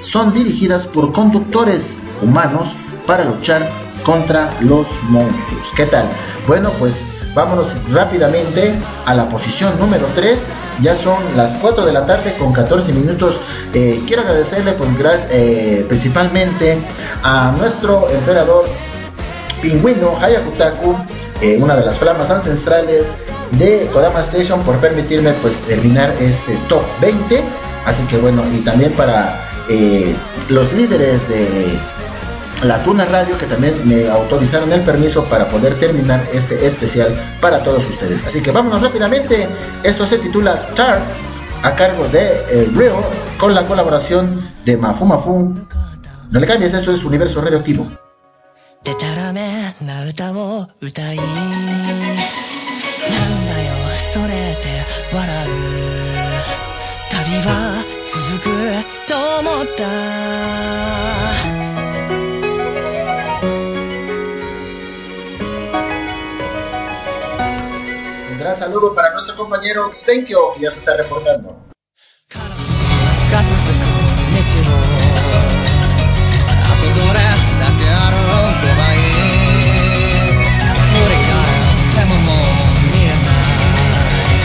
[0.00, 2.68] son dirigidas por conductores humanos
[3.06, 3.68] para luchar
[4.04, 5.68] contra los monstruos.
[5.76, 6.06] ¿Qué tal?
[6.46, 8.74] Bueno, pues vámonos rápidamente
[9.04, 10.38] a la posición número 3.
[10.80, 13.36] Ya son las 4 de la tarde con 14 minutos.
[13.74, 14.90] Eh, quiero agradecerle pues
[15.30, 16.78] eh, principalmente
[17.22, 18.68] a nuestro emperador
[19.60, 20.96] Pingüino Hayakutaku,
[21.42, 23.06] eh, una de las flamas ancestrales
[23.52, 27.42] de Kodama Station por permitirme pues terminar este top 20.
[27.84, 29.38] Así que bueno, y también para
[29.68, 30.14] eh,
[30.48, 31.78] los líderes de
[32.63, 37.63] la Tuna Radio que también me autorizaron el permiso para poder terminar este especial para
[37.63, 38.25] todos ustedes.
[38.25, 39.47] Así que vámonos rápidamente.
[39.83, 41.01] Esto se titula Tar
[41.63, 42.95] a cargo de el Rio
[43.39, 45.55] con la colaboración de Mafu Mafu.
[46.31, 47.87] No le cambies, esto es Universo Radioactivo.
[48.85, 49.41] でたらめ
[49.81, 51.25] な歌を歌いなん
[53.47, 53.73] だよ
[54.13, 55.51] それで笑う
[57.09, 57.17] 旅
[57.47, 57.83] は
[58.13, 58.45] 続く
[59.07, 59.81] と思った
[68.49, 71.65] gran saludo para nuestro compañero Xtenkyo que ya se está reportando.
[73.35, 73.83] が続く
[74.31, 74.71] 日露
[76.47, 77.19] あとどれ
[77.59, 78.15] だけある
[78.61, 78.97] ドバイ
[80.89, 81.51] それから
[81.95, 84.39] でももう見えない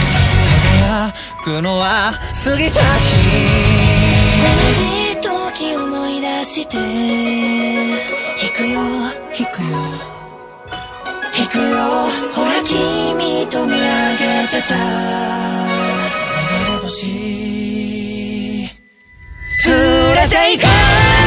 [0.67, 1.13] 輝
[1.43, 1.85] くのは
[2.43, 3.15] 過ぎた日
[4.41, 8.75] 同じ時思い出して引くよ
[9.37, 9.77] 引くよ
[11.33, 11.77] 引くよ
[12.33, 12.77] ほら君と
[13.15, 13.24] 見上
[14.46, 14.74] げてた。
[14.74, 14.80] 流
[16.72, 17.06] れ星
[19.66, 19.74] 連
[20.14, 21.25] れて行かあ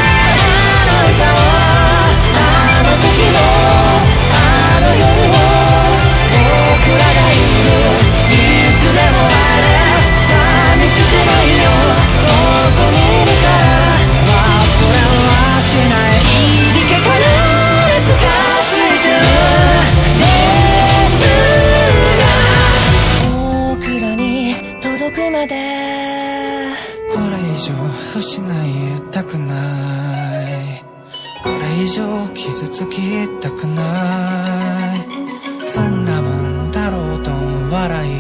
[32.80, 35.68] つきたくない。
[35.68, 38.12] そんなもんだろうと笑い。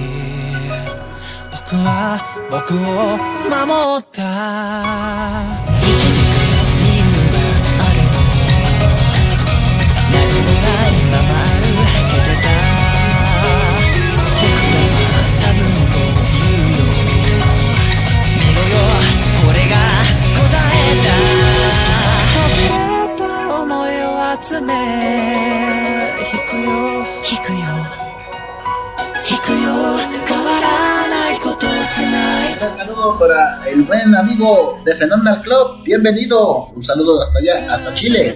[1.49, 2.19] 僕は
[2.51, 2.77] 僕を
[3.47, 4.19] 守った。
[5.79, 6.27] 生きてく
[6.83, 7.39] 理由が
[7.79, 8.19] あれば
[10.11, 11.58] 何もないまま
[34.15, 35.83] amigo de Phenomenal Club.
[35.83, 36.67] Bienvenido.
[36.75, 38.35] Un saludo hasta allá, hasta Chile.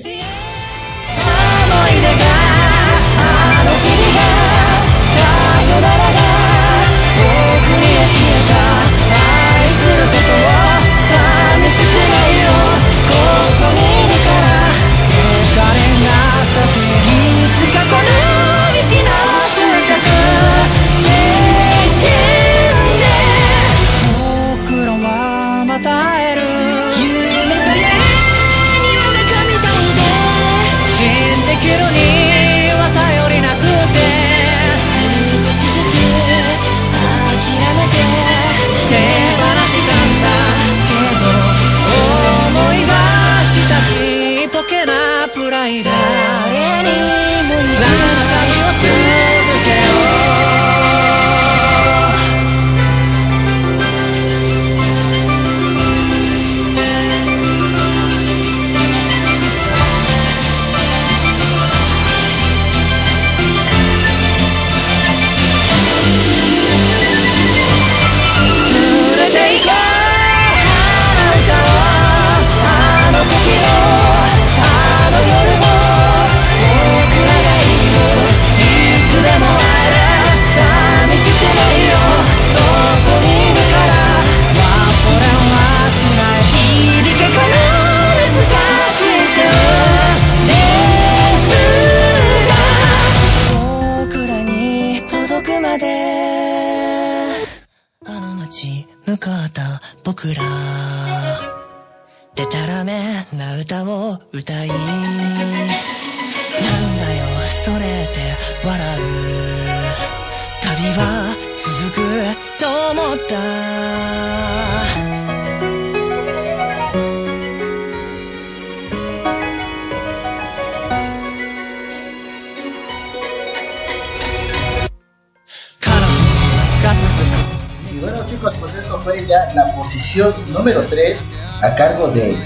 [130.64, 131.20] Número 3
[131.62, 132.38] a cargo de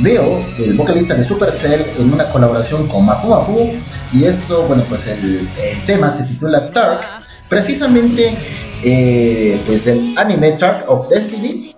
[0.00, 3.70] Leo, el vocalista de Supercell, en una colaboración con Mafu Mafu.
[4.14, 5.46] Y esto, bueno, pues el,
[5.84, 7.02] tema se titula Tark,
[7.50, 8.34] precisamente
[8.82, 11.74] eh, pues del anime Tark of Destiny.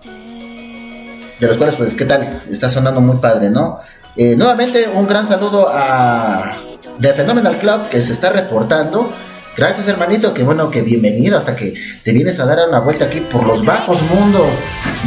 [1.37, 2.43] De los cuales, pues, ¿qué tal?
[2.49, 3.79] Está sonando muy padre, ¿no?
[4.15, 6.55] Eh, nuevamente, un gran saludo a
[7.01, 9.11] The Phenomenal Club que se está reportando.
[9.59, 11.73] Gracias, hermanito, que bueno, que bienvenido hasta que
[12.05, 14.47] te vienes a dar una vuelta aquí por los bajos mundos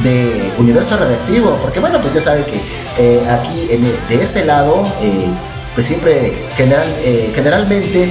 [0.05, 1.57] de Universo Radioactivo.
[1.63, 2.61] Porque bueno, pues ya sabe que
[2.99, 3.67] eh, aquí
[4.11, 5.25] de este lado, eh,
[5.75, 8.11] pues siempre, general, eh, generalmente,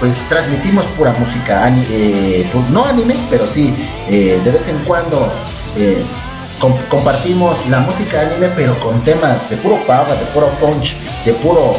[0.00, 3.72] pues transmitimos pura música, ani- eh, pu- no anime, pero sí,
[4.08, 5.32] de vez en cuando
[6.58, 11.32] com- compartimos la música anime, pero con temas de puro power, de puro punch, de
[11.34, 11.76] puro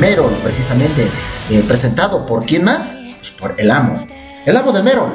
[0.00, 1.06] metal, precisamente,
[1.68, 2.94] presentado por quién más?
[3.40, 4.06] Por el amo,
[4.44, 5.06] el amo del metal.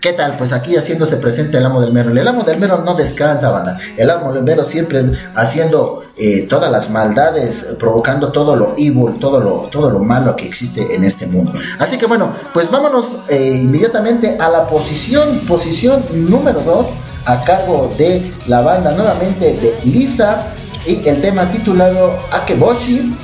[0.00, 0.36] ¿Qué tal?
[0.36, 2.10] Pues aquí haciéndose presente el amo del mero.
[2.10, 3.78] El amo del mero no descansa, banda.
[3.96, 5.00] El amo del mero siempre
[5.34, 10.46] haciendo eh, todas las maldades, provocando todo lo evil, todo lo, todo lo malo que
[10.46, 11.54] existe en este mundo.
[11.78, 16.86] Así que bueno, pues vámonos eh, inmediatamente a la posición, posición número 2,
[17.24, 20.52] a cargo de la banda nuevamente de Lisa
[20.86, 23.16] y el tema titulado Akeboshi.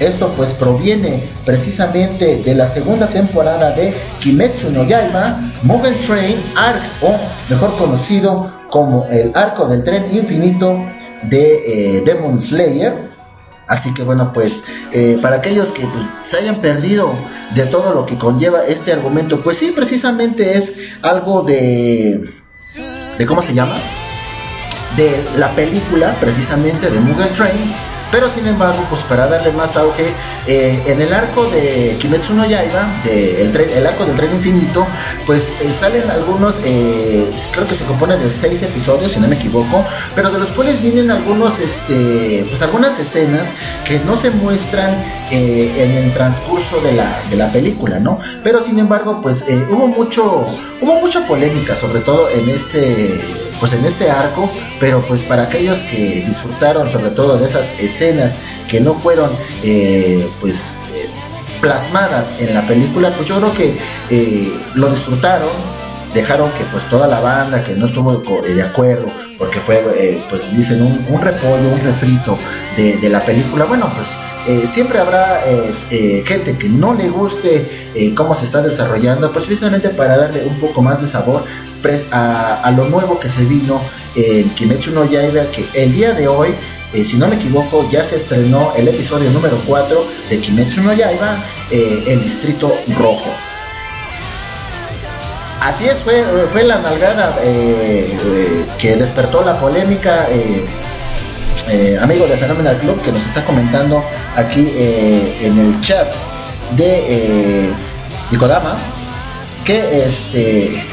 [0.00, 6.82] Esto pues proviene precisamente de la segunda temporada de Kimetsu no Yaiba, Mugen Train Arc,
[7.02, 7.14] o
[7.50, 10.82] mejor conocido como el arco del tren infinito
[11.22, 13.10] de eh, Demon Slayer.
[13.68, 17.12] Así que bueno, pues eh, para aquellos que pues, se hayan perdido
[17.54, 22.32] de todo lo que conlleva este argumento, pues sí, precisamente es algo de...
[23.18, 23.76] ¿De cómo se llama?
[24.96, 30.12] de la película precisamente de Mugen Train pero sin embargo pues para darle más auge
[30.46, 34.32] eh, en el arco de Kimetsu no Yaiba de el, tren- el arco del tren
[34.34, 34.86] infinito
[35.26, 39.36] pues eh, salen algunos eh, creo que se compone de seis episodios si no me
[39.36, 43.46] equivoco pero de los cuales vienen algunos este pues algunas escenas
[43.84, 44.94] que no se muestran
[45.32, 50.44] en el transcurso de la, de la película no pero sin embargo pues hubo mucho
[50.80, 53.20] hubo mucha polémica sobre todo en este
[53.60, 58.34] pues en este arco, pero pues para aquellos que disfrutaron sobre todo de esas escenas
[58.68, 59.30] que no fueron
[59.62, 60.74] eh, pues
[61.60, 65.50] plasmadas en la película, pues yo creo que eh, lo disfrutaron,
[66.14, 69.08] dejaron que pues toda la banda que no estuvo eh, de acuerdo,
[69.40, 72.38] porque fue eh, pues dicen un, repollo, un refrito
[72.76, 78.12] de, la película, bueno pues eh, siempre habrá eh, eh, gente que no le guste
[78.14, 81.44] cómo se está desarrollando, pues precisamente para darle un poco más de sabor
[82.12, 83.80] a, lo nuevo que se vino
[84.14, 86.54] en Kimetsu no Yaiba, que el día de hoy,
[86.92, 91.42] si no me equivoco, ya se estrenó el episodio número 4 de Kimetsu no Yaiba,
[91.70, 93.49] el Distrito Rojo.
[95.60, 100.26] Así es, fue, fue la nalgada eh, eh, que despertó la polémica.
[100.30, 100.64] eh,
[102.00, 104.02] amigo de Phenomenal Club que nos está comentando
[104.34, 106.08] aquí en el chat
[106.76, 107.68] de
[108.32, 108.76] Nikodama
[109.64, 110.84] que este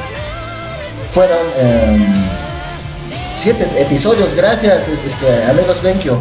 [1.09, 1.37] fueron
[3.35, 6.19] siete episodios gracias es- este, amigos Benkyo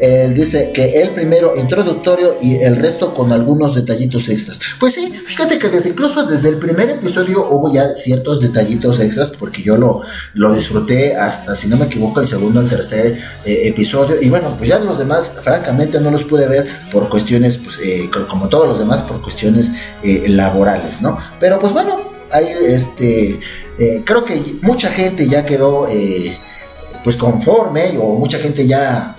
[0.00, 4.60] él dice que el primero introductorio y el resto con algunos detallitos extras.
[4.78, 9.32] Pues sí, fíjate que desde incluso desde el primer episodio hubo ya ciertos detallitos extras
[9.38, 10.02] porque yo lo,
[10.34, 14.20] lo disfruté hasta, si no me equivoco, el segundo o el tercer eh, episodio.
[14.20, 18.08] Y bueno, pues ya los demás, francamente, no los pude ver por cuestiones, pues eh,
[18.12, 19.70] co- como todos los demás, por cuestiones
[20.02, 21.18] eh, laborales, ¿no?
[21.40, 23.40] Pero pues bueno, hay este,
[24.04, 25.86] creo que mucha gente ya quedó
[27.04, 29.16] pues conforme o mucha gente ya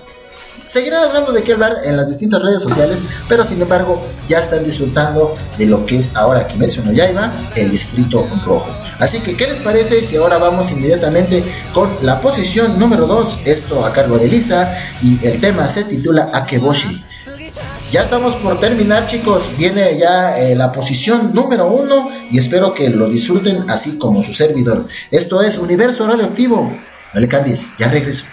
[0.62, 2.98] seguirá hablando de qué hablar en las distintas redes sociales,
[3.28, 7.70] pero sin embargo ya están disfrutando de lo que es ahora Kimetsu no Yaiba, el
[7.70, 8.70] Distrito Rojo.
[8.98, 13.84] Así que, ¿qué les parece si ahora vamos inmediatamente con la posición número 2, esto
[13.84, 17.02] a cargo de Lisa, y el tema se titula Akeboshi.
[17.90, 22.88] Ya estamos por terminar chicos, viene ya eh, la posición número uno y espero que
[22.88, 24.86] lo disfruten así como su servidor.
[25.10, 26.72] Esto es Universo Radioactivo.
[27.12, 28.26] No le cambies, ya regreso.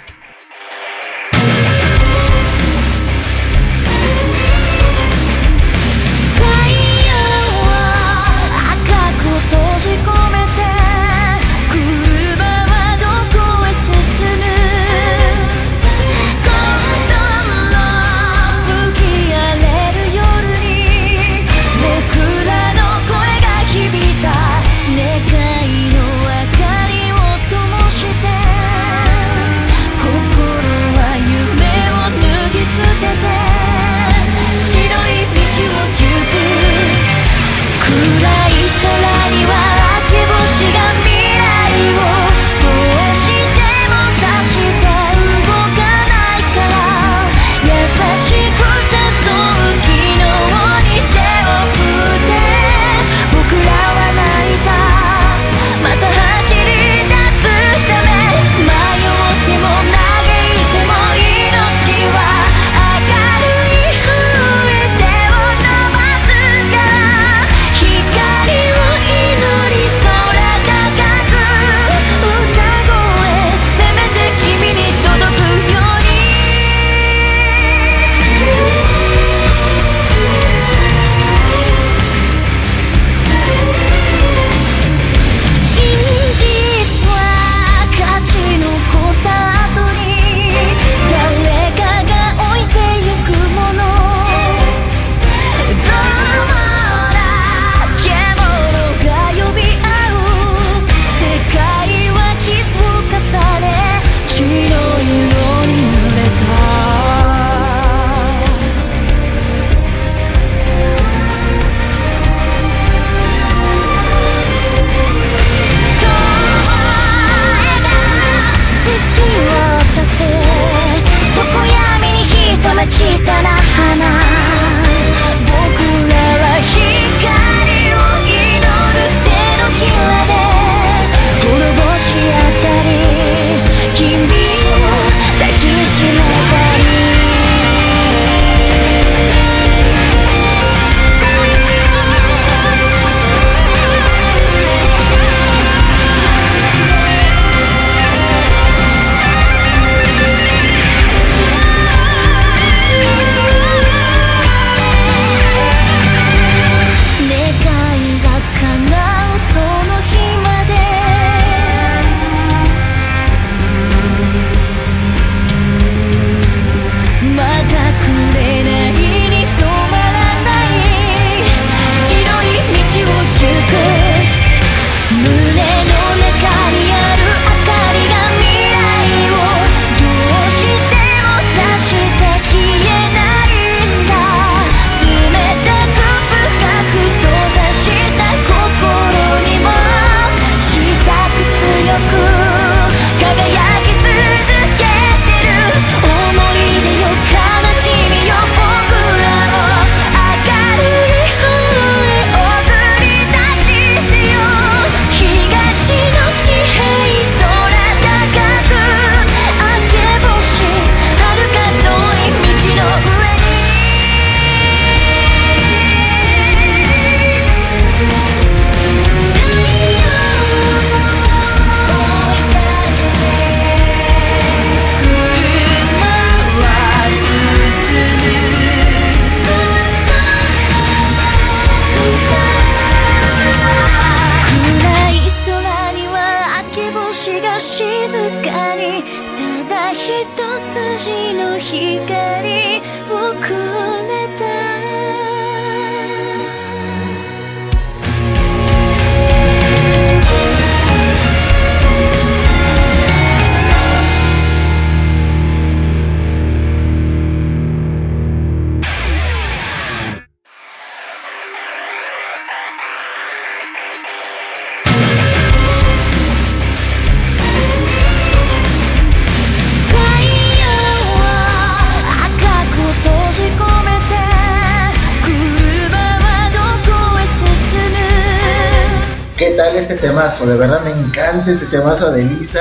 [280.28, 280.46] Temazo?
[280.46, 282.60] De verdad me encanta este temazo de Lisa.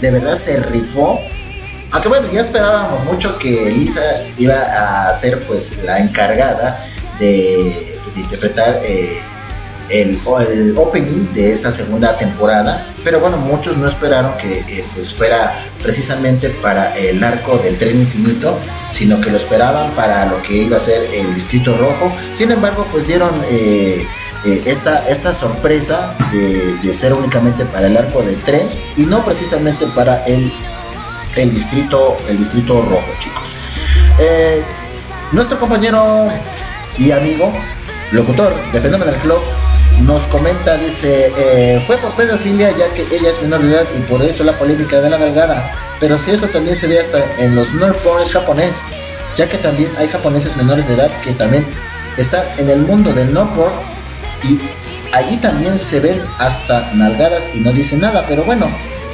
[0.00, 1.20] De verdad se rifó.
[1.90, 4.02] Aunque bueno, ya esperábamos mucho que Lisa
[4.36, 6.86] iba a ser pues la encargada
[7.18, 9.18] de, pues, interpretar eh,
[9.88, 10.20] el
[10.76, 12.86] opening de esta segunda temporada.
[13.02, 18.00] Pero bueno, muchos no esperaron que eh, pues fuera precisamente para el arco del tren
[18.00, 18.58] infinito,
[18.92, 22.12] sino que lo esperaban para lo que iba a ser el Distrito Rojo.
[22.34, 24.06] Sin embargo, pues dieron eh,
[24.44, 28.62] eh, esta, esta sorpresa de, ser únicamente para el arco del tren
[28.96, 30.52] y no precisamente para el,
[31.36, 33.48] el, distrito, el distrito Rojo, chicos.
[34.18, 34.62] Eh,
[35.32, 36.28] nuestro compañero
[36.98, 37.52] y amigo,
[38.12, 39.40] locutor de Fenómeno Club,
[40.02, 44.02] nos comenta, dice, eh, fue por pedofilia ya que ella es menor de edad y
[44.02, 45.72] por eso la polémica de la nalgada.
[45.98, 48.74] Pero si eso también se ve hasta en los nerdporns japonés,
[49.36, 51.66] ya que también hay japoneses menores de edad que también
[52.16, 53.97] están en el mundo del nerdporn
[54.44, 54.58] y
[55.12, 58.68] allí también se ven hasta nalgadas y no dicen nada, pero bueno.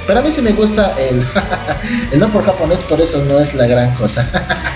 [0.07, 1.25] Pero a mí sí me gusta el,
[2.12, 4.28] el no por japonés, por eso no es la gran cosa.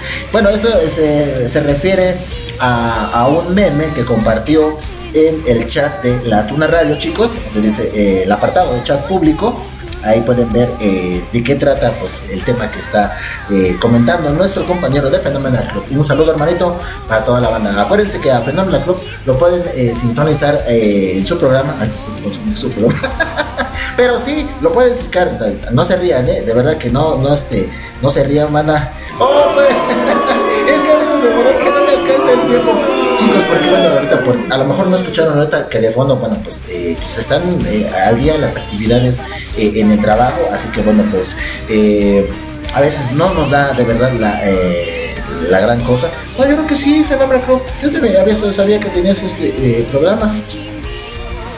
[0.33, 2.15] bueno, esto se, se refiere
[2.59, 4.78] a, a un meme que compartió
[5.12, 9.07] en el chat de la Tuna Radio, chicos, donde dice eh, el apartado de chat
[9.07, 9.62] público.
[10.05, 13.17] Ahí pueden ver eh, de qué trata pues el tema que está
[13.51, 15.85] eh, comentando nuestro compañero de Phenomenal Club.
[15.91, 16.77] Un saludo hermanito
[17.09, 17.81] para toda la banda.
[17.81, 21.75] Acuérdense que a Phenomenal Club lo pueden eh, sintonizar en su programa.
[21.81, 21.91] Ay,
[22.23, 23.01] consumir su programa.
[23.97, 25.39] Pero sí, lo pueden sacar.
[25.73, 26.43] No se rían, ¿eh?
[26.43, 27.68] De verdad que no, no, este,
[28.01, 28.93] no se rían, banda.
[29.18, 29.70] ¡Oh, pues!
[30.75, 33.08] es que a veces de verdad que no me alcanza el tiempo.
[33.19, 36.39] Chicos, porque bueno, ahorita por, a lo mejor no escucharon ahorita que de fondo, bueno,
[36.43, 39.19] pues, eh, pues están eh, al día las actividades
[39.57, 41.35] eh, en el trabajo, así que bueno, pues
[41.69, 42.29] eh,
[42.75, 45.15] a veces no nos da de verdad la, eh,
[45.51, 46.11] la gran cosa.
[46.37, 47.63] No, yo creo que sí, Fenómeno Club.
[47.83, 50.35] Yo te sabía que tenías este eh, programa.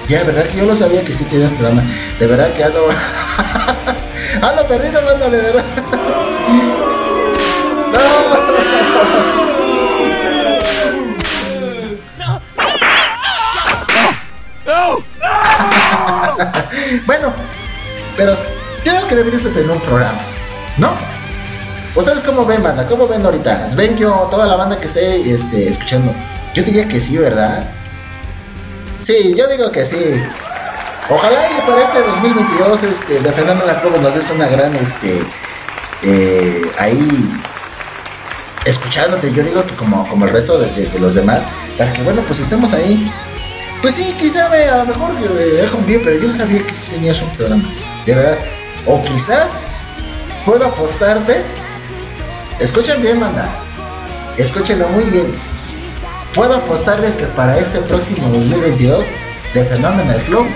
[0.08, 1.82] Ya, verdad que yo lo sabía que sí tenías programa.
[2.18, 2.86] De verdad que ando.
[4.42, 5.38] ando perdido, mándale,
[14.70, 15.04] de
[17.06, 17.32] bueno,
[18.16, 18.34] pero
[18.84, 20.18] creo que deberías de tener un programa,
[20.78, 20.90] ¿no?
[21.94, 22.86] ¿Ustedes cómo ven, banda?
[22.86, 23.66] ¿Cómo ven ahorita?
[23.76, 26.14] ¿Ven que toda la banda que esté este, escuchando?
[26.54, 27.68] Yo diría que sí, ¿verdad?
[29.00, 29.96] Sí, yo digo que sí.
[31.08, 35.20] Ojalá y para este 2022, este, defendiendo la club nos des una gran, este,
[36.04, 37.28] eh, ahí,
[38.64, 39.32] escuchándote.
[39.32, 41.40] Yo digo que como, como el resto de, de- de los demás,
[41.76, 43.12] para que, bueno, pues estemos ahí.
[43.82, 47.20] Pues sí, quizá a lo mejor yo eh, he confundido, pero yo sabía que tenías
[47.22, 47.64] un programa.
[48.04, 48.38] De verdad.
[48.86, 49.50] O quizás
[50.44, 51.42] puedo apostarte.
[52.58, 53.48] Escuchen bien, manda.
[54.36, 55.32] Escúchenlo muy bien.
[56.34, 59.06] Puedo apostarles que para este próximo 2022,
[59.54, 60.46] The Phenomenal Flow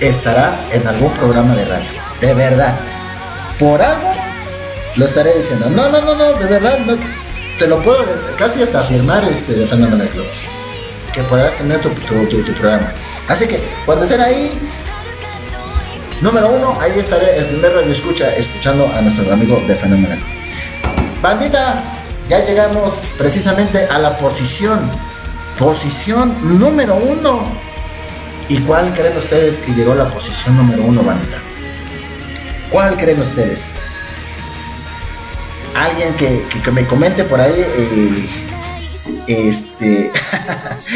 [0.00, 1.90] estará en algún programa de radio.
[2.20, 2.78] De verdad.
[3.58, 4.12] Por algo
[4.96, 5.70] lo estaré diciendo.
[5.70, 6.78] No, no, no, no, de verdad.
[6.80, 6.96] No,
[7.58, 8.04] te lo puedo
[8.36, 10.26] casi hasta afirmar este, de Phenomenal Flow.
[11.12, 11.90] Que podrás tener tu,
[12.54, 12.92] programa.
[13.28, 14.58] Así que cuando estén ahí,
[16.20, 20.18] número uno, ahí estaré el primer radio escucha escuchando a nuestro amigo de Phenomenal.
[21.20, 21.82] Bandita,
[22.28, 24.90] ya llegamos precisamente a la posición,
[25.58, 27.44] posición número uno.
[28.48, 31.36] ¿Y cuál creen ustedes que llegó a la posición número uno, bandita?
[32.70, 33.74] ¿Cuál creen ustedes?
[35.74, 38.28] Alguien que, que- que me comente por ahí, eh,
[39.26, 40.10] este,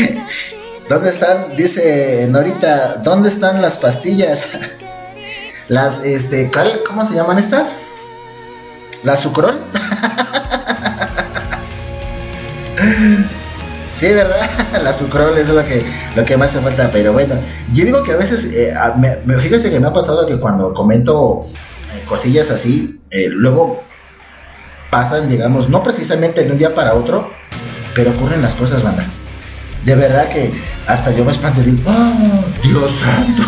[0.89, 1.57] ¿dónde están?
[1.57, 4.49] Dice Norita, ¿dónde están las pastillas?
[5.69, 7.75] Las, este, ¿cuál- ¿cómo se llaman estas?
[9.03, 9.61] ¿La sucrol?
[13.93, 14.47] Sí, ¿verdad?
[14.83, 15.83] La sucrol es lo que,
[16.15, 17.35] lo que más hace falta, pero bueno,
[17.73, 21.41] yo digo que a veces, eh, me- fíjense que me ha pasado que cuando comento
[21.95, 23.83] eh, cosillas así, eh, luego
[24.91, 27.31] pasan, digamos, no precisamente de un día para otro,
[27.97, 29.07] pero ocurren las cosas, banda.
[29.84, 30.52] De verdad que
[30.86, 32.12] hasta yo me espanto y digo, ¡Ah,
[32.62, 33.42] Dios santo!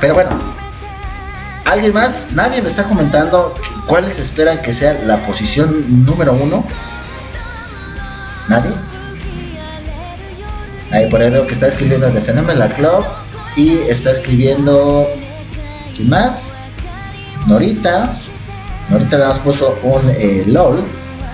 [0.00, 0.30] Pero bueno,
[1.64, 2.26] ¿alguien más?
[2.32, 3.54] Nadie me está comentando
[3.86, 6.64] cuáles esperan que sea la posición número uno.
[8.48, 8.72] ¿Nadie?
[10.90, 13.04] Ahí por ahí veo que está escribiendo The Phenomenal Club
[13.56, 15.06] y está escribiendo.
[15.94, 16.54] ¿Quién más?
[17.46, 18.12] Norita.
[18.90, 20.82] Norita más puso un eh, LOL.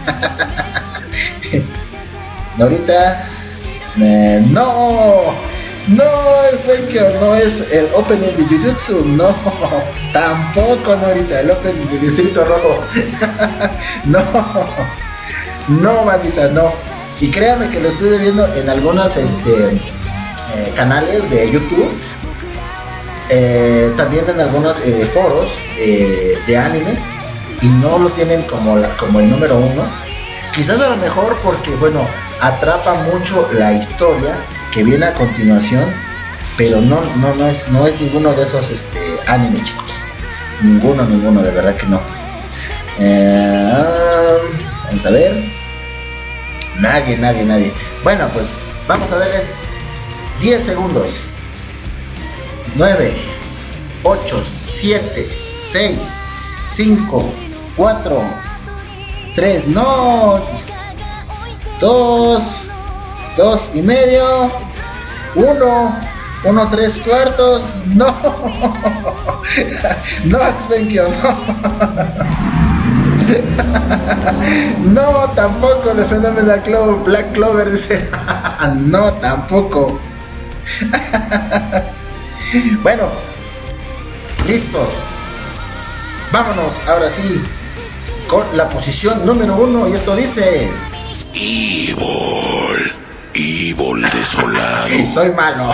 [2.58, 3.24] Norita.
[4.00, 5.48] eh, no.
[5.88, 6.04] No
[6.52, 9.34] es Baker, no es el opening de Jujutsu, no,
[10.12, 12.84] tampoco Norita, el opening de Distrito Rojo,
[14.04, 14.20] no,
[15.68, 16.74] no, bandita, no.
[17.22, 21.90] Y créanme que lo estuve viendo en algunas, este, eh, canales de YouTube,
[23.30, 26.94] eh, también en algunos eh, foros eh, de anime
[27.60, 29.82] y no lo tienen como, la- como el número uno.
[30.54, 32.00] Quizás a lo mejor porque, bueno,
[32.40, 34.36] atrapa mucho la historia
[34.72, 35.84] que viene a continuación,
[36.56, 40.04] pero no, no, no, es, no es ninguno de esos este, animes, chicos.
[40.62, 42.00] Ninguno, ninguno, de verdad que no.
[42.98, 43.72] Eh,
[44.84, 45.44] vamos a ver.
[46.80, 47.72] Nadie, nadie, nadie.
[48.02, 48.54] Bueno, pues
[48.88, 49.44] vamos a darles
[50.40, 51.12] 10 segundos.
[52.74, 53.12] 9,
[54.02, 55.28] 8, 7,
[55.64, 55.98] 6,
[56.68, 57.32] 5,
[57.78, 58.22] 4,
[59.34, 60.40] 3, no,
[61.80, 62.42] 2,
[63.36, 64.50] 2 y medio,
[65.36, 65.96] 1,
[66.44, 68.06] 1, 3 cuartos, no,
[70.24, 71.68] no, Expenkio, no.
[74.84, 78.08] No, tampoco, defendame la Clo- Black Clover, dice,
[78.74, 80.00] no, tampoco.
[82.82, 83.08] Bueno,
[84.46, 84.88] listos.
[86.32, 87.42] Vámonos, ahora sí,
[88.28, 89.88] con la posición número uno.
[89.88, 90.70] Y esto dice:
[91.34, 91.96] Evil.
[93.34, 94.88] Evil desolado.
[95.12, 95.72] Soy malo.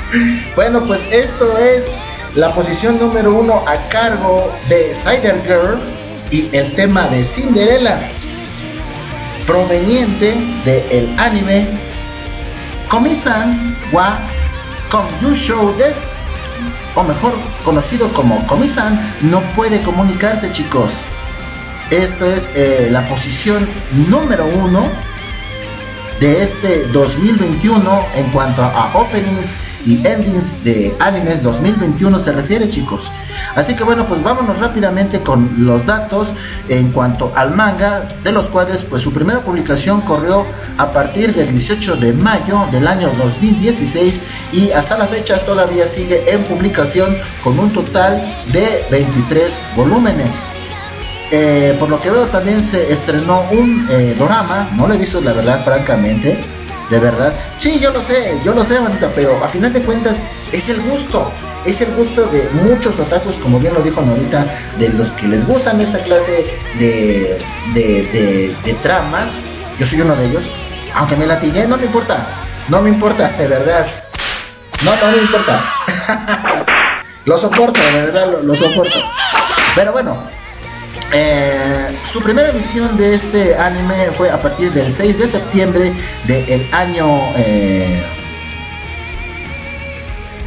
[0.56, 1.86] bueno, pues esto es
[2.34, 5.80] la posición número uno a cargo de Cider Girl
[6.30, 7.98] y el tema de Cinderella,
[9.46, 11.66] proveniente del anime
[12.88, 14.20] Komi-san wa
[15.34, 15.96] Show Des,
[16.94, 17.32] o mejor
[17.64, 20.92] conocido como Komi-san, no puede comunicarse, chicos.
[21.90, 23.66] Esta es eh, la posición
[24.10, 24.90] número uno
[26.20, 29.54] de este 2021 en cuanto a openings
[29.86, 33.10] y endings de animes 2021 se refiere chicos.
[33.54, 36.28] Así que bueno pues vámonos rápidamente con los datos
[36.68, 40.44] en cuanto al manga de los cuales pues su primera publicación corrió
[40.76, 44.20] a partir del 18 de mayo del año 2016
[44.52, 48.20] y hasta la fecha todavía sigue en publicación con un total
[48.52, 50.34] de 23 volúmenes
[51.30, 55.20] eh, por lo que veo también se estrenó un eh, dorama, no lo he visto
[55.20, 56.44] la verdad francamente,
[56.90, 57.34] de verdad.
[57.58, 60.80] Sí, yo lo sé, yo lo sé, bonita, pero a final de cuentas es el
[60.80, 61.30] gusto,
[61.66, 64.46] es el gusto de muchos otakus, como bien lo dijo Norita,
[64.78, 66.46] de los que les gustan esta clase
[66.78, 67.38] de,
[67.74, 69.30] de, de- tramas.
[69.78, 70.44] Yo soy uno de ellos,
[70.94, 72.26] aunque me latigué, no me importa,
[72.68, 73.86] no me importa, de verdad.
[74.84, 75.62] No, no me importa.
[77.26, 78.98] lo soporto, de verdad, lo soporto.
[79.74, 80.22] Pero bueno,
[81.12, 85.92] eh, su primera emisión de este anime fue a partir del 6 de septiembre
[86.26, 87.06] del año
[87.36, 88.02] eh,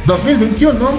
[0.06, 0.90] 2021.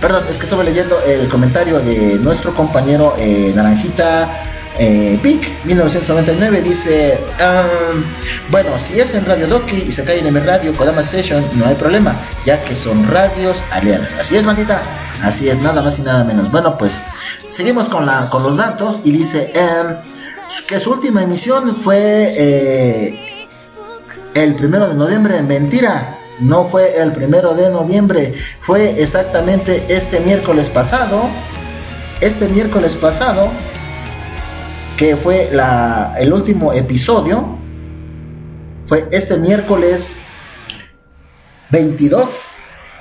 [0.00, 6.62] Perdón, es que estuve leyendo el comentario de nuestro compañero eh, Naranjita eh, Pink 1999.
[6.62, 8.02] Dice: "Um,
[8.50, 11.66] Bueno, si es en Radio Doki y se cae en M Radio, Kodama Station, no
[11.66, 14.14] hay problema, ya que son radios aliadas.
[14.14, 14.82] Así es, bandita.
[15.22, 16.50] Así es, nada más y nada menos.
[16.50, 17.00] Bueno, pues
[17.48, 19.96] seguimos con, la, con los datos y dice em,
[20.66, 23.48] que su última emisión fue eh,
[24.34, 25.40] el primero de noviembre.
[25.42, 31.28] Mentira, no fue el primero de noviembre, fue exactamente este miércoles pasado.
[32.20, 33.50] Este miércoles pasado,
[34.96, 37.58] que fue la, el último episodio,
[38.84, 40.16] fue este miércoles
[41.70, 42.28] 22,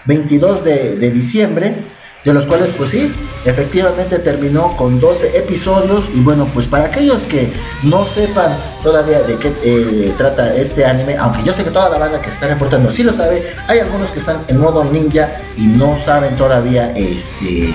[0.06, 1.86] 22 de, de diciembre,
[2.24, 3.14] de los cuales pues sí,
[3.46, 6.06] efectivamente terminó con 12 episodios.
[6.14, 7.52] Y bueno, pues para aquellos que
[7.84, 11.98] no sepan todavía de qué eh, trata este anime, aunque yo sé que toda la
[11.98, 15.68] banda que está reportando sí lo sabe, hay algunos que están en modo ninja y
[15.68, 17.74] no saben todavía este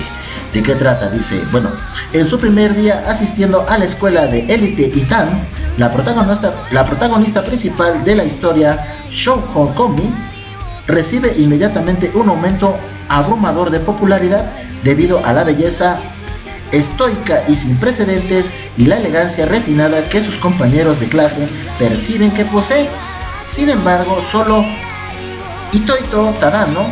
[0.53, 1.09] de qué trata.
[1.09, 1.71] Dice, bueno,
[2.13, 5.47] en su primer día asistiendo a la escuela de élite Itan,
[5.77, 10.13] la protagonista, la protagonista principal de la historia, Shoujo Komi,
[10.87, 12.75] recibe inmediatamente un aumento
[13.07, 14.51] abrumador de popularidad
[14.83, 15.99] debido a la belleza
[16.71, 21.47] estoica y sin precedentes y la elegancia refinada que sus compañeros de clase
[21.77, 22.87] perciben que posee.
[23.45, 24.63] Sin embargo, solo
[25.71, 26.91] Itoito Tadano,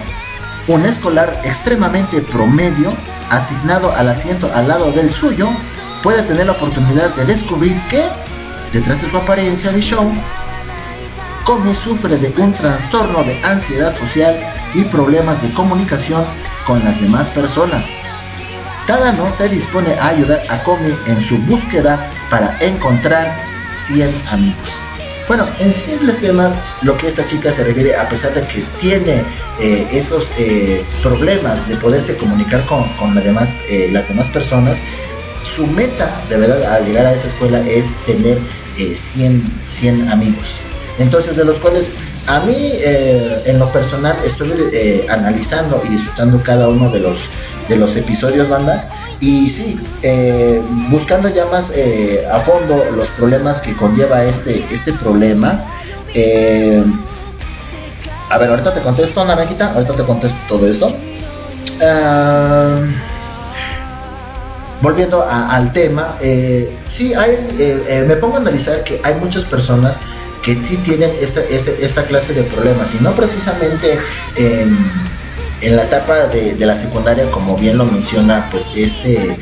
[0.68, 2.94] un escolar extremadamente promedio,
[3.30, 5.50] asignado al asiento al lado del suyo,
[6.04, 8.04] puede tener la oportunidad de descubrir que,
[8.72, 10.20] detrás de su apariencia bichón,
[11.46, 14.36] Komi sufre de un trastorno de ansiedad social
[14.74, 16.26] y problemas de comunicación
[16.66, 17.90] con las demás personas.
[18.86, 23.38] Tadano se dispone a ayudar a Komi en su búsqueda para encontrar
[23.70, 24.87] 100 amigos.
[25.28, 29.24] Bueno, en simples temas, lo que esta chica se refiere, a pesar de que tiene
[29.60, 34.80] eh, esos eh, problemas de poderse comunicar con, con eh, las demás personas,
[35.44, 38.38] su meta de verdad al llegar a esa escuela es tener
[38.78, 40.56] eh, 100, 100 amigos.
[40.98, 41.92] Entonces, de los cuales
[42.26, 44.52] a mí, en lo personal, estoy
[45.08, 47.30] analizando y disfrutando cada uno de los,
[47.68, 48.90] de los episodios, banda.
[49.20, 54.94] Y sí, eh, buscando ya más eh, a fondo los problemas que conlleva este, este
[54.94, 55.66] problema.
[56.14, 56.84] Eh,
[58.30, 59.74] a ver, ahorita te contesto, Naranjita.
[59.74, 60.96] Ahorita te contesto todo esto.
[61.82, 62.80] Ah,
[64.82, 70.00] volviendo al tema, eh, sí, hay, me pongo a analizar que hay muchas personas
[70.44, 74.00] que sí tienen esta, este- esta clase de problemas y no precisamente
[74.36, 74.78] en,
[75.62, 79.38] en la etapa de, la secundaria, como bien lo menciona, pues este,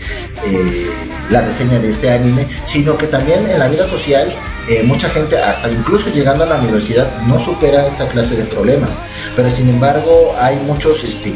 [0.46, 0.90] eh,
[1.30, 4.34] la reseña de este anime, sino que también en la vida social,
[4.70, 9.02] eh, mucha gente, hasta incluso llegando a la universidad, no supera esta clase de problemas.
[9.36, 11.34] Pero sin embargo, hay muchos, este,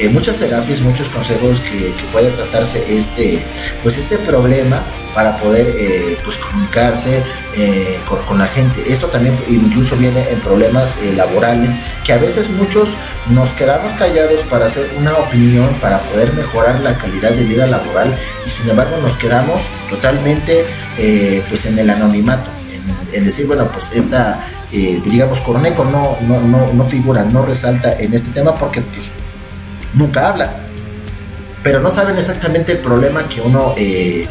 [0.00, 3.38] eh, muchas terapias, muchos consejos que, que puede tratarse este,
[3.82, 4.82] pues este problema
[5.14, 7.22] para poder eh, pues comunicarse
[7.54, 8.82] eh, con, con la gente.
[8.90, 12.88] Esto también incluso viene en problemas laborales que a veces muchos
[13.28, 18.14] nos quedamos callados para hacer una opinión para poder mejorar la calidad de vida laboral
[18.46, 20.64] y sin embargo nos quedamos totalmente
[20.96, 22.48] eh, pues en el anonimato
[23.12, 27.92] en, decir bueno pues esta eh, digamos Corneco no, no, no, no figura no resalta
[27.92, 29.10] en este tema porque pues
[29.92, 30.52] nunca habla
[31.62, 34.26] pero no saben exactamente el problema que uno eh,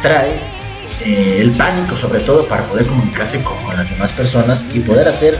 [0.00, 0.40] trae,
[1.04, 5.38] el pánico sobre todo para poder comunicarse con, con las demás personas y poder hacer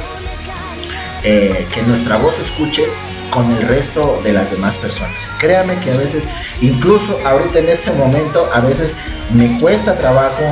[1.23, 2.85] eh, que nuestra voz escuche
[3.31, 5.33] con el resto de las demás personas.
[5.39, 6.25] Créame que a veces,
[6.61, 8.97] incluso ahorita en este momento, a veces
[9.33, 10.43] me cuesta trabajo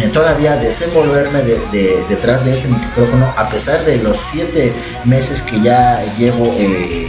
[0.00, 4.72] eh, todavía desenvolverme de- de- detrás de este micrófono, a pesar de los siete
[5.04, 7.08] meses que ya llevo eh,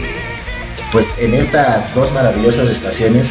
[0.92, 3.28] pues en estas dos maravillosas estaciones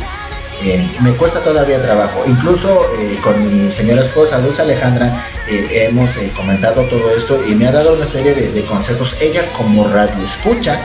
[0.63, 2.23] eh, me cuesta todavía trabajo.
[2.25, 7.67] Incluso eh, con mi señora esposa, Dulce Alejandra, eh, hemos comentado todo esto y me
[7.67, 9.15] ha dado una serie de, de consejos.
[9.21, 10.79] Ella como radio escucha.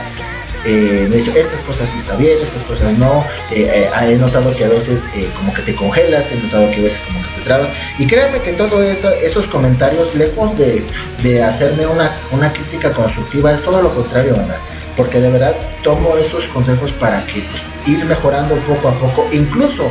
[0.65, 3.23] eh, me ha dicho, estas cosas sí está bien, estas cosas no.
[3.51, 7.21] He notado que a veces como que te congelas, he notado que a veces como
[7.21, 7.69] que te trabas.
[7.97, 10.83] Y créanme que todo eso, esos comentarios, lejos de,
[11.23, 14.57] de hacerme una, una crítica constructiva, es todo lo contrario, ¿verdad?
[14.97, 19.89] porque de verdad tomo estos consejos para que pues, ir mejorando poco a poco, incluso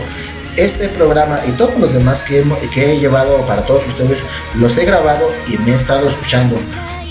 [0.57, 2.45] este programa y todos los demás que,
[2.77, 4.23] he llevado para todos ustedes,
[4.55, 6.59] los he grabado y me he estado escuchando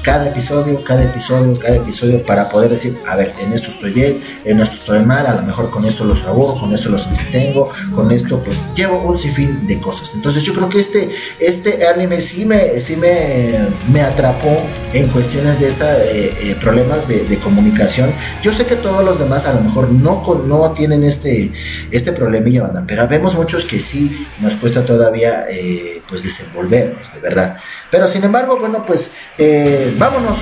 [0.08, 4.22] cada episodio, cada episodio, cada episodio para poder decir, a ver, en esto estoy bien,
[4.46, 7.70] en esto estoy mal, a lo mejor con esto los aburro, con esto los entretengo,
[7.94, 10.14] con esto pues llevo un sinfín de cosas.
[10.16, 14.62] Entonces yo creo que este, este anime sí me, sí me, me atrapó
[14.94, 18.14] en cuestiones de esta, eh, eh, problemas de, comunicación.
[18.42, 21.52] Yo sé que todos los demás a lo mejor no, no tienen este,
[21.92, 27.20] este problemilla, banda, pero vemos muchos que sí nos cuesta todavía eh, pues desenvolvernos, de
[27.20, 27.58] verdad.
[27.90, 30.38] Pero sin embargo, bueno, pues eh, vámonos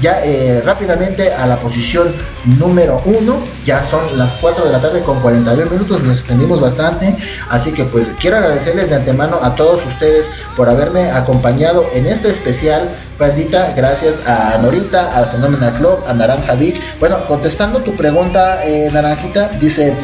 [0.00, 2.12] ya eh, rápidamente a la posición
[2.58, 3.38] número uno.
[3.64, 7.16] Ya son las 4 de la tarde con 41 minutos, nos extendimos bastante.
[7.48, 12.28] Así que pues quiero agradecerles de antemano a todos ustedes por haberme acompañado en este
[12.28, 12.94] especial.
[13.18, 16.76] Bandita, gracias a Norita, a Phenomenal Club, a Naranja Vic.
[16.98, 19.94] Bueno, contestando tu pregunta, eh, Naranjita, dice...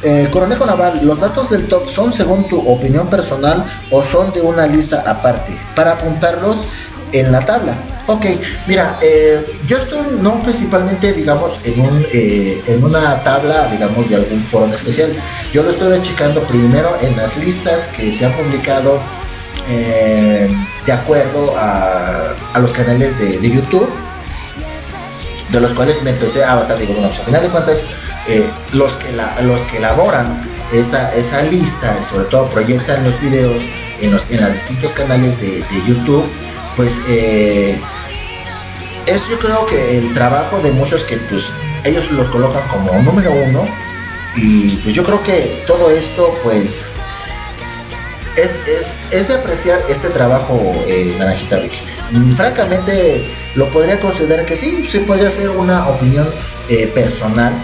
[0.00, 4.40] Eh, Coronejo Naval, ¿los datos del top son según tu opinión personal o son de
[4.40, 5.58] una lista aparte?
[5.74, 6.58] Para apuntarlos
[7.12, 7.74] en la tabla.
[8.06, 8.24] Ok,
[8.66, 14.16] mira, eh, yo estoy no principalmente, digamos, en, un, eh, en una tabla, digamos, de
[14.16, 15.12] algún foro especial.
[15.52, 18.98] Yo lo estoy checando primero en las listas que se han publicado
[19.68, 20.48] eh,
[20.86, 23.88] de acuerdo a, a los canales de, de YouTube
[25.50, 27.82] de los cuales me empecé a basar, digo, bueno, pues, al final de cuentas,
[28.28, 33.62] eh, los, que la- los que elaboran esa, esa lista, sobre todo proyectan los videos
[34.02, 36.24] en, los, en los distintos canales de, de YouTube,
[36.78, 37.76] pues eh,
[39.04, 41.46] es yo creo que el trabajo de muchos que pues
[41.84, 43.66] ellos los colocan como número uno
[44.36, 46.94] y pues yo creo que todo esto pues
[48.36, 51.72] es, es, es de apreciar este trabajo, eh, Naranjita Vic.
[52.12, 56.28] Mm, Francamente, lo podría considerar que sí, sí podría ser una opinión
[56.68, 57.54] eh, personal,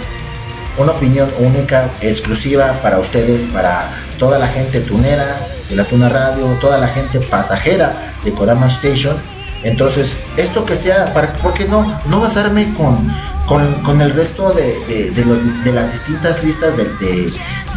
[0.76, 3.88] una opinión única, exclusiva para ustedes, para
[4.24, 5.36] toda la gente tunera
[5.68, 9.18] de la Tuna Radio, toda la gente pasajera de Kodama Station.
[9.62, 13.06] Entonces, esto que sea, para, ¿por qué no, no basarme con,
[13.46, 16.84] con, con el resto de, de- los- de las distintas listas de,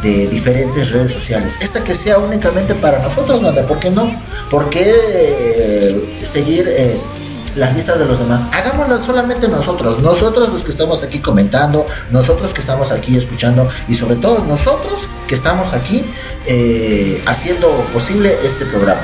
[0.03, 1.58] de- diferentes redes sociales?
[1.59, 4.09] Esta que sea únicamente para nosotros, banda, ¿por qué no?
[4.50, 6.98] ¿Por qué eh, seguir eh,
[7.58, 8.45] las listas de los demás?
[8.52, 13.95] Hagámoslo solamente nosotros, nosotros los que estamos aquí comentando, nosotros que estamos aquí escuchando y
[13.95, 16.06] sobre todo nosotros que estamos aquí
[16.45, 19.02] eh, haciendo posible este programa.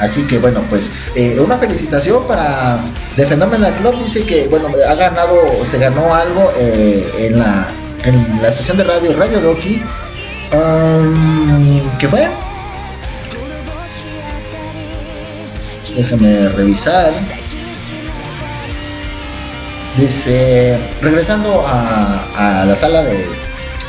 [0.00, 2.78] Así que bueno, pues eh, una felicitación para
[3.16, 3.94] The Phenomenal Club.
[4.02, 5.36] Dice que bueno, ha ganado,
[5.70, 7.68] se ganó algo eh, en, la,
[8.02, 9.82] en la estación de radio Radio Doki.
[10.52, 12.28] Um, ¿Qué fue?
[15.96, 17.12] Déjame revisar.
[19.96, 23.28] Dice, regresando a, la sala de,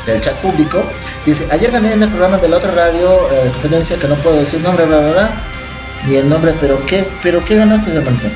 [0.06, 0.84] del chat público,
[1.25, 4.38] dice, ayer gané en el programa de la otra radio eh, competencia que no puedo
[4.38, 5.32] decir nombre, bla, bla, bla,
[6.06, 8.27] ni el nombre, pero qué, pero qué ganaste, hermanito.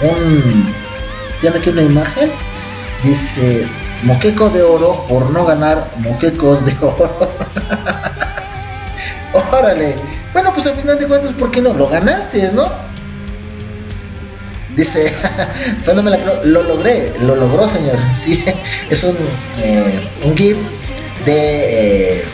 [0.00, 0.72] Un,
[1.42, 2.30] tiene aquí una imagen,
[3.02, 3.66] dice,
[4.04, 7.30] moqueco de oro por no ganar moquecos de oro.
[9.52, 9.96] Órale.
[10.32, 11.74] Bueno, pues al final de cuentas, ¿por qué no?
[11.74, 12.91] Lo ganaste, ¿no?
[14.76, 15.12] Dice,
[15.84, 17.98] Fenómeno, lo logré, lo logró, señor.
[18.14, 18.44] Sí,
[18.88, 19.16] es un,
[19.62, 20.56] eh, un GIF
[21.26, 22.24] de, eh,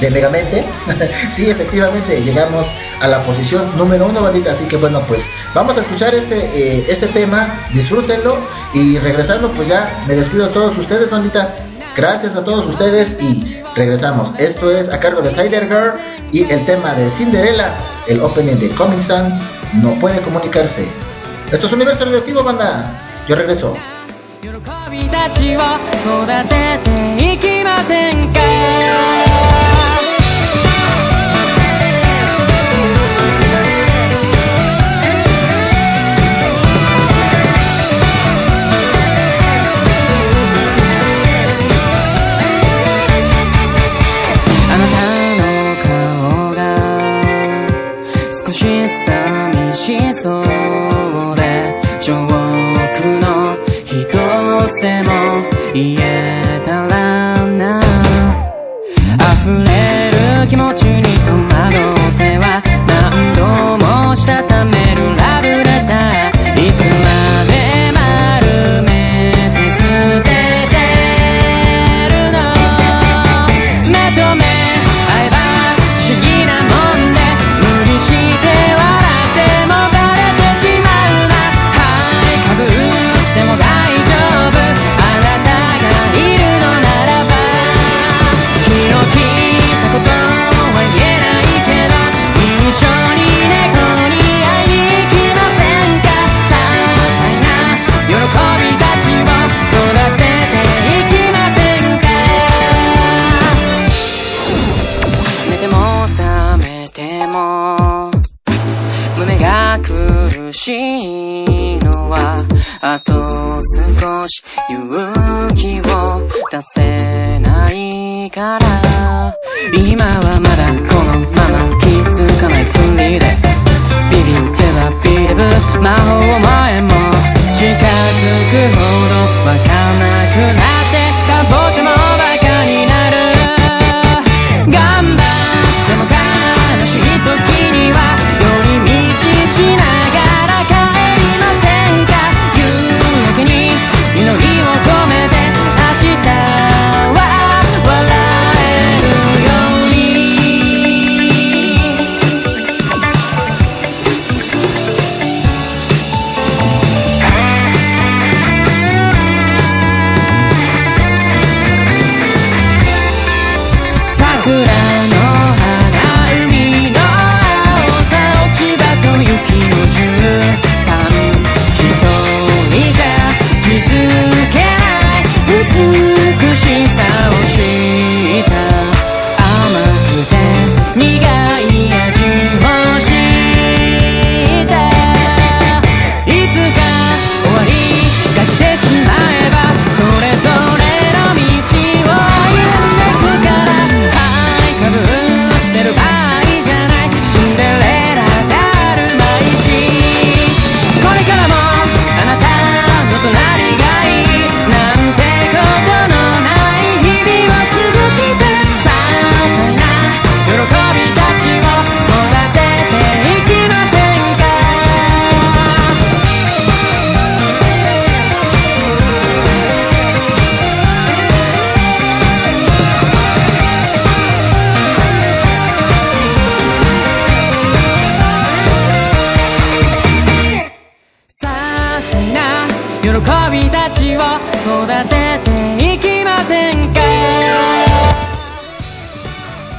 [0.00, 0.64] de Megamente.
[1.30, 2.68] sí, efectivamente, llegamos
[3.00, 4.52] a la posición número uno, bandita.
[4.52, 8.36] Así que bueno, pues vamos a escuchar este, eh, este tema, disfrútenlo.
[8.74, 11.54] Y regresando, pues ya me despido a todos ustedes, bandita.
[11.96, 14.32] Gracias a todos ustedes y regresamos.
[14.38, 15.92] Esto es a cargo de Cider Girl
[16.32, 17.74] y el tema de Cinderella,
[18.06, 19.32] el opening de Coming Sun,
[19.80, 20.86] no puede comunicarse.
[21.50, 22.90] Esto es Universo Radioactivo, banda.
[23.28, 23.76] Yo regreso.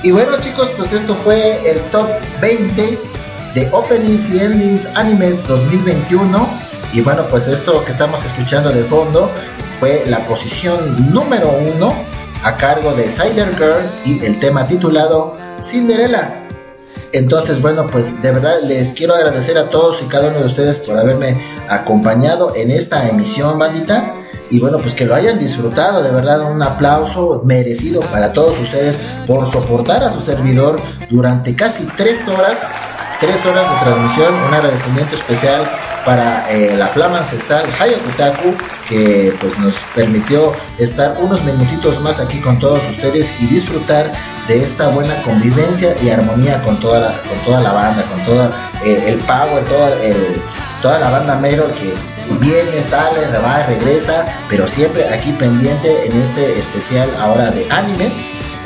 [0.08, 2.08] Y bueno chicos, pues esto fue el top
[2.40, 2.98] 20
[3.54, 6.48] de Openings y Endings Animes 2021.
[6.94, 9.30] Y bueno, pues esto que estamos escuchando de fondo
[9.82, 11.94] fue la posición número uno
[12.42, 16.48] a cargo de Cider Girl y el tema titulado Cinderella.
[17.12, 20.80] Entonces, bueno, pues de verdad les quiero agradecer a todos y cada uno de ustedes
[20.80, 24.14] por haberme acompañado en esta emisión, bandita.
[24.50, 28.98] Y bueno, pues que lo hayan disfrutado, de verdad un aplauso merecido para todos ustedes
[29.26, 32.60] por soportar a su servidor durante casi tres horas,
[33.20, 34.34] tres horas de transmisión.
[34.34, 35.70] Un agradecimiento especial
[36.06, 38.56] para eh, la flama ancestral Hayakutaku,
[38.88, 44.14] que pues nos permitió estar unos minutitos más aquí con todos ustedes y disfrutar
[44.48, 48.50] de esta buena convivencia y armonía con toda la, con toda la banda, con todo
[48.86, 49.90] eh, el power, toda,
[50.82, 56.60] toda la banda Meror que viene, sale, va, regresa, pero siempre aquí pendiente en este
[56.60, 58.12] especial ahora de animes.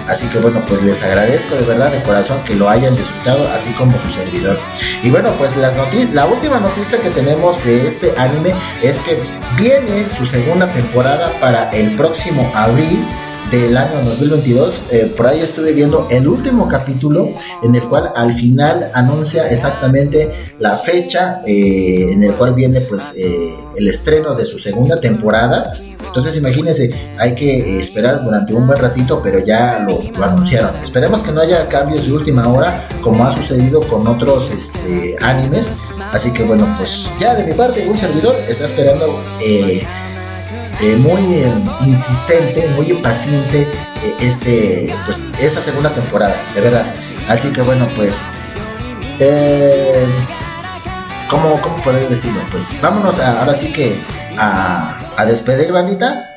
[0.07, 3.71] Así que bueno, pues les agradezco de verdad de corazón que lo hayan disfrutado, así
[3.73, 4.57] como su servidor.
[5.03, 5.73] Y bueno, pues las
[6.13, 9.17] la última noticia que tenemos de este anime es que
[9.55, 13.05] viene su segunda temporada para el próximo abril
[13.49, 14.73] del año 2022.
[14.91, 17.31] Eh, por ahí estuve viendo el último capítulo
[17.63, 23.13] en el cual al final anuncia exactamente la fecha eh, en el cual viene pues
[23.17, 25.73] eh, el estreno de su segunda temporada.
[26.05, 30.71] Entonces imagínense, hay que eh, esperar durante un buen ratito, pero ya lo, anunciaron.
[30.83, 35.71] Esperemos que no haya cambios de última hora como ha sucedido con otros este, animes.
[36.11, 39.05] Así que bueno, pues ya de mi parte un servidor está esperando
[40.81, 41.53] eh, muy eh,
[41.85, 43.61] insistente, muy impaciente
[44.03, 46.85] eh, este, pues, esta segunda temporada, de verdad.
[47.27, 48.25] Así que bueno, pues,
[51.29, 52.41] ¿cómo, ¿cómo poder decirlo?
[52.51, 53.95] Pues vámonos a- ahora sí que
[54.37, 56.30] a, a despedir, bandita.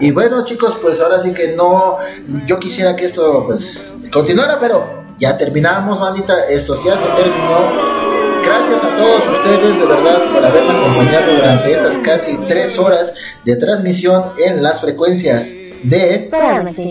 [0.00, 1.98] Y bueno, chicos, pues ahora sí que no,
[2.46, 7.94] yo quisiera que esto pues continuara, pero ya terminamos, bandita, esto ya se terminó.
[8.44, 13.56] Gracias a todos ustedes de verdad por haberme acompañado durante estas casi tres horas de
[13.56, 15.54] transmisión en las frecuencias
[15.84, 16.30] de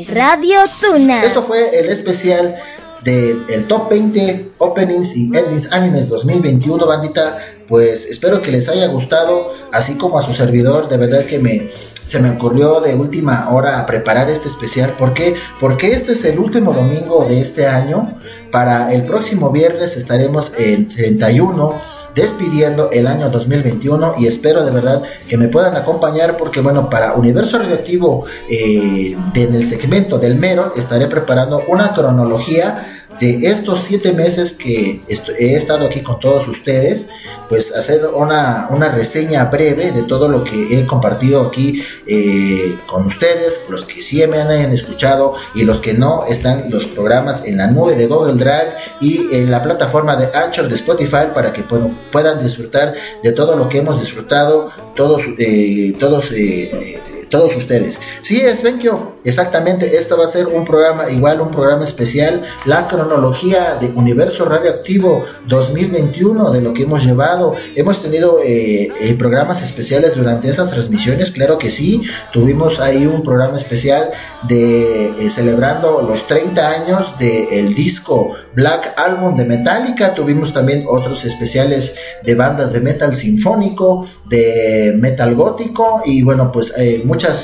[0.09, 1.23] Radio Tuna.
[1.23, 2.55] Esto fue el especial
[3.03, 7.37] del Top 20 Openings y Endings Animes 2021, bandita.
[7.67, 10.89] Pues espero que les haya gustado, así como a su servidor.
[10.89, 11.69] De verdad que me
[12.07, 14.91] se me ocurrió de última hora preparar este especial.
[14.91, 15.35] ¿Por qué?
[15.59, 18.19] Porque este es el último domingo de este año.
[18.51, 21.73] Para el próximo viernes estaremos en 31
[22.15, 27.13] despidiendo el año 2021 y espero de verdad que me puedan acompañar porque bueno para
[27.13, 34.13] Universo Radioactivo eh, en el segmento del Meron estaré preparando una cronología de estos siete
[34.13, 35.01] meses que
[35.39, 37.09] he estado aquí con todos ustedes,
[37.47, 43.05] pues hacer una, una reseña breve de todo lo que he compartido aquí eh, con
[43.05, 47.57] ustedes, los que sí me han escuchado y los que no, están los programas en
[47.57, 51.63] la nube de Google Drive y en la plataforma de Anchor de Spotify para que
[51.63, 56.99] puedan, puedan disfrutar de todo lo que hemos disfrutado todos, eh, todos eh,
[57.33, 57.99] todos ustedes.
[58.21, 59.97] Sí, es Benkyo, exactamente.
[59.97, 65.25] Esto va a ser un programa, igual un programa especial, la cronología de Universo Radioactivo
[65.47, 67.55] 2021, de lo que hemos llevado.
[67.75, 72.03] Hemos tenido eh, eh, programas especiales durante esas transmisiones, claro que sí.
[72.31, 74.11] Tuvimos ahí un programa especial
[74.47, 80.13] de eh, celebrando los 30 años del disco Black Album de Metallica.
[80.13, 86.73] Tuvimos también otros especiales de bandas de metal sinfónico, de metal gótico y bueno, pues
[86.77, 87.01] eh,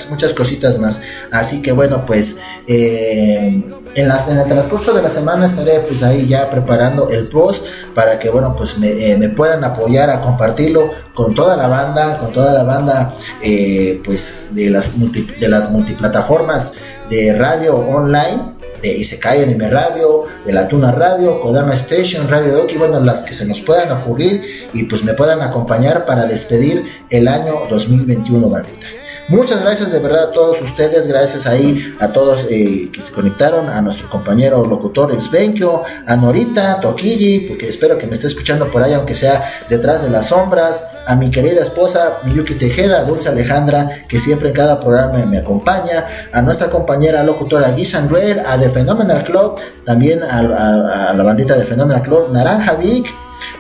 [0.10, 1.02] muchas, cositas más.
[1.32, 3.64] Así que bueno, pues eh,
[3.96, 7.66] en, las, en el transcurso de la semana estaré pues ahí ya preparando el post
[7.96, 12.32] para que bueno, pues me, eh, puedan apoyar a compartirlo con toda la banda, con
[12.32, 16.74] toda la banda eh, pues de las, multi- de las multiplataformas
[17.10, 22.78] de radio online de Isekai Anime Radio, de la Tuna Radio, Kodama Station, Radio Doki,
[22.78, 24.42] bueno, las que se nos puedan ocurrir
[24.72, 28.88] y pues me puedan acompañar para despedir el año 2021, bandita.
[29.30, 33.70] Muchas gracias de verdad a todos ustedes, gracias ahí a todos eh, que se conectaron,
[33.70, 38.82] a nuestro compañero locutor Exbenquio, a Norita, Toquilli, porque espero que me esté escuchando por
[38.82, 44.08] ahí, aunque sea detrás de las sombras, a mi querida esposa Miyuki Tejeda, Dulce Alejandra,
[44.08, 48.72] que siempre en cada programa me acompaña, a nuestra compañera locutora Gisan Rare, a The
[48.72, 53.06] Phenomenal Club, también a, la bandita de Phenomenal Club, Naranja Vic,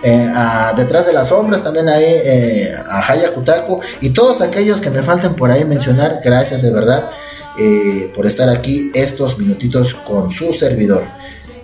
[0.04, 4.82] eh, a Detrás de las Sombras, también ahí eh, a Haya Kutaku y todos aquellos
[4.82, 7.10] que me falten por ahí mencionar, gracias de verdad
[7.58, 11.04] eh, por estar aquí estos minutitos con su servidor.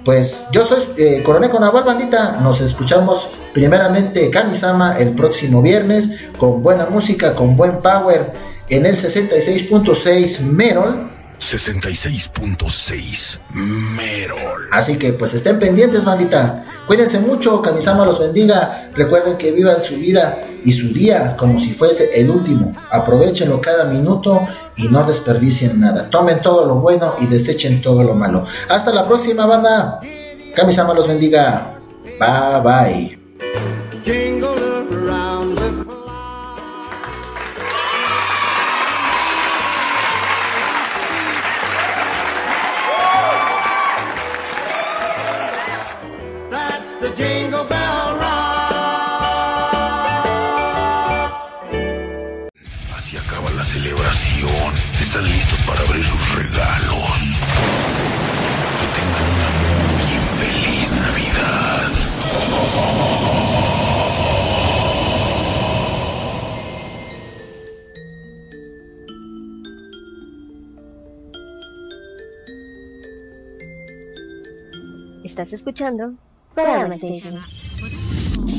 [0.03, 6.61] Pues yo soy eh, Coronel Conaval Bandita, nos escuchamos primeramente Kamisama el próximo viernes con
[6.61, 8.32] buena música, con buen power
[8.69, 11.10] en el 66.6 Merol.
[11.40, 14.68] 66.6 Merol.
[14.72, 16.66] Así que pues estén pendientes, bandita.
[16.88, 18.90] Cuídense mucho, Kamisama los bendiga.
[18.96, 22.76] Recuerden que vivan su vida y su día como si fuese el último.
[22.92, 26.10] Aprovechenlo cada minuto y no desperdicien nada.
[26.10, 28.46] Tomen todo lo bueno y desechen todo lo malo.
[28.70, 30.00] Hasta la próxima, banda.
[30.56, 31.78] Kamisama los bendiga.
[32.20, 33.20] Bye bye.
[55.16, 57.40] Están listos para abrir sus regalos.
[58.80, 59.50] Que tengan una
[59.88, 61.92] muy infeliz Navidad.
[75.24, 76.16] Estás escuchando
[76.53, 77.40] Kodama Station.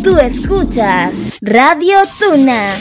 [0.02, 1.12] Tú escuchas
[1.43, 2.73] Radio Tuna.